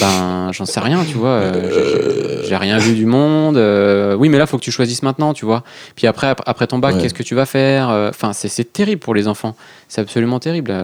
[0.00, 1.28] Ben, j'en sais rien, tu vois.
[1.28, 3.56] Euh, j'ai rien vu du monde.
[3.56, 5.64] Euh, oui, mais là, faut que tu choisisses maintenant, tu vois.
[5.96, 9.14] Puis après, après ton bac, qu'est-ce que tu vas faire euh, Enfin, c'est terrible pour
[9.14, 9.54] les enfants.
[9.88, 10.74] C'est absolument terrible.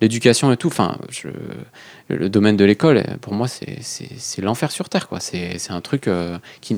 [0.00, 0.68] L'éducation et tout.
[0.68, 0.96] Enfin,
[2.08, 5.20] le domaine de l'école, pour moi, c'est l'enfer sur terre, quoi.
[5.20, 6.08] C'est un truc
[6.60, 6.76] qui,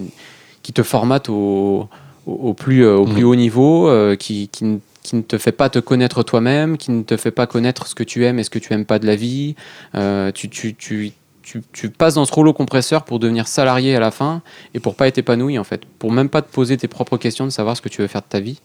[0.62, 1.88] qui te formate au,
[2.26, 3.26] au, plus, au plus mmh.
[3.26, 7.16] haut niveau, qui, qui qui ne te fait pas te connaître toi-même, qui ne te
[7.16, 9.14] fait pas connaître ce que tu aimes et ce que tu aimes pas de la
[9.14, 9.54] vie.
[9.94, 14.10] Euh, tu, tu, tu, tu, passes dans ce rouleau compresseur pour devenir salarié à la
[14.10, 14.40] fin
[14.72, 17.44] et pour pas être épanoui en fait, pour même pas te poser tes propres questions
[17.44, 18.60] de savoir ce que tu veux faire de ta vie.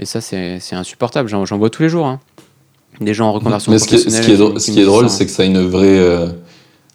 [0.00, 1.28] Et ça, c'est insupportable.
[1.28, 2.06] J'en vois tous les jours.
[2.06, 2.20] Hein.
[3.00, 5.32] Des gens en reconversion Mais ce qui est, ce qui est drôle, ce c'est que
[5.32, 6.28] ça a une vraie, euh,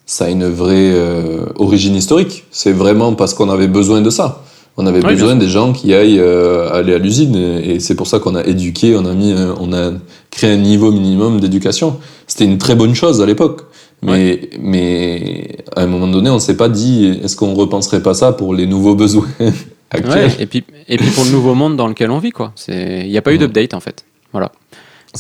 [0.05, 2.45] ça a une vraie euh, origine historique.
[2.51, 4.43] C'est vraiment parce qu'on avait besoin de ça.
[4.77, 8.19] On avait besoin des gens qui aillent euh, aller à l'usine et, c'est pour ça
[8.19, 9.91] qu'on a éduqué, on a mis, on a
[10.31, 11.99] créé un niveau minimum d'éducation.
[12.27, 13.63] C'était une très bonne chose à l'époque.
[14.01, 18.13] Mais, mais à un moment donné, on ne s'est pas dit est-ce qu'on repenserait pas
[18.13, 19.27] ça pour les nouveaux besoins
[19.91, 20.31] actuels?
[20.39, 22.31] Et, puis, et puis pour le nouveau monde dans lequel on vit.
[22.69, 24.05] Il n'y a pas eu d'update en fait.
[24.31, 24.51] Voilà.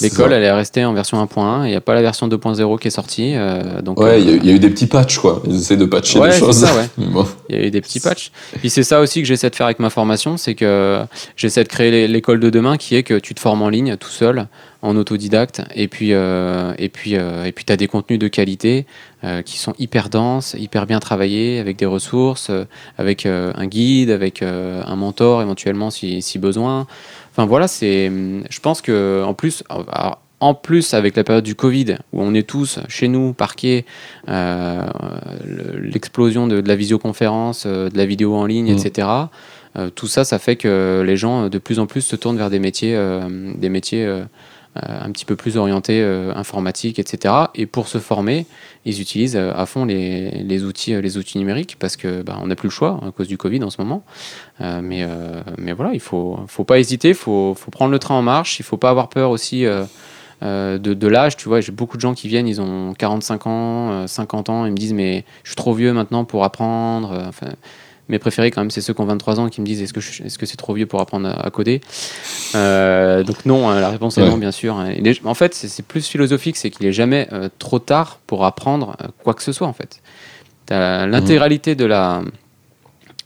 [0.01, 1.65] L'école, elle est restée en version 1.1.
[1.65, 3.33] Il n'y a pas la version 2.0 qui est sortie.
[3.35, 5.41] Euh, donc, ouais, il y, a eu des petits patchs, quoi.
[5.47, 6.65] Ils essaient de patcher ouais, des choses.
[7.49, 8.31] Il y a eu des petits patchs.
[8.59, 10.99] Puis c'est ça aussi que j'essaie de faire avec ma formation, c'est que
[11.35, 14.09] j'essaie de créer l'école de demain qui est que tu te formes en ligne tout
[14.09, 14.47] seul,
[14.81, 18.27] en autodidacte, et puis euh, et puis euh, et puis tu as des contenus de
[18.27, 18.85] qualité
[19.45, 22.51] qui sont hyper denses, hyper bien travaillés, avec des ressources,
[22.97, 26.87] avec un guide, avec un mentor éventuellement si, si besoin.
[27.31, 28.09] Enfin voilà, c'est,
[28.49, 29.63] je pense que en plus,
[30.39, 33.85] en plus avec la période du Covid, où on est tous chez nous parqués,
[34.29, 34.85] euh,
[35.81, 38.77] l'explosion de, la visioconférence, euh, de la vidéo en ligne, mmh.
[38.77, 39.07] etc.
[39.77, 42.49] Euh, tout ça, ça fait que les gens de plus en plus se tournent vers
[42.49, 42.97] des métiers,
[43.55, 44.23] des métiers euh,
[44.75, 47.33] un petit peu plus orienté euh, informatique, etc.
[47.55, 48.45] Et pour se former,
[48.85, 52.55] ils utilisent euh, à fond les, outils, les outils numériques parce que bah, on n'a
[52.55, 54.03] plus le choix à cause du Covid en ce moment.
[54.59, 55.05] mais,
[55.57, 58.63] mais voilà, il faut, faut pas hésiter, faut, faut, prendre le train en marche, il
[58.63, 59.65] faut pas avoir peur aussi.
[60.41, 64.49] de, l'âge, tu vois, j'ai beaucoup de gens qui viennent, ils ont 45 ans, 50
[64.49, 67.31] ans, ils me disent mais je suis trop vieux maintenant pour apprendre.
[68.09, 69.99] Mes préférés, quand même, c'est ceux qui ont 23 ans qui me disent est-ce que
[69.99, 71.79] est-ce que c'est trop vieux pour apprendre à, coder?
[72.55, 74.83] Euh, Donc non, hein, la réponse est non, bien sûr.
[75.23, 79.07] en fait, c'est plus philosophique, c'est qu'il est jamais euh, trop tard pour apprendre euh,
[79.23, 79.67] quoi que ce soit.
[79.67, 80.01] En fait,
[80.69, 82.21] l'intégralité de la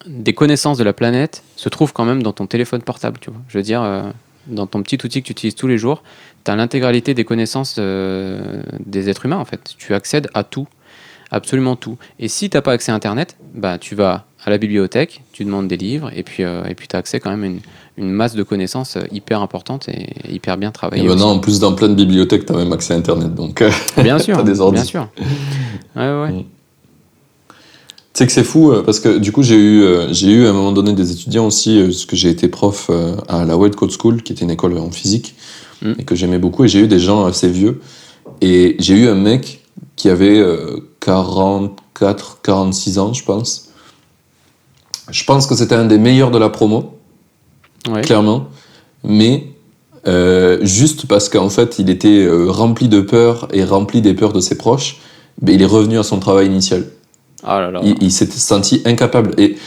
[0.05, 3.19] des connaissances de la planète se trouve quand même dans ton téléphone portable.
[3.21, 4.03] Tu vois, je veux dire,
[4.47, 6.03] dans ton petit outil que tu utilises tous les jours,
[6.43, 9.37] tu as l'intégralité des connaissances des êtres humains.
[9.37, 10.67] En fait, tu accèdes à tout
[11.33, 11.97] absolument tout.
[12.19, 15.45] Et si tu n'as pas accès à Internet, bah, tu vas à la bibliothèque, tu
[15.45, 17.59] demandes des livres, et puis euh, et puis tu as accès quand même à une,
[17.97, 21.05] une, masse de connaissances euh, hyper importante et hyper bien travaillée.
[21.05, 23.33] Et maintenant, en plus, dans plein de bibliothèques, tu as même accès à Internet.
[23.33, 23.71] Donc, euh,
[24.03, 25.07] bien sûr, as des bien sûr.
[25.95, 26.31] Ouais, ouais.
[26.31, 26.43] Mm.
[28.13, 30.53] Tu sais que c'est fou, parce que du coup, j'ai eu, j'ai eu à un
[30.53, 32.91] moment donné des étudiants aussi, parce que j'ai été prof
[33.27, 35.33] à la Wild Code School, qui était une école en physique,
[35.81, 35.93] mm.
[35.97, 37.81] et que j'aimais beaucoup, et j'ai eu des gens assez vieux.
[38.41, 39.61] Et j'ai eu un mec
[39.95, 40.45] qui avait
[40.99, 43.72] 44, 46 ans, je pense,
[45.09, 46.97] je pense que c'était un des meilleurs de la promo,
[48.03, 48.47] clairement.
[49.03, 49.47] Mais
[50.07, 54.33] euh, juste parce qu'en fait, il était euh, rempli de peur et rempli des peurs
[54.33, 54.99] de ses proches,
[55.41, 56.85] ben, il est revenu à son travail initial.
[57.45, 59.33] Ah il, il s'était senti incapable.
[59.37, 59.57] Et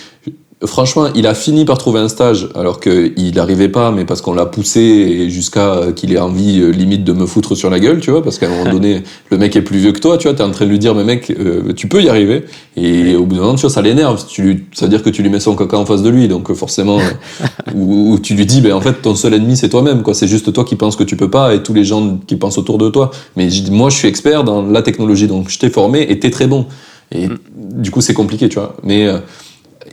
[0.64, 4.32] Franchement, il a fini par trouver un stage, alors qu'il n'arrivait pas, mais parce qu'on
[4.32, 8.10] l'a poussé jusqu'à qu'il ait envie, euh, limite, de me foutre sur la gueule, tu
[8.10, 10.34] vois, parce qu'à un moment donné, le mec est plus vieux que toi, tu vois,
[10.34, 12.44] t'es en train de lui dire, mais mec, euh, tu peux y arriver.
[12.74, 14.18] Et au bout d'un moment, tu vois, ça l'énerve.
[14.18, 17.00] Ça veut dire que tu lui mets son caca en face de lui, donc forcément,
[17.74, 20.14] ou, tu lui dis, ben en fait, ton seul ennemi, c'est toi-même, quoi.
[20.14, 22.56] C'est juste toi qui penses que tu peux pas et tous les gens qui pensent
[22.56, 23.10] autour de toi.
[23.36, 26.46] Mais moi, je suis expert dans la technologie, donc je t'ai formé et t'es très
[26.46, 26.64] bon.
[27.12, 27.38] Et mm.
[27.54, 28.74] du coup, c'est compliqué, tu vois.
[28.82, 29.18] Mais euh,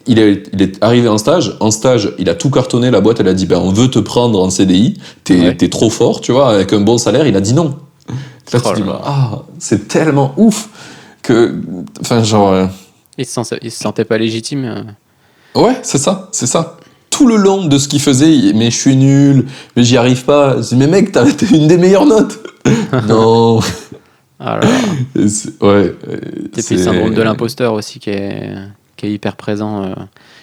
[0.07, 1.55] il est, il est, arrivé en stage.
[1.59, 2.91] En stage, il a tout cartonné.
[2.91, 4.95] La boîte, elle a dit ben, on veut te prendre en CDI.
[5.23, 7.27] T'es es trop fort, tu vois, avec un bon salaire.
[7.27, 7.77] Il a dit non.
[8.51, 10.69] Là, tu oh dis ah, c'est tellement ouf
[11.21, 11.55] que.
[12.01, 12.51] Enfin, genre.
[12.51, 12.65] Euh,
[13.17, 14.65] il, se se sentait pas légitime.
[14.65, 15.61] Euh.
[15.61, 16.77] Ouais, c'est ça, c'est ça.
[17.09, 20.57] Tout le long de ce qu'il faisait, mais je suis nul, mais j'y arrive pas.
[20.57, 22.39] Je dis, mais mec, t'as une des meilleures notes.
[23.07, 23.59] non.
[24.39, 24.59] Ah.
[25.17, 25.95] Et c'est- ouais.
[26.57, 28.55] Et puis le syndrome de l'imposteur aussi qui est,
[29.03, 29.93] qui est hyper présent euh,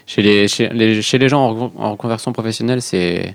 [0.06, 2.82] chez, les, chez, les, chez les gens en, en reconversion professionnelle.
[2.82, 3.34] C'est,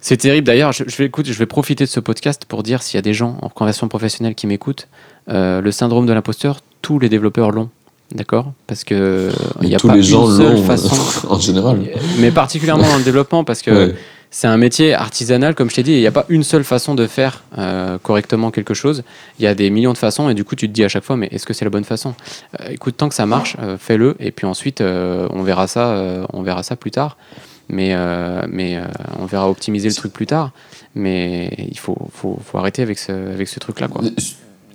[0.00, 0.46] c'est terrible.
[0.46, 2.98] D'ailleurs, je, je vais, écoute, je vais profiter de ce podcast pour dire s'il y
[2.98, 4.88] a des gens en reconversion professionnelle qui m'écoutent,
[5.28, 7.68] euh, le syndrome de l'imposteur, tous les développeurs l'ont.
[8.14, 8.52] D'accord?
[8.66, 9.30] Parce que
[9.62, 10.94] il n'y a tous pas les gens une seule façon.
[11.28, 11.80] en général.
[12.18, 13.94] Mais particulièrement dans le développement, parce que Ouais.
[14.36, 16.96] C'est un métier artisanal, comme je t'ai dit, il n'y a pas une seule façon
[16.96, 19.04] de faire euh, correctement quelque chose.
[19.38, 21.04] Il y a des millions de façons, et du coup, tu te dis à chaque
[21.04, 22.14] fois, mais est-ce que c'est la bonne façon?
[22.60, 26.42] Euh, Écoute, tant que ça marche, euh, fais-le, et puis ensuite, on, verra ça, on
[26.42, 27.16] verra ça plus tard.
[27.68, 27.94] Mais,
[28.48, 28.78] mais
[29.20, 30.50] on verra optimiser le truc plus tard.
[30.96, 33.86] Mais il faut, faut, faut arrêter avec ce, avec ce truc-là.
[33.88, 34.02] Quoi.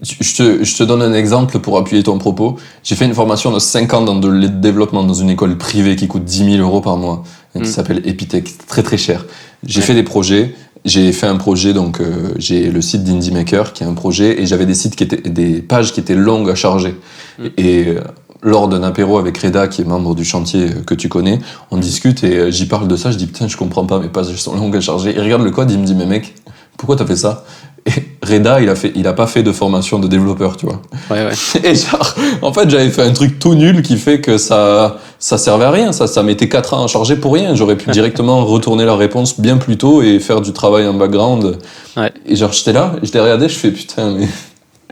[0.02, 2.58] Je te, je te donne un exemple pour appuyer ton propos.
[2.84, 5.98] J'ai fait une formation de 5 ans dans de- le développement dans une école privée
[5.98, 7.24] qui coûte 10 000 euros par mois,
[7.54, 7.66] qui Mm.
[7.66, 9.26] s'appelle Epitech, très très cher.
[9.66, 9.86] J'ai Ouais.
[9.86, 10.56] fait des projets.
[10.86, 14.42] J'ai fait un projet, donc euh, j'ai le site d'Indie Maker qui est un projet,
[14.42, 16.96] et j'avais des sites qui étaient des pages qui étaient longues à charger.
[17.38, 17.46] Mm.
[17.58, 18.00] Et euh,
[18.42, 21.40] lors d'un apéro avec Reda, qui est membre du chantier euh, que tu connais,
[21.72, 23.12] on discute et j'y parle de ça.
[23.12, 25.14] Je dis putain, je comprends pas, mes pages sont longues à charger.
[25.14, 26.34] Il regarde le code, il me dit mais mec,
[26.78, 27.44] pourquoi t'as fait ça?
[27.86, 27.92] Et
[28.26, 30.82] Reda, il a fait, il a pas fait de formation de développeur, tu vois.
[31.10, 31.62] Ouais, ouais.
[31.64, 35.38] Et genre, en fait, j'avais fait un truc tout nul qui fait que ça, ça
[35.38, 35.92] servait à rien.
[35.92, 37.56] Ça, ça mettait 4 ans à charger pour rien.
[37.56, 41.58] J'aurais pu directement retourner la réponse bien plus tôt et faire du travail en background.
[41.98, 42.12] Ouais.
[42.26, 44.28] Et genre, j'étais là, je t'ai regardé, je fais putain, mais.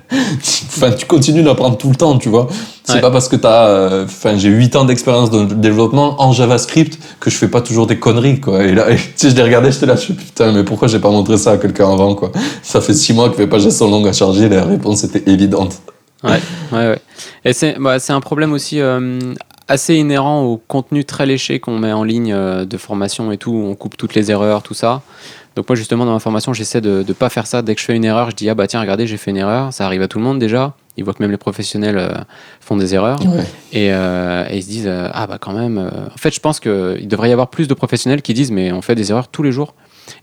[0.67, 2.47] enfin, tu continues d'apprendre tout le temps, tu vois.
[2.83, 3.01] C'est Ouais.
[3.01, 3.67] pas parce que t'as.
[3.67, 7.85] euh, Enfin, j'ai 8 ans d'expérience de développement en JavaScript que je fais pas toujours
[7.87, 8.63] des conneries, quoi.
[8.63, 10.99] Et là, tu sais, je l'ai regardé, j'étais là, je fais putain, mais pourquoi j'ai
[10.99, 12.31] pas montré ça à quelqu'un avant, quoi?
[12.63, 15.77] Ça fait 6 mois que mes pages sont longues à charger, la réponse était évidente.
[16.23, 16.39] Ouais,
[16.71, 16.99] ouais, ouais.
[17.45, 19.19] Et c'est bah, c'est un problème aussi euh,
[19.67, 23.51] assez inhérent au contenu très léché qu'on met en ligne euh, de formation et tout,
[23.51, 25.01] où on coupe toutes les erreurs, tout ça.
[25.55, 27.61] Donc moi justement dans ma formation j'essaie de ne pas faire ça.
[27.63, 29.37] Dès que je fais une erreur, je dis ah bah tiens regardez j'ai fait une
[29.37, 30.73] erreur, ça arrive à tout le monde déjà.
[30.97, 32.09] Ils voient que même les professionnels euh,
[32.61, 33.43] font des erreurs Ouais.
[33.73, 35.79] et, euh, et ils se disent ah bah quand même.
[36.13, 38.81] En fait je pense qu'il devrait y avoir plus de professionnels qui disent mais on
[38.83, 39.73] fait des erreurs tous les jours.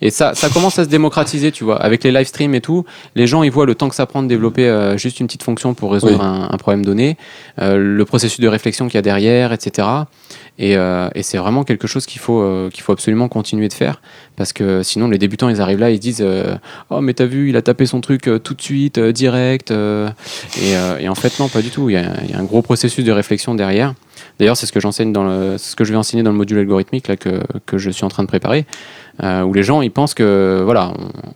[0.01, 1.81] Et ça, ça commence à se démocratiser, tu vois.
[1.82, 2.85] Avec les live streams et tout,
[3.15, 5.43] les gens, ils voient le temps que ça prend de développer euh, juste une petite
[5.43, 6.24] fonction pour résoudre Oui.
[6.24, 7.16] un, un problème donné,
[7.61, 9.86] euh, le processus de réflexion qu'il y a derrière, etc.
[10.59, 13.73] Et, euh, et c'est vraiment quelque chose qu'il faut, euh, qu'il faut absolument continuer de
[13.73, 14.01] faire.
[14.36, 16.55] Parce que sinon, les débutants, ils arrivent là, ils disent euh,
[16.90, 19.70] Oh, mais t'as vu, il a tapé son truc euh, tout de suite, euh, direct.
[19.70, 20.09] euh.
[20.62, 21.90] et, euh, et en fait, non, pas du tout.
[21.90, 23.94] Il y, a, il y a un gros processus de réflexion derrière.
[24.39, 27.09] D'ailleurs, c'est ce que j'enseigne dans ce que je vais enseigner dans le module algorithmique
[27.09, 28.66] là, que, que je suis en train de préparer
[29.23, 30.93] euh, où les gens ils pensent que voilà,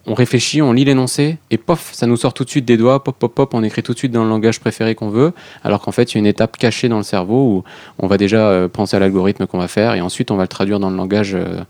[0.06, 3.04] on, réfléchit, on lit l'énoncé et pof, ça nous sort tout de suite des doigts,
[3.04, 5.32] pop pop pop, on écrit tout de suite dans le langage préféré qu'on veut,
[5.62, 7.64] alors qu'en fait il y a une étape cachée dans le cerveau où
[8.00, 10.48] on va déjà euh, penser à l'algorithme qu'on va faire et ensuite on va le
[10.48, 11.60] traduire dans le langage euh,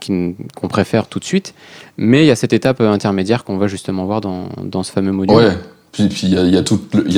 [0.00, 1.52] qu'on préfère tout de suite.
[1.98, 5.12] Mais il y a cette étape intermédiaire qu'on va justement voir dans, dans ce fameux
[5.12, 5.36] module.
[5.36, 5.58] Ouais.
[5.92, 6.62] Puis il y a, y a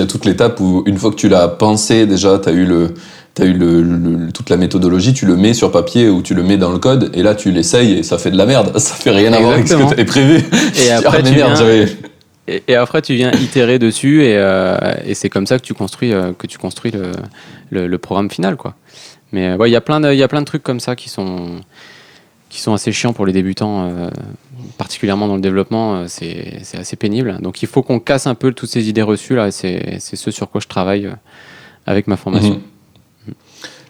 [0.06, 2.94] toute l'étape où une fois que tu l'as pensé déjà, tu as eu le
[3.34, 6.42] T'as eu le, le- toute la méthodologie, tu le mets sur papier ou tu le
[6.42, 8.76] mets dans le code, et là tu l'essayes et ça fait de la merde.
[8.78, 9.88] Ça fait rien à voir avec ce que Exactement.
[9.88, 10.44] tu avais prévu.
[10.84, 11.86] Et après, Ah, tu merde, viens-
[12.48, 14.76] Et, et après, tu viens itérer dessus et, euh,
[15.06, 17.12] et c'est comme ça que tu construis, euh, que tu construis le,
[17.70, 18.56] le, le programme final.
[18.56, 18.74] Quoi.
[19.32, 20.80] Mais euh, ouais, il y a plein de- il y a plein de trucs comme
[20.80, 21.60] ça qui sont,
[22.50, 24.10] qui sont assez chiants pour les débutants, euh,
[24.76, 26.06] particulièrement dans le développement.
[26.06, 27.38] c'est assez pénible.
[27.40, 29.36] Donc il faut qu'on casse un peu toutes ces idées reçues.
[29.36, 29.50] là.
[29.50, 31.09] C'est ce sur quoi je travaille
[31.86, 32.54] avec ma formation.
[32.56, 32.60] Mhm.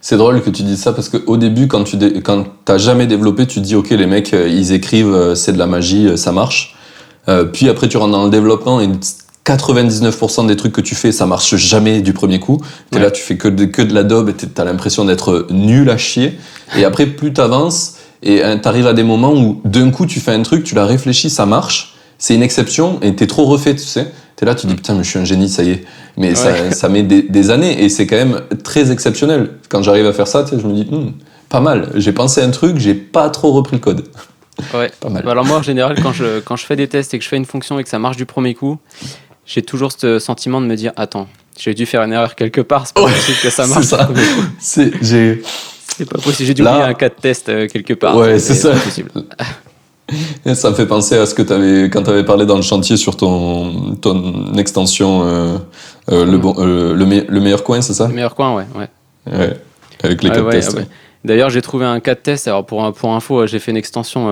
[0.05, 3.47] C'est drôle que tu dises ça parce qu'au début, quand tu quand t'as jamais développé,
[3.47, 6.17] tu te dis ok les mecs euh, ils écrivent euh, c'est de la magie, euh,
[6.17, 6.75] ça marche.
[7.29, 8.89] Euh, puis après tu rentres dans le développement et
[9.47, 12.61] 99% des trucs que tu fais ça marche jamais du premier coup.
[12.91, 13.05] T'es Ouais.
[13.05, 15.97] là tu fais que de, que de la daube et t'as l'impression d'être nul à
[15.99, 16.39] chier.
[16.77, 20.43] Et après plus t'avances et t'arrives à des moments où d'un coup tu fais un
[20.43, 21.95] truc, tu l'as réfléchi, ça marche.
[22.19, 24.13] C'est une exception et t'es trop refait, tu sais.
[24.43, 25.85] T'es là, tu dis putain, mais je suis un génie, ça y est.
[26.17, 26.73] Mais ça, Ouais.
[26.73, 29.51] ça met des, des années et c'est quand même très exceptionnel.
[29.69, 31.13] Quand j'arrive à faire ça, je me dis, Hmm,
[31.49, 31.91] pas mal.
[31.95, 34.05] J'ai pensé un truc, j'ai pas trop repris le code.
[34.75, 34.91] Ouais.
[35.01, 35.23] Pas mal.
[35.25, 37.29] Bah alors moi en général quand je, quand je fais des tests et que je
[37.29, 38.79] fais une fonction et que ça marche du premier coup,
[39.47, 42.89] j'ai toujours ce sentiment de me dire attends, j'ai dû faire une erreur quelque part,
[42.89, 43.87] c'est pas Ouais, possible que ça c'est marche.
[43.87, 43.99] ça.
[44.07, 44.43] premier coup.
[44.59, 45.41] C'est, j'ai,
[45.97, 48.17] C'est pas possible, j'ai dû Là- oublier un cas de test euh, quelque part.
[48.17, 48.73] Ouais, c'est ça.
[48.73, 49.11] possible.
[50.55, 53.17] ça me fait penser à ce que t'avais, quand t'avais parlé dans le chantier sur
[53.17, 55.57] ton, ton extension, euh,
[56.11, 58.09] euh, le, bon, euh, le, me- le meilleur coin, c'est ça?
[58.09, 58.67] Le meilleur coin, ouais.
[58.77, 58.89] ouais.
[59.39, 59.57] Ouais.
[60.03, 60.77] Avec les Ouais, cas de ouais, test.
[60.77, 60.87] ouais.
[61.25, 62.49] D'ailleurs, j'ai trouvé un cas de test.
[62.49, 64.31] Alors, pour, pour info, j'ai fait une extension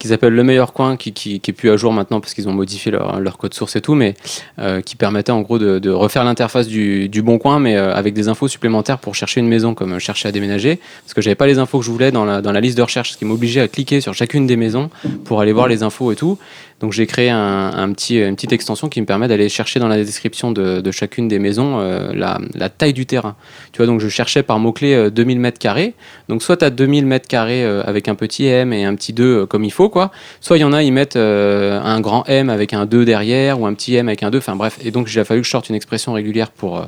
[0.00, 2.48] qui s'appelle Le Meilleur Coin, qui, qui, qui est plus à jour maintenant parce qu'ils
[2.48, 4.14] ont modifié leur, leur, code source et tout, mais
[4.58, 7.94] euh, qui permettait en gros de, de refaire l'interface du, du, Bon Coin, mais euh,
[7.94, 11.34] avec des infos supplémentaires pour chercher une maison, comme chercher à déménager, parce que j'avais
[11.34, 13.26] pas les infos que je voulais dans la, dans la liste de recherche, ce qui
[13.26, 14.88] m'obligeait à cliquer sur chacune des maisons
[15.26, 16.38] pour aller voir les infos et tout.
[16.80, 19.96] Donc j'ai créé un, petit, une petite extension qui me permet d'aller chercher dans la
[19.96, 23.36] description de, chacune des maisons euh, la, taille du terrain.
[23.72, 25.94] Tu vois, donc je cherchais par mot-clé euh, 2000 mètres carrés.
[26.28, 29.12] Donc soit tu as 2000 mètres carrés euh, avec un petit M et un petit
[29.12, 30.10] 2 euh, comme il faut, quoi.
[30.40, 33.60] Soit il y en a, ils mettent euh, un grand M avec un 2 derrière
[33.60, 34.38] ou un petit M avec un 2.
[34.38, 34.78] Enfin bref.
[34.82, 36.84] Et donc a fallu que je sorte une expression régulière pour euh,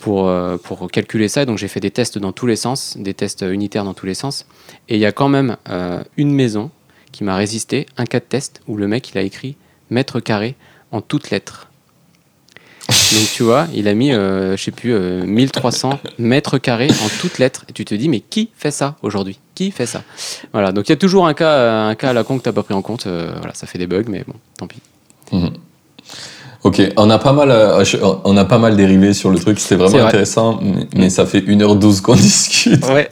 [0.00, 1.44] pour, euh, pour calculer ça.
[1.44, 4.14] Donc j'ai fait des tests dans tous les sens, des tests unitaires dans tous les
[4.14, 4.46] sens.
[4.88, 6.70] Et il y a quand même euh, une maison
[7.12, 9.56] qui m'a résisté, un cas de test où le mec il a écrit
[9.90, 10.54] mètre carré
[10.92, 11.68] en toutes lettres.
[12.88, 17.08] Donc tu vois, il a mis, euh, je sais plus, euh, 1300 mètres carrés en
[17.20, 17.64] toutes lettres.
[17.68, 19.38] Et tu te dis, mais qui fait ça aujourd'hui?
[19.54, 20.02] Qui fait ça?
[20.52, 22.48] Voilà, donc il y a toujours un cas, un cas à la con que tu
[22.48, 23.06] n'as pas pris en compte.
[23.06, 24.80] Euh, voilà, ça fait des bugs, mais bon, tant pis.
[25.32, 25.48] Mmh.
[26.62, 27.82] Ok, on a pas mal, euh,
[28.24, 29.58] on a pas mal dérivé sur le truc.
[29.58, 32.84] C'était vraiment intéressant, mais, mais, ça fait 1h12 qu'on discute.
[32.86, 33.10] Ouais.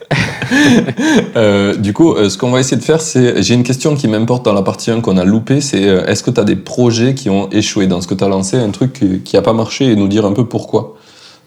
[1.35, 4.07] euh, du coup, euh, ce qu'on va essayer de faire, c'est, j'ai une question qui
[4.07, 7.15] m'importe dans la partie 1 qu'on a loupé, c'est est-ce que tu as des projets
[7.15, 9.85] qui ont échoué dans ce que tu as lancé, un truc qui n'a pas marché
[9.85, 10.97] et nous dire un peu pourquoi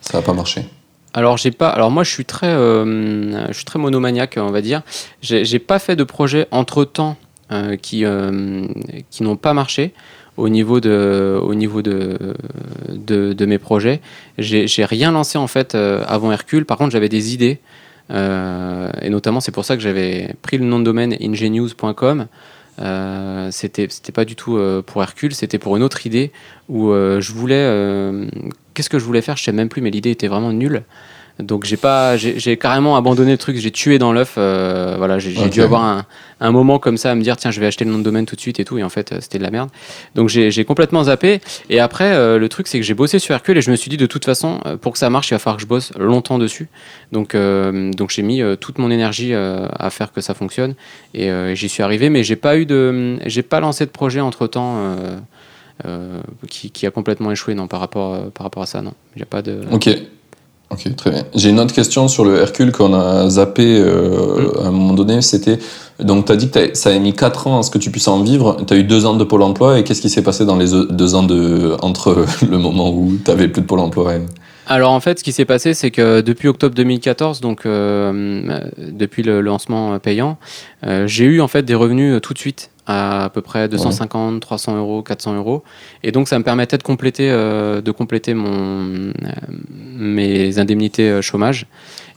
[0.00, 0.66] ça n'a pas marché?
[1.14, 1.68] Alors j'ai pas.
[1.68, 4.82] Alors moi je suis très, euh, je suis très monomaniaque, on va dire.
[5.20, 7.16] J'ai pas fait de projets entre temps
[7.52, 8.04] euh, qui
[9.10, 9.92] qui n'ont pas marché
[10.42, 12.34] au niveau de, au niveau de,
[12.88, 14.00] de, mes projets.
[14.38, 16.64] J'ai rien lancé en fait euh, avant Hercule.
[16.64, 17.60] Par contre, j'avais des idées.
[18.10, 22.26] Euh, et notamment, c'est pour ça que j'avais pris le nom de domaine ingenious.com.
[22.80, 26.32] Euh, c'était pas du tout euh, pour Hercule, c'était pour une autre idée
[26.68, 27.64] où je voulais.
[28.74, 29.36] Qu'est-ce que je voulais faire?
[29.36, 30.82] Je sais même plus, mais l'idée était vraiment nulle.
[31.38, 34.34] Donc j'ai pas, j'ai carrément abandonné le truc, j'ai tué dans l'œuf.
[34.36, 35.48] Euh, voilà, j'ai okay.
[35.48, 36.04] dû avoir un,
[36.40, 38.26] un, moment comme ça à me dire tiens je vais acheter le nom de domaine
[38.26, 39.70] tout de suite et tout et en fait euh, c'était de la merde.
[40.14, 41.40] Donc j'ai complètement zappé
[41.70, 43.88] et après euh, le truc c'est que j'ai bossé sur Hercule et je me suis
[43.88, 46.38] dit de toute façon pour que ça marche il va falloir que je bosse longtemps
[46.38, 46.68] dessus.
[47.12, 50.74] Donc donc j'ai mis toute mon énergie à faire que ça fonctionne
[51.14, 54.46] et j'y suis arrivé mais j'ai pas eu de, j'ai pas lancé de projet entre
[54.46, 54.94] temps.
[56.48, 59.26] qui, qui, a complètement échoué non par rapport par rapport à ça non il a
[59.26, 59.88] pas de ok
[60.72, 61.22] Ok, très bien.
[61.34, 65.20] J'ai une autre question sur le Hercule qu'on a zappé euh, à un moment donné.
[65.20, 65.58] C'était
[66.00, 68.08] donc tu as dit que ça a mis 4 ans à ce que tu puisses
[68.08, 68.56] en vivre.
[68.66, 70.68] Tu as eu 2 ans de Pôle emploi et qu'est-ce qui s'est passé dans les
[70.70, 74.20] 2 ans de, entre le moment où tu n'avais plus de Pôle emploi et...
[74.66, 79.24] Alors en fait, ce qui s'est passé, c'est que depuis octobre 2014, donc euh, depuis
[79.24, 80.38] le lancement payant,
[80.86, 84.34] euh, j'ai eu en fait des revenus tout de suite à à peu près 250,
[84.34, 84.40] ouais.
[84.40, 85.62] 300 euros, 400 euros.
[86.02, 89.12] Et donc, ça me permettait de compléter, euh, de compléter mon, euh,
[89.70, 91.66] mes indemnités euh, chômage.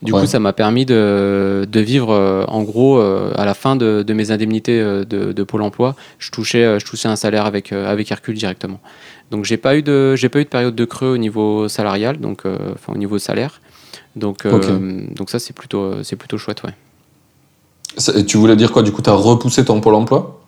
[0.02, 0.22] Du ouais.
[0.22, 4.04] coup, ça m'a permis de, de vivre, euh, en gros, euh, à la fin de,
[4.06, 8.12] de mes indemnités de, de, Pôle emploi, je touchais, je touchais un salaire avec, avec
[8.12, 8.80] Hercule directement.
[9.32, 12.18] Donc, j'ai pas eu de, j'ai pas eu de période de creux au niveau salarial,
[12.18, 13.62] donc, enfin, au niveau salaire.
[14.16, 14.68] Donc, okay.
[15.16, 16.74] donc ça, c'est plutôt, c'est plutôt chouette, ouais.
[17.98, 20.45] Ça, tu voulais dire quoi Du coup, tu as repoussé ton Pôle emploi?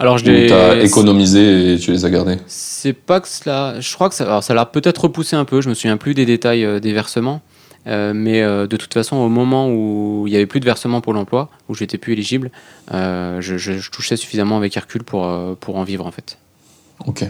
[0.00, 2.38] Alors je les as économisé et tu les as gardés.
[2.46, 3.78] C'est pas que cela.
[3.80, 5.60] Je crois que ça, alors ça l'a peut-être repoussé un peu.
[5.60, 7.42] Je me souviens plus des détails euh, des versements,
[7.86, 11.02] euh, mais euh, de toute façon, au moment où il y avait plus de versements
[11.02, 12.50] pour l'emploi, où j'étais plus éligible,
[12.94, 16.38] euh, je, je, je, touchais suffisamment avec Hercule pour pour en vivre en fait.
[17.06, 17.26] Ok.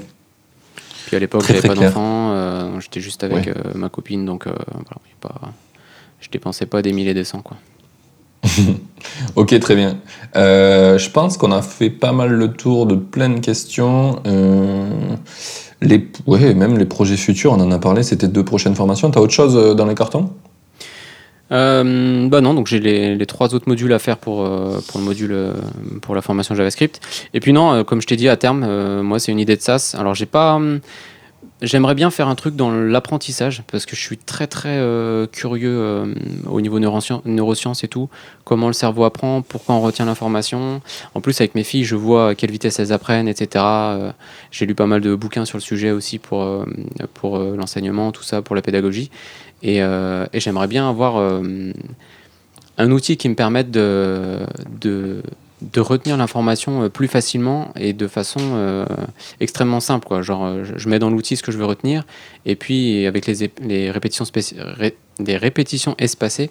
[1.07, 2.79] Puis à l'époque, j'avais pas d'enfant.
[2.79, 3.55] J'étais juste avec ouais.
[3.75, 5.53] ma copine, donc voilà, pas,
[6.21, 7.57] je dépensais pas des milliers des cents quoi.
[9.37, 9.99] Ok, très bien.
[10.37, 14.21] Euh, je pense qu'on a fait pas mal le tour de plein de questions.
[14.27, 14.89] Euh,
[15.83, 19.11] même les projets futurs, on en a parlé, c'était deux prochaines formations.
[19.11, 20.31] Tu as autre chose euh, dans les cartons?
[21.53, 25.07] Euh, bah non, donc j'ai les, trois autres modules à faire pour, euh, pour le
[25.07, 25.37] module
[26.01, 27.01] pour la formation JavaScript.
[27.35, 29.97] Et puis non, comme je t'ai dit à terme, moi c'est une idée de SaaS.
[29.99, 30.79] Alors j'ai pas, hum,
[31.63, 35.79] J'aimerais bien faire un truc dans l'apprentissage parce que je suis très très euh, curieux
[35.79, 36.15] euh,
[36.49, 38.09] au niveau neurosciences, et tout.
[38.45, 40.81] Comment le cerveau apprend, pourquoi on retient l'information.
[41.15, 43.63] En plus, avec mes filles, je vois à quelle vitesse elles apprennent, etc.
[43.65, 44.13] Euh,
[44.51, 46.65] J'ai lu pas mal de bouquins sur le sujet aussi pour,
[47.13, 49.11] pour l'enseignement, tout ça, pour la pédagogie.
[49.63, 49.83] Et,
[50.35, 51.17] j'aimerais bien avoir
[52.79, 54.47] un outil qui me permette de
[55.63, 58.85] de retenir l'information euh, plus facilement et de façon euh,
[59.41, 60.07] extrêmement simple.
[60.07, 60.23] Quoi.
[60.23, 62.05] Genre, euh, je mets dans l'outil ce que je veux retenir,
[62.47, 64.25] et puis avec les, les répétitions,
[64.57, 66.51] ré des répétitions espacées,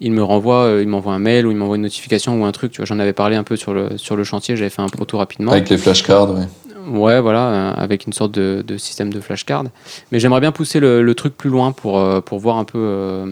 [0.00, 2.52] il me renvoie, euh, il m'envoie un mail ou il m'envoie une notification ou un
[2.52, 2.72] truc.
[2.72, 4.88] Tu vois, j'en avais parlé un peu sur le, sur le chantier, j'avais fait un
[4.88, 5.52] proto rapidement.
[5.52, 6.44] Avec les flashcards, oui.
[6.88, 9.64] Ouais, voilà, euh, avec une sorte de, de système de flashcard.
[10.12, 13.26] Mais j'aimerais bien pousser le, le, truc plus loin pour, pour voir un peu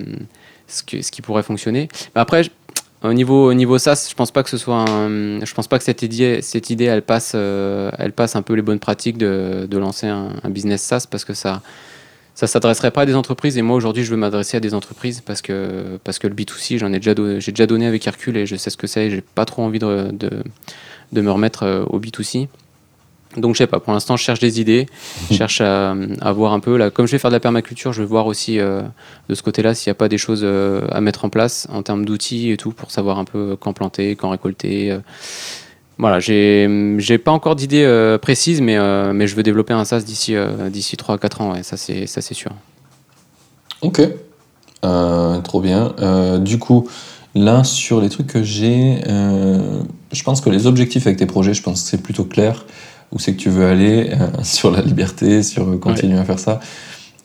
[0.67, 1.89] ce, que, ce qui pourrait fonctionner.
[2.15, 2.43] Mais après,
[3.03, 5.85] Au niveau, au niveau SaaS, je pense pas que ce soit je pense pas que
[5.85, 9.69] cette idée, cette idée elle passe, euh, elle passe un peu les bonnes pratiques de,
[9.71, 11.63] de lancer un, business SaaS parce que ça,
[12.35, 15.21] ça s'adresserait pas à des entreprises et moi aujourd'hui je veux m'adresser à des entreprises
[15.21, 18.47] parce que, parce que le B2C j'en ai déjà, j'ai déjà donné avec Hercule et
[18.47, 20.43] je sais ce que c'est et j'ai pas trop envie de, de,
[21.13, 22.49] de me remettre euh, au B2C.
[23.39, 24.87] Donc je sais pas, pour l'instant je cherche des idées,
[25.31, 25.95] je cherche à,
[26.33, 28.59] voir un peu, là, comme je vais faire de la permaculture, je vais voir aussi
[28.59, 28.83] euh,
[29.29, 31.83] de ce côté-là s'il n'y a pas des choses euh, à mettre en place en
[31.83, 34.93] termes d'outils et tout pour savoir un peu quand planter, quand récolter.
[34.93, 34.99] euh.
[36.01, 38.79] Voilà, j'ai pas encore d'idée euh, précise, mais,
[39.13, 40.37] mais je veux développer un SaaS d'ici
[40.71, 42.53] d'ici 3 à 4 ans, ouais, ça c'est sûr.
[43.83, 44.03] Ok,
[44.81, 45.93] trop bien.
[46.39, 46.89] Du coup,
[47.35, 49.01] là, sur les trucs que j'ai,
[50.13, 52.65] je pense que les objectifs avec tes projets, je pense que c'est plutôt clair.
[53.13, 56.61] Où c'est que tu veux aller euh, sur la liberté, sur continuer à faire ça.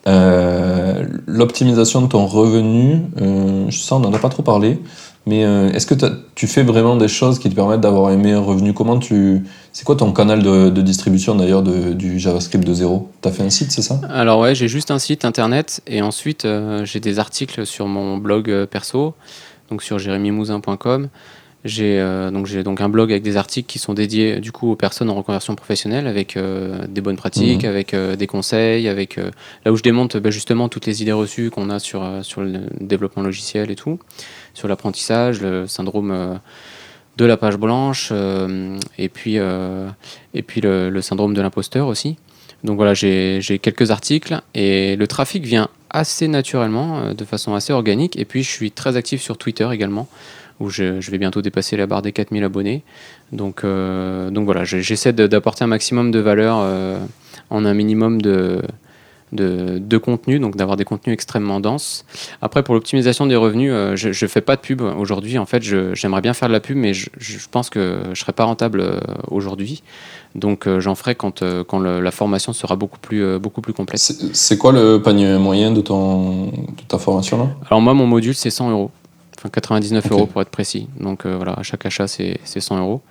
[0.07, 4.79] Euh, L'optimisation de ton revenu, euh, je sens, on n'en a pas trop parlé,
[5.25, 5.95] mais est-ce que
[6.35, 8.73] tu fais vraiment des choses qui te permettent d'avoir un meilleur revenu?
[8.73, 13.09] Comment tu, c'est quoi ton canal de, de distribution d'ailleurs du JavaScript de zéro?
[13.21, 14.01] T'as fait un site, c'est ça?
[14.09, 16.45] Alors ouais, j'ai juste un site internet et ensuite
[16.83, 19.13] j'ai des articles sur mon blog perso,
[19.69, 21.07] donc sur jérémymousin.com.
[21.65, 24.71] J'ai euh, donc j'ai donc un blog avec des articles qui sont dédiés du coup
[24.71, 27.69] aux personnes en reconversion professionnelle avec euh, des bonnes pratiques, Mhm.
[27.69, 29.31] avec euh, des conseils, avec euh,
[29.63, 32.41] là où je démonte bah, justement toutes les idées reçues qu'on a sur euh, sur
[32.41, 33.97] le développement logiciel et tout,
[34.53, 36.35] sur l'apprentissage, le syndrome euh,
[37.15, 39.87] de la page blanche euh, et puis euh,
[40.33, 42.17] et puis le, le syndrome de l'imposteur aussi.
[42.63, 47.73] Donc voilà, j'ai quelques articles et le trafic vient assez naturellement, euh, de façon assez
[47.73, 48.17] organique.
[48.17, 50.07] Et puis je suis très actif sur Twitter également,
[50.59, 52.83] où je, vais bientôt dépasser la barre des 4000 abonnés.
[53.31, 56.97] Donc, euh, donc voilà, je- j'essaie d'apporter un maximum de valeur euh,
[57.49, 58.61] en un minimum de,
[59.33, 62.05] de, de contenu, donc d'avoir des contenus extrêmement denses.
[62.41, 65.37] Après, pour l'optimisation des revenus, euh, je ne fais pas de pub aujourd'hui.
[65.37, 68.15] En fait, j'aimerais bien faire de la pub, mais je, je pense que je ne
[68.15, 68.99] serai pas rentable euh,
[69.29, 69.83] aujourd'hui.
[70.35, 73.99] Donc euh, j'en ferai quand, quand le- la formation sera beaucoup plus, beaucoup plus complète.
[73.99, 77.49] C'est quoi le panier moyen de, ton, de ta formation là?
[77.69, 78.91] Alors moi, mon module, c'est 100 euros.
[79.37, 80.11] Enfin, 99 Ok.
[80.11, 80.87] euros pour être précis.
[80.99, 83.01] Donc voilà, à chaque achat, c'est 100 euros.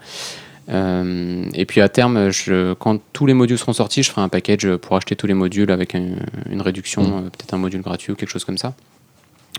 [0.72, 4.28] Euh, et puis à terme, je, quand tous les modules seront sortis, je ferai un
[4.28, 6.16] package pour acheter tous les modules avec un-
[6.50, 7.12] une réduction, Mm.
[7.14, 8.74] euh, peut-être un module gratuit ou quelque chose comme ça.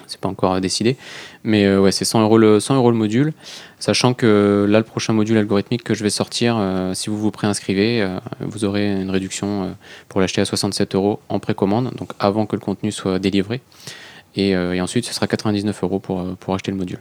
[0.08, 0.98] C'est pas encore euh, décidé.
[1.44, 3.34] Mais euh, ouais, c'est 100 euros, le, 100 euros le module.
[3.80, 6.58] Sachant que là, le prochain module algorithmique que je vais sortir,
[6.94, 8.08] si vous vous préinscrivez,
[8.40, 9.76] vous aurez une réduction
[10.10, 13.60] pour l'acheter à 67 euros en précommande, donc avant que le contenu soit délivré.
[14.38, 17.00] Et, et ensuite, ce sera 99 euros pour, pour acheter le module.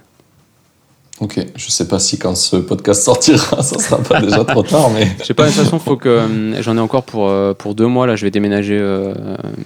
[1.23, 4.91] Ok, je sais pas si quand ce podcast sortira, ça sera pas déjà trop tard,
[4.91, 5.09] mais.
[5.21, 7.77] Je sais pas, de toute façon, faut que euh, j'en ai encore pour, euh, pour
[7.77, 8.09] deux mois.
[8.09, 9.15] Là, je vais déménager euh,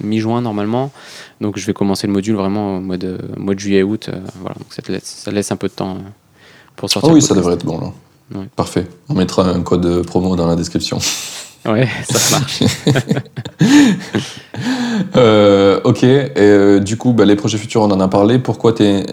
[0.03, 0.91] mi-juin normalement.
[1.41, 4.11] Donc, je vais commencer le module vraiment au mois de, mois de juillet-août.
[4.39, 5.97] voilà, donc ça, te laisse, ça laisse un peu de temps
[6.75, 7.09] pour Ah sortir.
[7.11, 7.91] oui, le ça devrait être bon là.
[8.35, 8.45] Ouais.
[8.55, 8.85] Parfait.
[9.09, 10.99] On mettra un code promo dans la description.
[11.67, 12.63] Ouais, ça marche.
[15.15, 18.39] Euh, ok, et euh, du coup, bah, les projets futurs, on en a parlé.
[18.39, 19.05] Pourquoi t'es,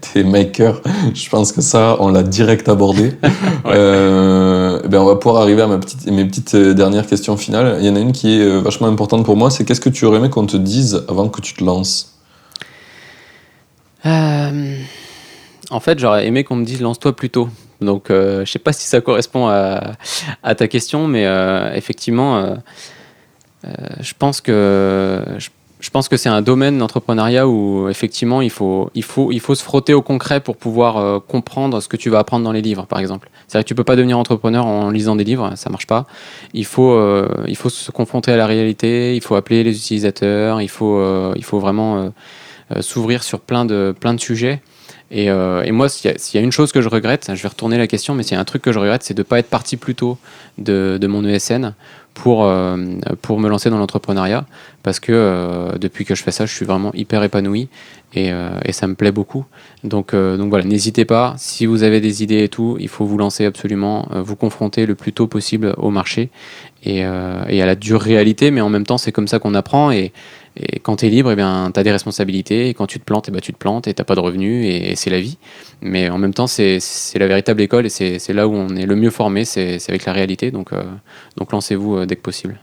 [0.00, 0.82] t'es maker?
[1.14, 3.12] Je pense que ça, on l'a direct abordé.
[3.66, 7.78] Euh, ben, on va pouvoir arriver à ma petite, mes petites dernières questions finales.
[7.80, 10.04] Il y en a une qui est vachement importante pour moi, c'est qu'est-ce que tu
[10.04, 12.14] aurais aimé qu'on te dise avant que tu te lances?
[14.04, 17.48] En fait, j'aurais aimé qu'on me dise lance-toi plus tôt.
[17.84, 22.54] Donc, euh, je sais pas si ça correspond à, ta question, mais euh, effectivement, euh,
[24.00, 25.22] je pense que
[25.80, 29.54] je, pense que c'est un domaine d'entrepreneuriat où effectivement il faut il faut il faut
[29.54, 32.86] se frotter au concret pour pouvoir comprendre ce que tu vas apprendre dans les livres,
[32.86, 33.30] par exemple.
[33.48, 36.06] C'est vrai que tu peux pas devenir entrepreneur en lisant des livres, ça marche pas.
[36.52, 36.98] Il faut
[37.46, 41.44] il faut se confronter à la réalité, il faut appeler les utilisateurs, il faut il
[41.44, 42.12] faut vraiment
[42.80, 44.60] s'ouvrir sur plein de, plein de sujets.
[45.16, 47.78] Et, euh, et moi, s'il y, a- une chose que je regrette, je vais retourner
[47.78, 49.38] la question, mais s'il y a un truc que je regrette, c'est de ne pas
[49.38, 50.18] être parti plus tôt
[50.58, 51.74] de, mon ESN
[52.14, 52.76] pour, euh,
[53.22, 54.44] pour me lancer dans l'entrepreneuriat.
[54.82, 57.68] Parce que euh, depuis que je fais ça, je suis vraiment hyper épanoui
[58.16, 58.32] et,
[58.72, 59.44] ça me plaît beaucoup.
[59.84, 61.34] Donc, voilà, n'hésitez pas.
[61.38, 64.96] Si vous avez des idées et tout, il faut vous lancer absolument, vous confronter le
[64.96, 66.30] plus tôt possible au marché
[66.82, 68.50] et, et à la dure réalité.
[68.50, 69.92] Mais en même temps, c'est comme ça qu'on apprend.
[69.92, 70.12] Et,
[70.56, 72.68] et quand tu es libre, eh bien, tu as des responsabilités.
[72.68, 74.66] Et quand tu te plantes, eh ben, tu te plantes et tu pas de revenus.
[74.66, 75.36] Et, c'est la vie.
[75.80, 76.78] Mais en même temps, c'est
[77.16, 80.12] la véritable école et c'est là où on est le mieux formé, c'est avec la
[80.12, 80.50] réalité.
[80.50, 80.82] Donc, euh,
[81.36, 82.60] donc lancez-vous euh, dès que possible.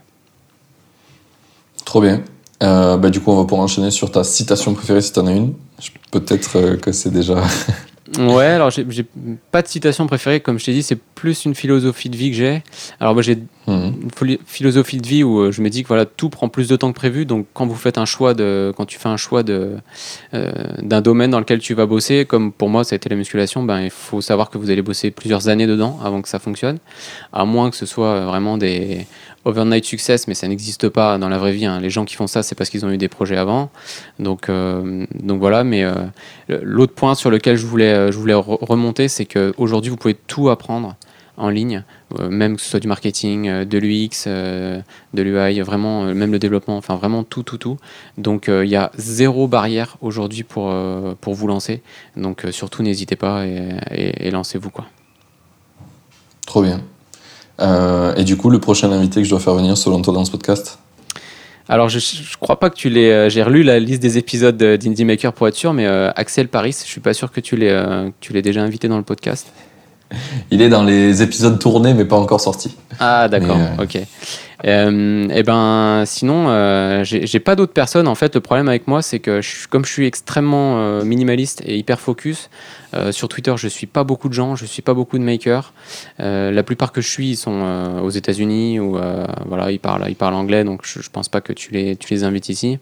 [1.84, 2.22] Trop bien.
[2.62, 5.32] Euh, bah, du coup, on va pouvoir enchaîner sur ta citation préférée si t'en as
[5.32, 5.54] une.
[6.10, 7.42] Peut-être que c'est déjà.
[8.18, 9.06] Ouais, alors j'ai
[9.50, 12.36] pas de citation préférée, comme je t'ai dit, c'est plus une philosophie de vie que
[12.36, 12.62] j'ai.
[13.00, 16.28] Alors moi j'ai une philosophie de vie où euh, je me dis que voilà, tout
[16.28, 17.24] prend plus de temps que prévu.
[17.26, 19.76] Donc, quand vous faites un choix de, quand tu fais un choix de,
[20.34, 20.52] euh,
[20.82, 23.62] d'un domaine dans lequel tu vas bosser, comme pour moi, ça a été la musculation,
[23.62, 26.78] ben, il faut savoir que vous allez bosser plusieurs années dedans avant que ça fonctionne.
[27.32, 29.06] À moins que ce soit vraiment des
[29.44, 31.66] overnight success, mais ça n'existe pas dans la vraie vie.
[31.66, 31.80] hein.
[31.80, 33.70] Les gens qui font ça, c'est parce qu'ils ont eu des projets avant.
[34.18, 35.64] Donc, euh, donc voilà.
[35.64, 35.94] Mais euh,
[36.48, 40.14] l'autre point sur lequel je voulais, euh, je voulais re- remonter, c'est qu'aujourd'hui, vous pouvez
[40.14, 40.94] tout apprendre
[41.38, 41.82] en ligne,
[42.20, 46.94] même que ce soit du marketing, de l'UX, de l'UI, vraiment, même le développement, enfin
[46.94, 47.78] vraiment tout, tout, tout.
[48.18, 50.70] Donc il y a zéro barrière aujourd'hui pour,
[51.22, 51.80] pour vous lancer.
[52.18, 54.70] Donc surtout, n'hésitez pas et, et- lancez-vous.
[56.46, 56.82] Trop bien.
[57.60, 60.24] Euh, et du coup, le prochain invité que je dois faire venir selon toi dans
[60.24, 60.78] ce podcast?
[61.68, 61.98] Alors, je,
[62.40, 63.12] crois pas que tu l'aies.
[63.12, 66.10] euh, J'ai relu la liste des épisodes de- d'Indie Maker pour être sûr, mais euh,
[66.16, 68.96] Axel Paris, je suis pas sûr que tu l'aies que tu l'aies déjà invité dans
[68.96, 69.46] le podcast.
[70.50, 72.74] Il est dans les épisodes tournés, mais pas encore sortis.
[73.00, 73.98] Ah, d'accord, Mais, ok.
[74.64, 78.06] Euh, et ben, sinon, euh, j'ai pas d'autres personnes.
[78.06, 81.62] En fait, le problème avec moi, c'est que je, comme je suis extrêmement euh, minimaliste
[81.66, 82.48] et hyper focus,
[82.94, 85.72] euh, sur Twitter, je suis pas beaucoup de gens, je suis pas beaucoup de makers.
[86.20, 89.80] Euh, la plupart que je suis, ils sont euh, aux États-Unis ou euh, voilà, ils
[89.80, 92.48] parlent, ils parlent anglais, donc je, je pense pas que tu les, tu les invites
[92.48, 92.78] ici.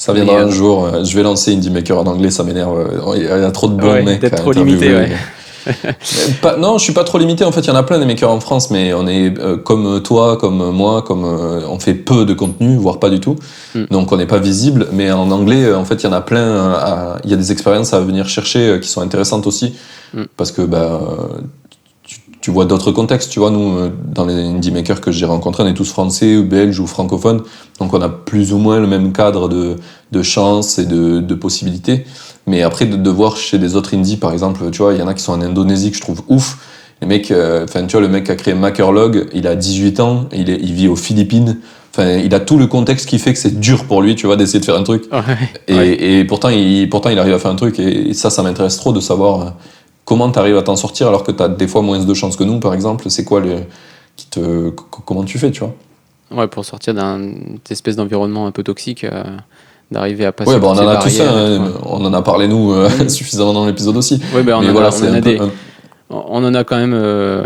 [0.00, 0.86] Ça viendra Mais, un euh, jour.
[0.86, 2.78] euh, Je vais lancer Indie Maker en anglais, ça m'énerve.
[2.78, 4.28] Euh, Il y a trop de bons Ouais, mecs.
[4.34, 5.12] trop limité, ouais.
[6.42, 7.44] Pas- non, je suis pas trop limité.
[7.44, 9.56] En fait, il y en a plein des makers en France, mais on est euh,
[9.56, 13.36] comme toi, comme moi, comme euh, on fait peu de contenu, voire pas du tout.
[13.74, 13.84] Mm.
[13.90, 14.88] Donc, on n'est pas visible.
[14.92, 17.16] Mais en anglais, euh, en fait, il y en a plein.
[17.24, 19.74] Il y a des expériences à venir chercher qui sont intéressantes aussi,
[20.14, 20.22] Mm.
[20.36, 21.00] parce que bah,
[22.04, 23.30] tu, tu vois d'autres contextes.
[23.30, 26.44] Tu vois, nous, dans les indie makers que j'ai rencontrés, on est tous français ou
[26.44, 27.42] belges ou francophones,
[27.80, 29.76] donc on a plus ou moins le même cadre de,
[30.12, 32.06] de chance et de, de possibilités.
[32.46, 35.02] Mais après, de, de voir chez des autres indies, par exemple, tu vois, il y
[35.02, 36.58] en a qui sont en Indonésie que je trouve ouf.
[37.02, 40.00] Les mecs, euh, enfin, tu vois, le mec qui a créé Makerlog, il a 18
[40.00, 41.58] ans, il, est, il vit aux Philippines.
[41.92, 44.36] Enfin, il a tout le contexte qui fait que c'est dur pour lui, tu vois,
[44.36, 45.04] d'essayer de faire un truc.
[45.12, 45.20] Ouais.
[45.68, 46.02] Et, Ouais.
[46.20, 47.78] et pourtant, il, pourtant, il arrive à faire un truc.
[47.80, 49.50] Et, ça, ça m'intéresse trop de savoir euh,
[50.04, 52.36] comment tu arrives à t'en sortir alors que tu as des fois moins de chance
[52.36, 53.10] que nous, par exemple.
[53.10, 53.56] C'est quoi le.
[54.16, 54.72] Qui te, c-
[55.04, 55.74] comment tu fais, tu vois?
[56.30, 57.20] Ouais, pour sortir d'un
[57.70, 59.22] espèce d'environnement un peu toxique, euh,
[59.90, 60.50] d'arriver à passer.
[60.52, 61.00] Ouais, bah, on en a hein.
[61.02, 61.70] tout, ouais.
[61.84, 64.20] On en a parlé, nous, euh, suffisamment dans l'épisode aussi.
[64.34, 65.40] Ouais, bah, on, Mais en voilà, a, on c'est en a des.
[66.08, 67.42] On en a quand même euh,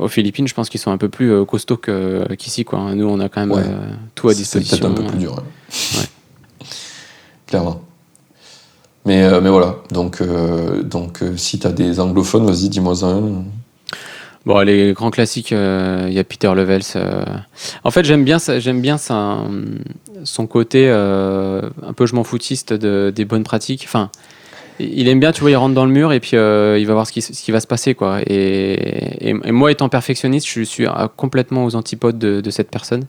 [0.00, 2.64] aux Philippines, je pense qu'ils sont un peu plus euh, costauds que- qu'ici.
[2.64, 2.80] quoi.
[2.94, 3.62] Nous, on a quand même Ouais.
[3.64, 3.78] euh,
[4.16, 4.76] tout à C'est disposition.
[4.78, 5.36] peut-être un peu plus dur.
[5.36, 6.04] ouais.
[7.46, 7.80] Clairement.
[9.04, 9.76] Mais, mais voilà.
[9.92, 10.20] Donc,
[10.82, 13.44] donc si tu as des anglophones, vas-y, dis-moi un.
[14.46, 16.82] Bon, les grands classiques, euh, il y a Peter Levels.
[16.94, 17.24] euh.
[17.82, 19.40] En fait, j'aime bien, j'aime bien ça,
[20.22, 23.82] son côté euh, un peu je m'en foutiste de, des bonnes pratiques.
[23.84, 24.08] Enfin,
[24.78, 26.92] il aime bien, tu vois, il rentre dans le mur et puis euh, il va
[26.94, 27.94] voir ce qui, va se passer.
[27.94, 28.20] Quoi.
[28.26, 33.04] Et, moi, étant perfectionniste, je suis euh, complètement aux antipodes de, de cette personne.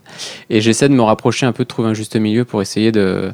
[0.50, 3.32] Et j'essaie de me rapprocher un peu, de trouver un juste milieu pour essayer de,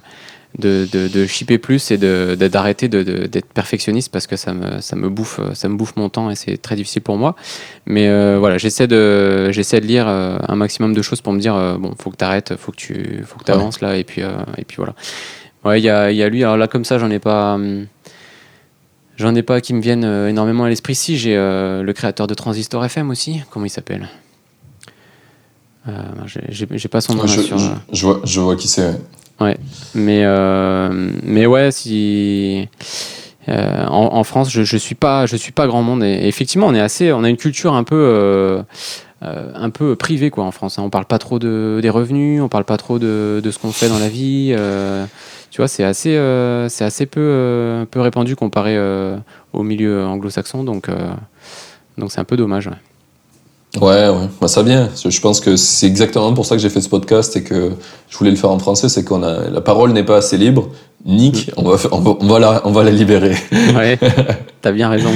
[0.58, 4.94] de, de, de shipper plus et d'arrêter de, d'être perfectionniste parce que ça me, ça,
[4.96, 7.34] me bouffe, ça me bouffe mon temps et c'est très difficile pour moi.
[7.86, 11.40] Mais euh, voilà, j'essaie de, j'essaie de lire euh, un maximum de choses pour me
[11.40, 14.04] dire euh, bon, faut que tu arrêtes, faut que tu faut que avances là, et
[14.04, 14.94] puis, euh, et puis voilà.
[15.64, 17.54] Ouais, il y a, il y a lui, alors là, comme ça, j'en ai pas.
[17.54, 17.86] hum,
[19.16, 20.96] J'en ai pas qui me viennent euh, énormément à l'esprit.
[20.96, 23.42] Si, j'ai euh, le créateur de Transistor FM aussi.
[23.50, 24.08] Comment il s'appelle?
[25.88, 25.92] Euh,
[26.48, 27.58] j'ai- pas son nom là je, sur.
[27.58, 28.92] je- je vois, je vois qui c'est.
[29.94, 32.68] Mais, euh, mais ouais, si.
[33.48, 36.74] euh, en, France, je, je suis pas, je suis pas grand monde et, effectivement, on
[36.74, 38.62] est assez, on a une culture un peu, euh,
[39.20, 40.78] un peu privée quoi en France.
[40.78, 40.82] hein.
[40.84, 43.72] On parle pas trop de, des revenus, on parle pas trop de, de ce qu'on
[43.72, 44.54] fait dans la vie.
[45.50, 46.14] tu vois, c'est assez,
[46.68, 48.78] c'est assez peu, peu répandu comparé
[49.52, 50.88] au milieu anglo-saxon, donc,
[51.98, 52.70] donc c'est un peu dommage.
[53.80, 54.88] Ouais, ouais, bah, ça vient.
[55.04, 57.72] Je pense que c'est exactement pour ça que j'ai fait ce podcast et que
[58.08, 60.68] je voulais le faire en français, c'est qu'on a la parole n'est pas assez libre.
[61.04, 63.36] Nick, on va, on va, on va la, on va la libérer.
[63.74, 63.98] Ouais,
[64.62, 65.10] t'as bien raison.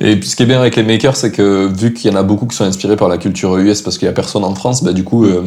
[0.00, 2.18] Et puis ce qui est bien avec les makers, c'est que vu qu'il y en
[2.18, 4.54] a beaucoup qui sont inspirés par la culture US parce qu'il y a personne en
[4.54, 5.42] France, bah du coup, euh,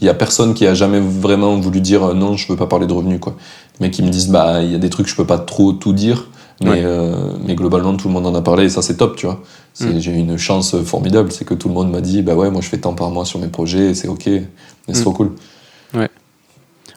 [0.00, 2.66] il y a personne qui a jamais vraiment voulu dire euh, non, je veux pas
[2.66, 3.34] parler de revenus quoi.
[3.80, 5.92] Mais qui me disent bah il y a des trucs je peux pas trop tout
[5.94, 6.28] dire,
[6.62, 6.82] mais Ouais.
[6.84, 7.14] euh,
[7.44, 9.40] mais globalement tout le monde en a parlé et ça c'est top, tu vois.
[9.78, 9.98] C'est- Mm.
[10.00, 12.62] J'ai eu une chance formidable, c'est que tout le monde m'a dit bah ouais moi
[12.62, 14.42] je fais tant par mois sur mes projets et c'est ok, c'est
[14.88, 15.00] Mm.
[15.02, 15.32] trop cool.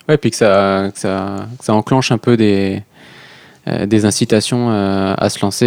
[0.07, 2.81] Ouais, puis que ça, que ça, que ça enclenche un peu des,
[3.67, 5.65] euh, des incitations euh, à se lancer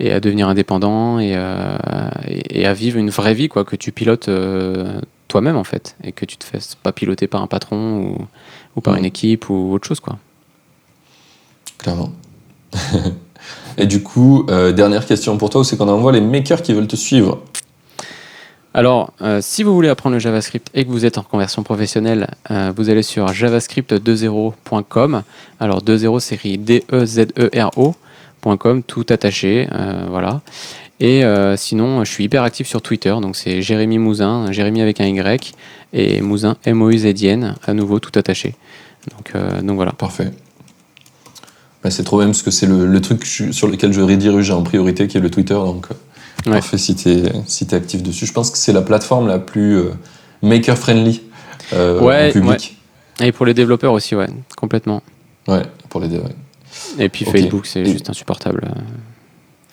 [0.00, 1.78] et, et à devenir indépendant et, euh,
[2.28, 4.28] et, et à vivre une vraie vie quoi, que tu pilotes
[5.28, 8.18] toi-même en fait et que tu te fasses pas piloter par un patron ou,
[8.76, 8.98] ou par Mhm.
[8.98, 10.18] une équipe ou autre chose quoi.
[11.78, 12.10] Clairement.
[13.76, 16.86] et du coup, euh, dernière question pour toi, c'est qu'on envoie les makers qui veulent
[16.86, 17.40] te suivre.
[18.76, 22.26] Alors, euh, si vous voulez apprendre le JavaScript et que vous êtes en conversion professionnelle,
[22.50, 25.22] euh, vous allez sur javascript20.com.
[25.60, 28.02] Alors, 20 c'est écrit D-E-Z-E-R-O.com,
[28.82, 29.66] tout attaché.
[29.72, 30.42] euh, voilà.
[31.00, 31.22] Et
[31.56, 33.14] sinon, je suis hyper actif sur Twitter.
[33.22, 35.54] Donc, c'est Jérémy Mouzin, Jérémy avec un Y,
[35.94, 38.54] et Mouzin, M-O-U-Z-I-N, à nouveau, tout attaché.
[39.10, 39.32] Donc,
[39.62, 39.92] donc voilà.
[39.92, 40.32] Parfait.
[41.90, 45.06] C'est trop bien parce que c'est le, le truc sur lequel je redirige en priorité
[45.08, 45.54] qui est le Twitter.
[45.54, 45.94] Donc, euh,
[46.46, 46.52] Ouais.
[46.58, 48.24] parfait si tu es, si t'es actif dessus.
[48.26, 49.90] Je pense que c'est la plateforme la plus euh,
[50.42, 51.22] maker-friendly
[51.72, 52.76] euh, Ouais, public.
[53.20, 55.02] Et pour les développeurs aussi, ouais, complètement.
[55.48, 55.62] Ouais.
[55.88, 56.28] pour les devs.
[56.98, 57.32] Et puis Ok.
[57.32, 58.70] Facebook, c'est Et- juste insupportable.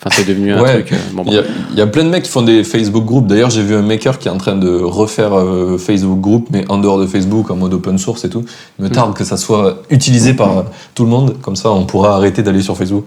[0.06, 0.74] Enfin, c'est devenu un Ouais.
[0.84, 0.92] truc.
[0.92, 3.06] euh, bon, Il y, a, il y a plein de mecs qui font des Facebook
[3.06, 3.28] groupes.
[3.28, 6.66] D'ailleurs, j'ai vu un maker qui est en train de refaire euh, Facebook group, mais
[6.70, 8.44] en dehors de Facebook, en mode open source et tout.
[8.80, 8.94] Il me Mm.
[8.94, 10.62] tarde que ça soit utilisé par euh,
[10.94, 11.38] tout le monde.
[11.42, 13.06] Comme ça, on pourra arrêter d'aller sur Facebook.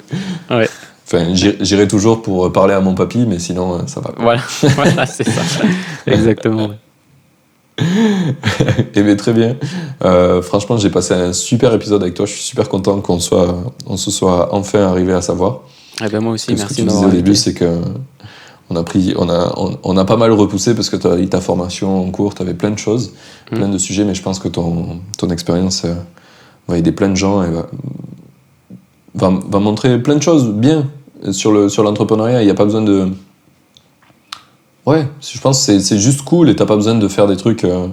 [0.51, 0.69] Ouais.
[1.07, 4.13] Enfin, j'i- j'irai toujours pour parler à mon papy, mais sinon, euh, ça va.
[4.19, 4.41] Voilà,
[4.75, 5.43] voilà c'est ça.
[6.07, 6.71] Exactement.
[7.79, 9.57] Eh bien, très bien.
[10.05, 12.25] Euh, franchement, j'ai passé un super épisode avec toi.
[12.27, 13.55] Je suis super content qu'on soit,
[13.87, 15.61] on se soit enfin arrivé à savoir.
[16.05, 17.81] Eh ben moi aussi, Que ce que merci tu disais au début, c'est que
[18.69, 21.29] on a pris, on a, on, on a pas mal repoussé parce que as eu
[21.29, 23.13] ta formation en cours, tu avais plein de choses,
[23.53, 23.55] Mm.
[23.57, 25.95] plein de sujets, mais je pense que ton, ton expérience euh,
[26.69, 27.67] va aider plein de gens et va,
[29.15, 30.89] va, va montrer plein de choses bien
[31.31, 32.43] sur le sur l'entrepreneuriat.
[32.43, 33.09] Il n'y a pas besoin de.
[34.85, 37.65] Ouais, je pense que c'est- juste cool et t'as pas besoin de faire des trucs
[37.65, 37.89] euh,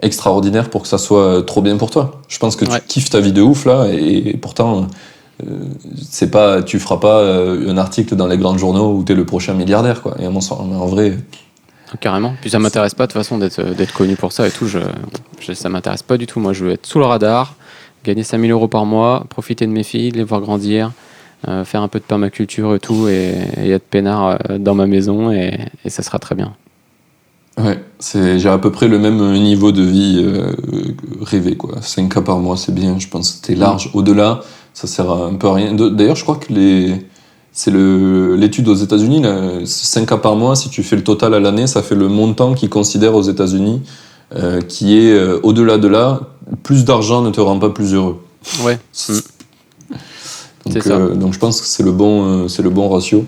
[0.00, 2.20] extraordinaires pour que ça soit trop bien pour toi.
[2.28, 2.80] Je pense que Ouais.
[2.80, 4.86] tu kiffes ta vie de ouf là et, et pourtant.
[5.46, 5.56] Euh,
[6.10, 9.24] c'est pas, tu feras pas euh, un article dans les grands journaux où t'es le
[9.24, 10.14] prochain milliardaire, quoi.
[10.20, 11.18] Et à mon sens, mais en vrai,
[12.00, 12.32] Carrément.
[12.40, 14.66] Puis ça m'intéresse pas de toute façon d'être d'être connu pour ça et tout.
[14.66, 14.78] Je,
[15.40, 16.40] je- ça m'intéresse pas du tout.
[16.40, 17.54] Moi, je veux être sous le radar,
[18.02, 20.90] gagner 5000 euros par mois, profiter de mes filles, les voir grandir,
[21.48, 24.86] euh, faire un peu de permaculture et tout, et, et être peinard euh, dans ma
[24.86, 26.54] maison, et, et ça sera très bien.
[27.58, 30.50] ouais, c'est, j'ai à peu près le même niveau de vie euh,
[31.20, 31.82] rêvé, quoi.
[31.82, 32.98] 5 cas par mois, c'est bien.
[32.98, 33.90] Je pense que t'es large.
[33.92, 34.40] Au-delà,
[34.74, 35.74] ça sert à un peu à rien.
[35.74, 37.06] D'ailleurs, je crois que les,
[37.52, 41.34] c'est le, l'étude aux États-Unis, là, 5 cas par mois, si tu fais le total
[41.34, 43.82] à l'année, ça fait le montant qu'ils considèrent aux États-Unis,
[44.34, 46.20] euh, qui est euh, au-delà de là,
[46.62, 48.22] plus d'argent ne te rend pas plus heureux.
[48.64, 48.78] Ouais.
[49.08, 49.12] Mm.
[50.64, 50.92] Donc, C'est ça.
[50.96, 53.26] euh, donc je pense que c'est le bon, euh, c'est le bon ratio.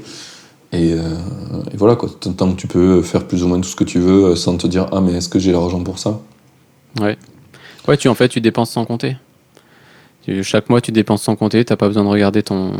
[0.73, 2.09] Et, et voilà quoi.
[2.37, 4.66] Tant que tu peux faire plus ou moins tout ce que tu veux sans te
[4.66, 6.19] dire ah mais est-ce que j'ai l'argent pour ça?
[7.01, 7.16] Ouais,
[7.97, 9.16] tu en fait, tu dépenses sans compter.
[10.43, 11.65] Chaque mois, tu dépenses sans compter.
[11.65, 12.73] T'as pas besoin de regarder ton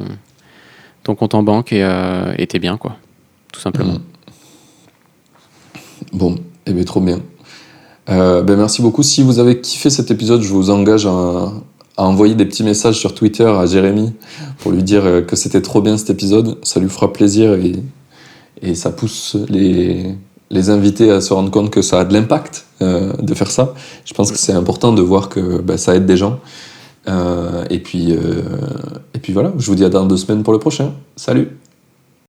[1.03, 2.97] ton compte en banque et euh, t'es bien quoi,
[3.53, 3.93] tout simplement.
[3.93, 4.01] Mhm.
[6.15, 7.21] Bon, et bien trop bien.
[8.09, 9.03] Euh, ben merci beaucoup.
[9.03, 11.53] Si vous avez kiffé cet épisode, je vous engage à,
[11.97, 14.13] à envoyer des petits messages sur Twitter à Jérémy
[14.59, 16.59] pour lui dire euh, que c'était trop bien cet épisode.
[16.63, 17.73] Ça lui fera plaisir et,
[18.63, 20.15] et ça pousse les,
[20.51, 23.75] les invités à se rendre compte que ça a de l'impact euh, de faire ça.
[24.05, 26.41] Je pense que c'est important de voir que ben, ça aide des gens.
[27.09, 28.43] Euh, et, puis, euh,
[29.15, 30.93] et puis voilà, je vous dis à dans deux semaines pour le prochain.
[31.17, 31.57] Salut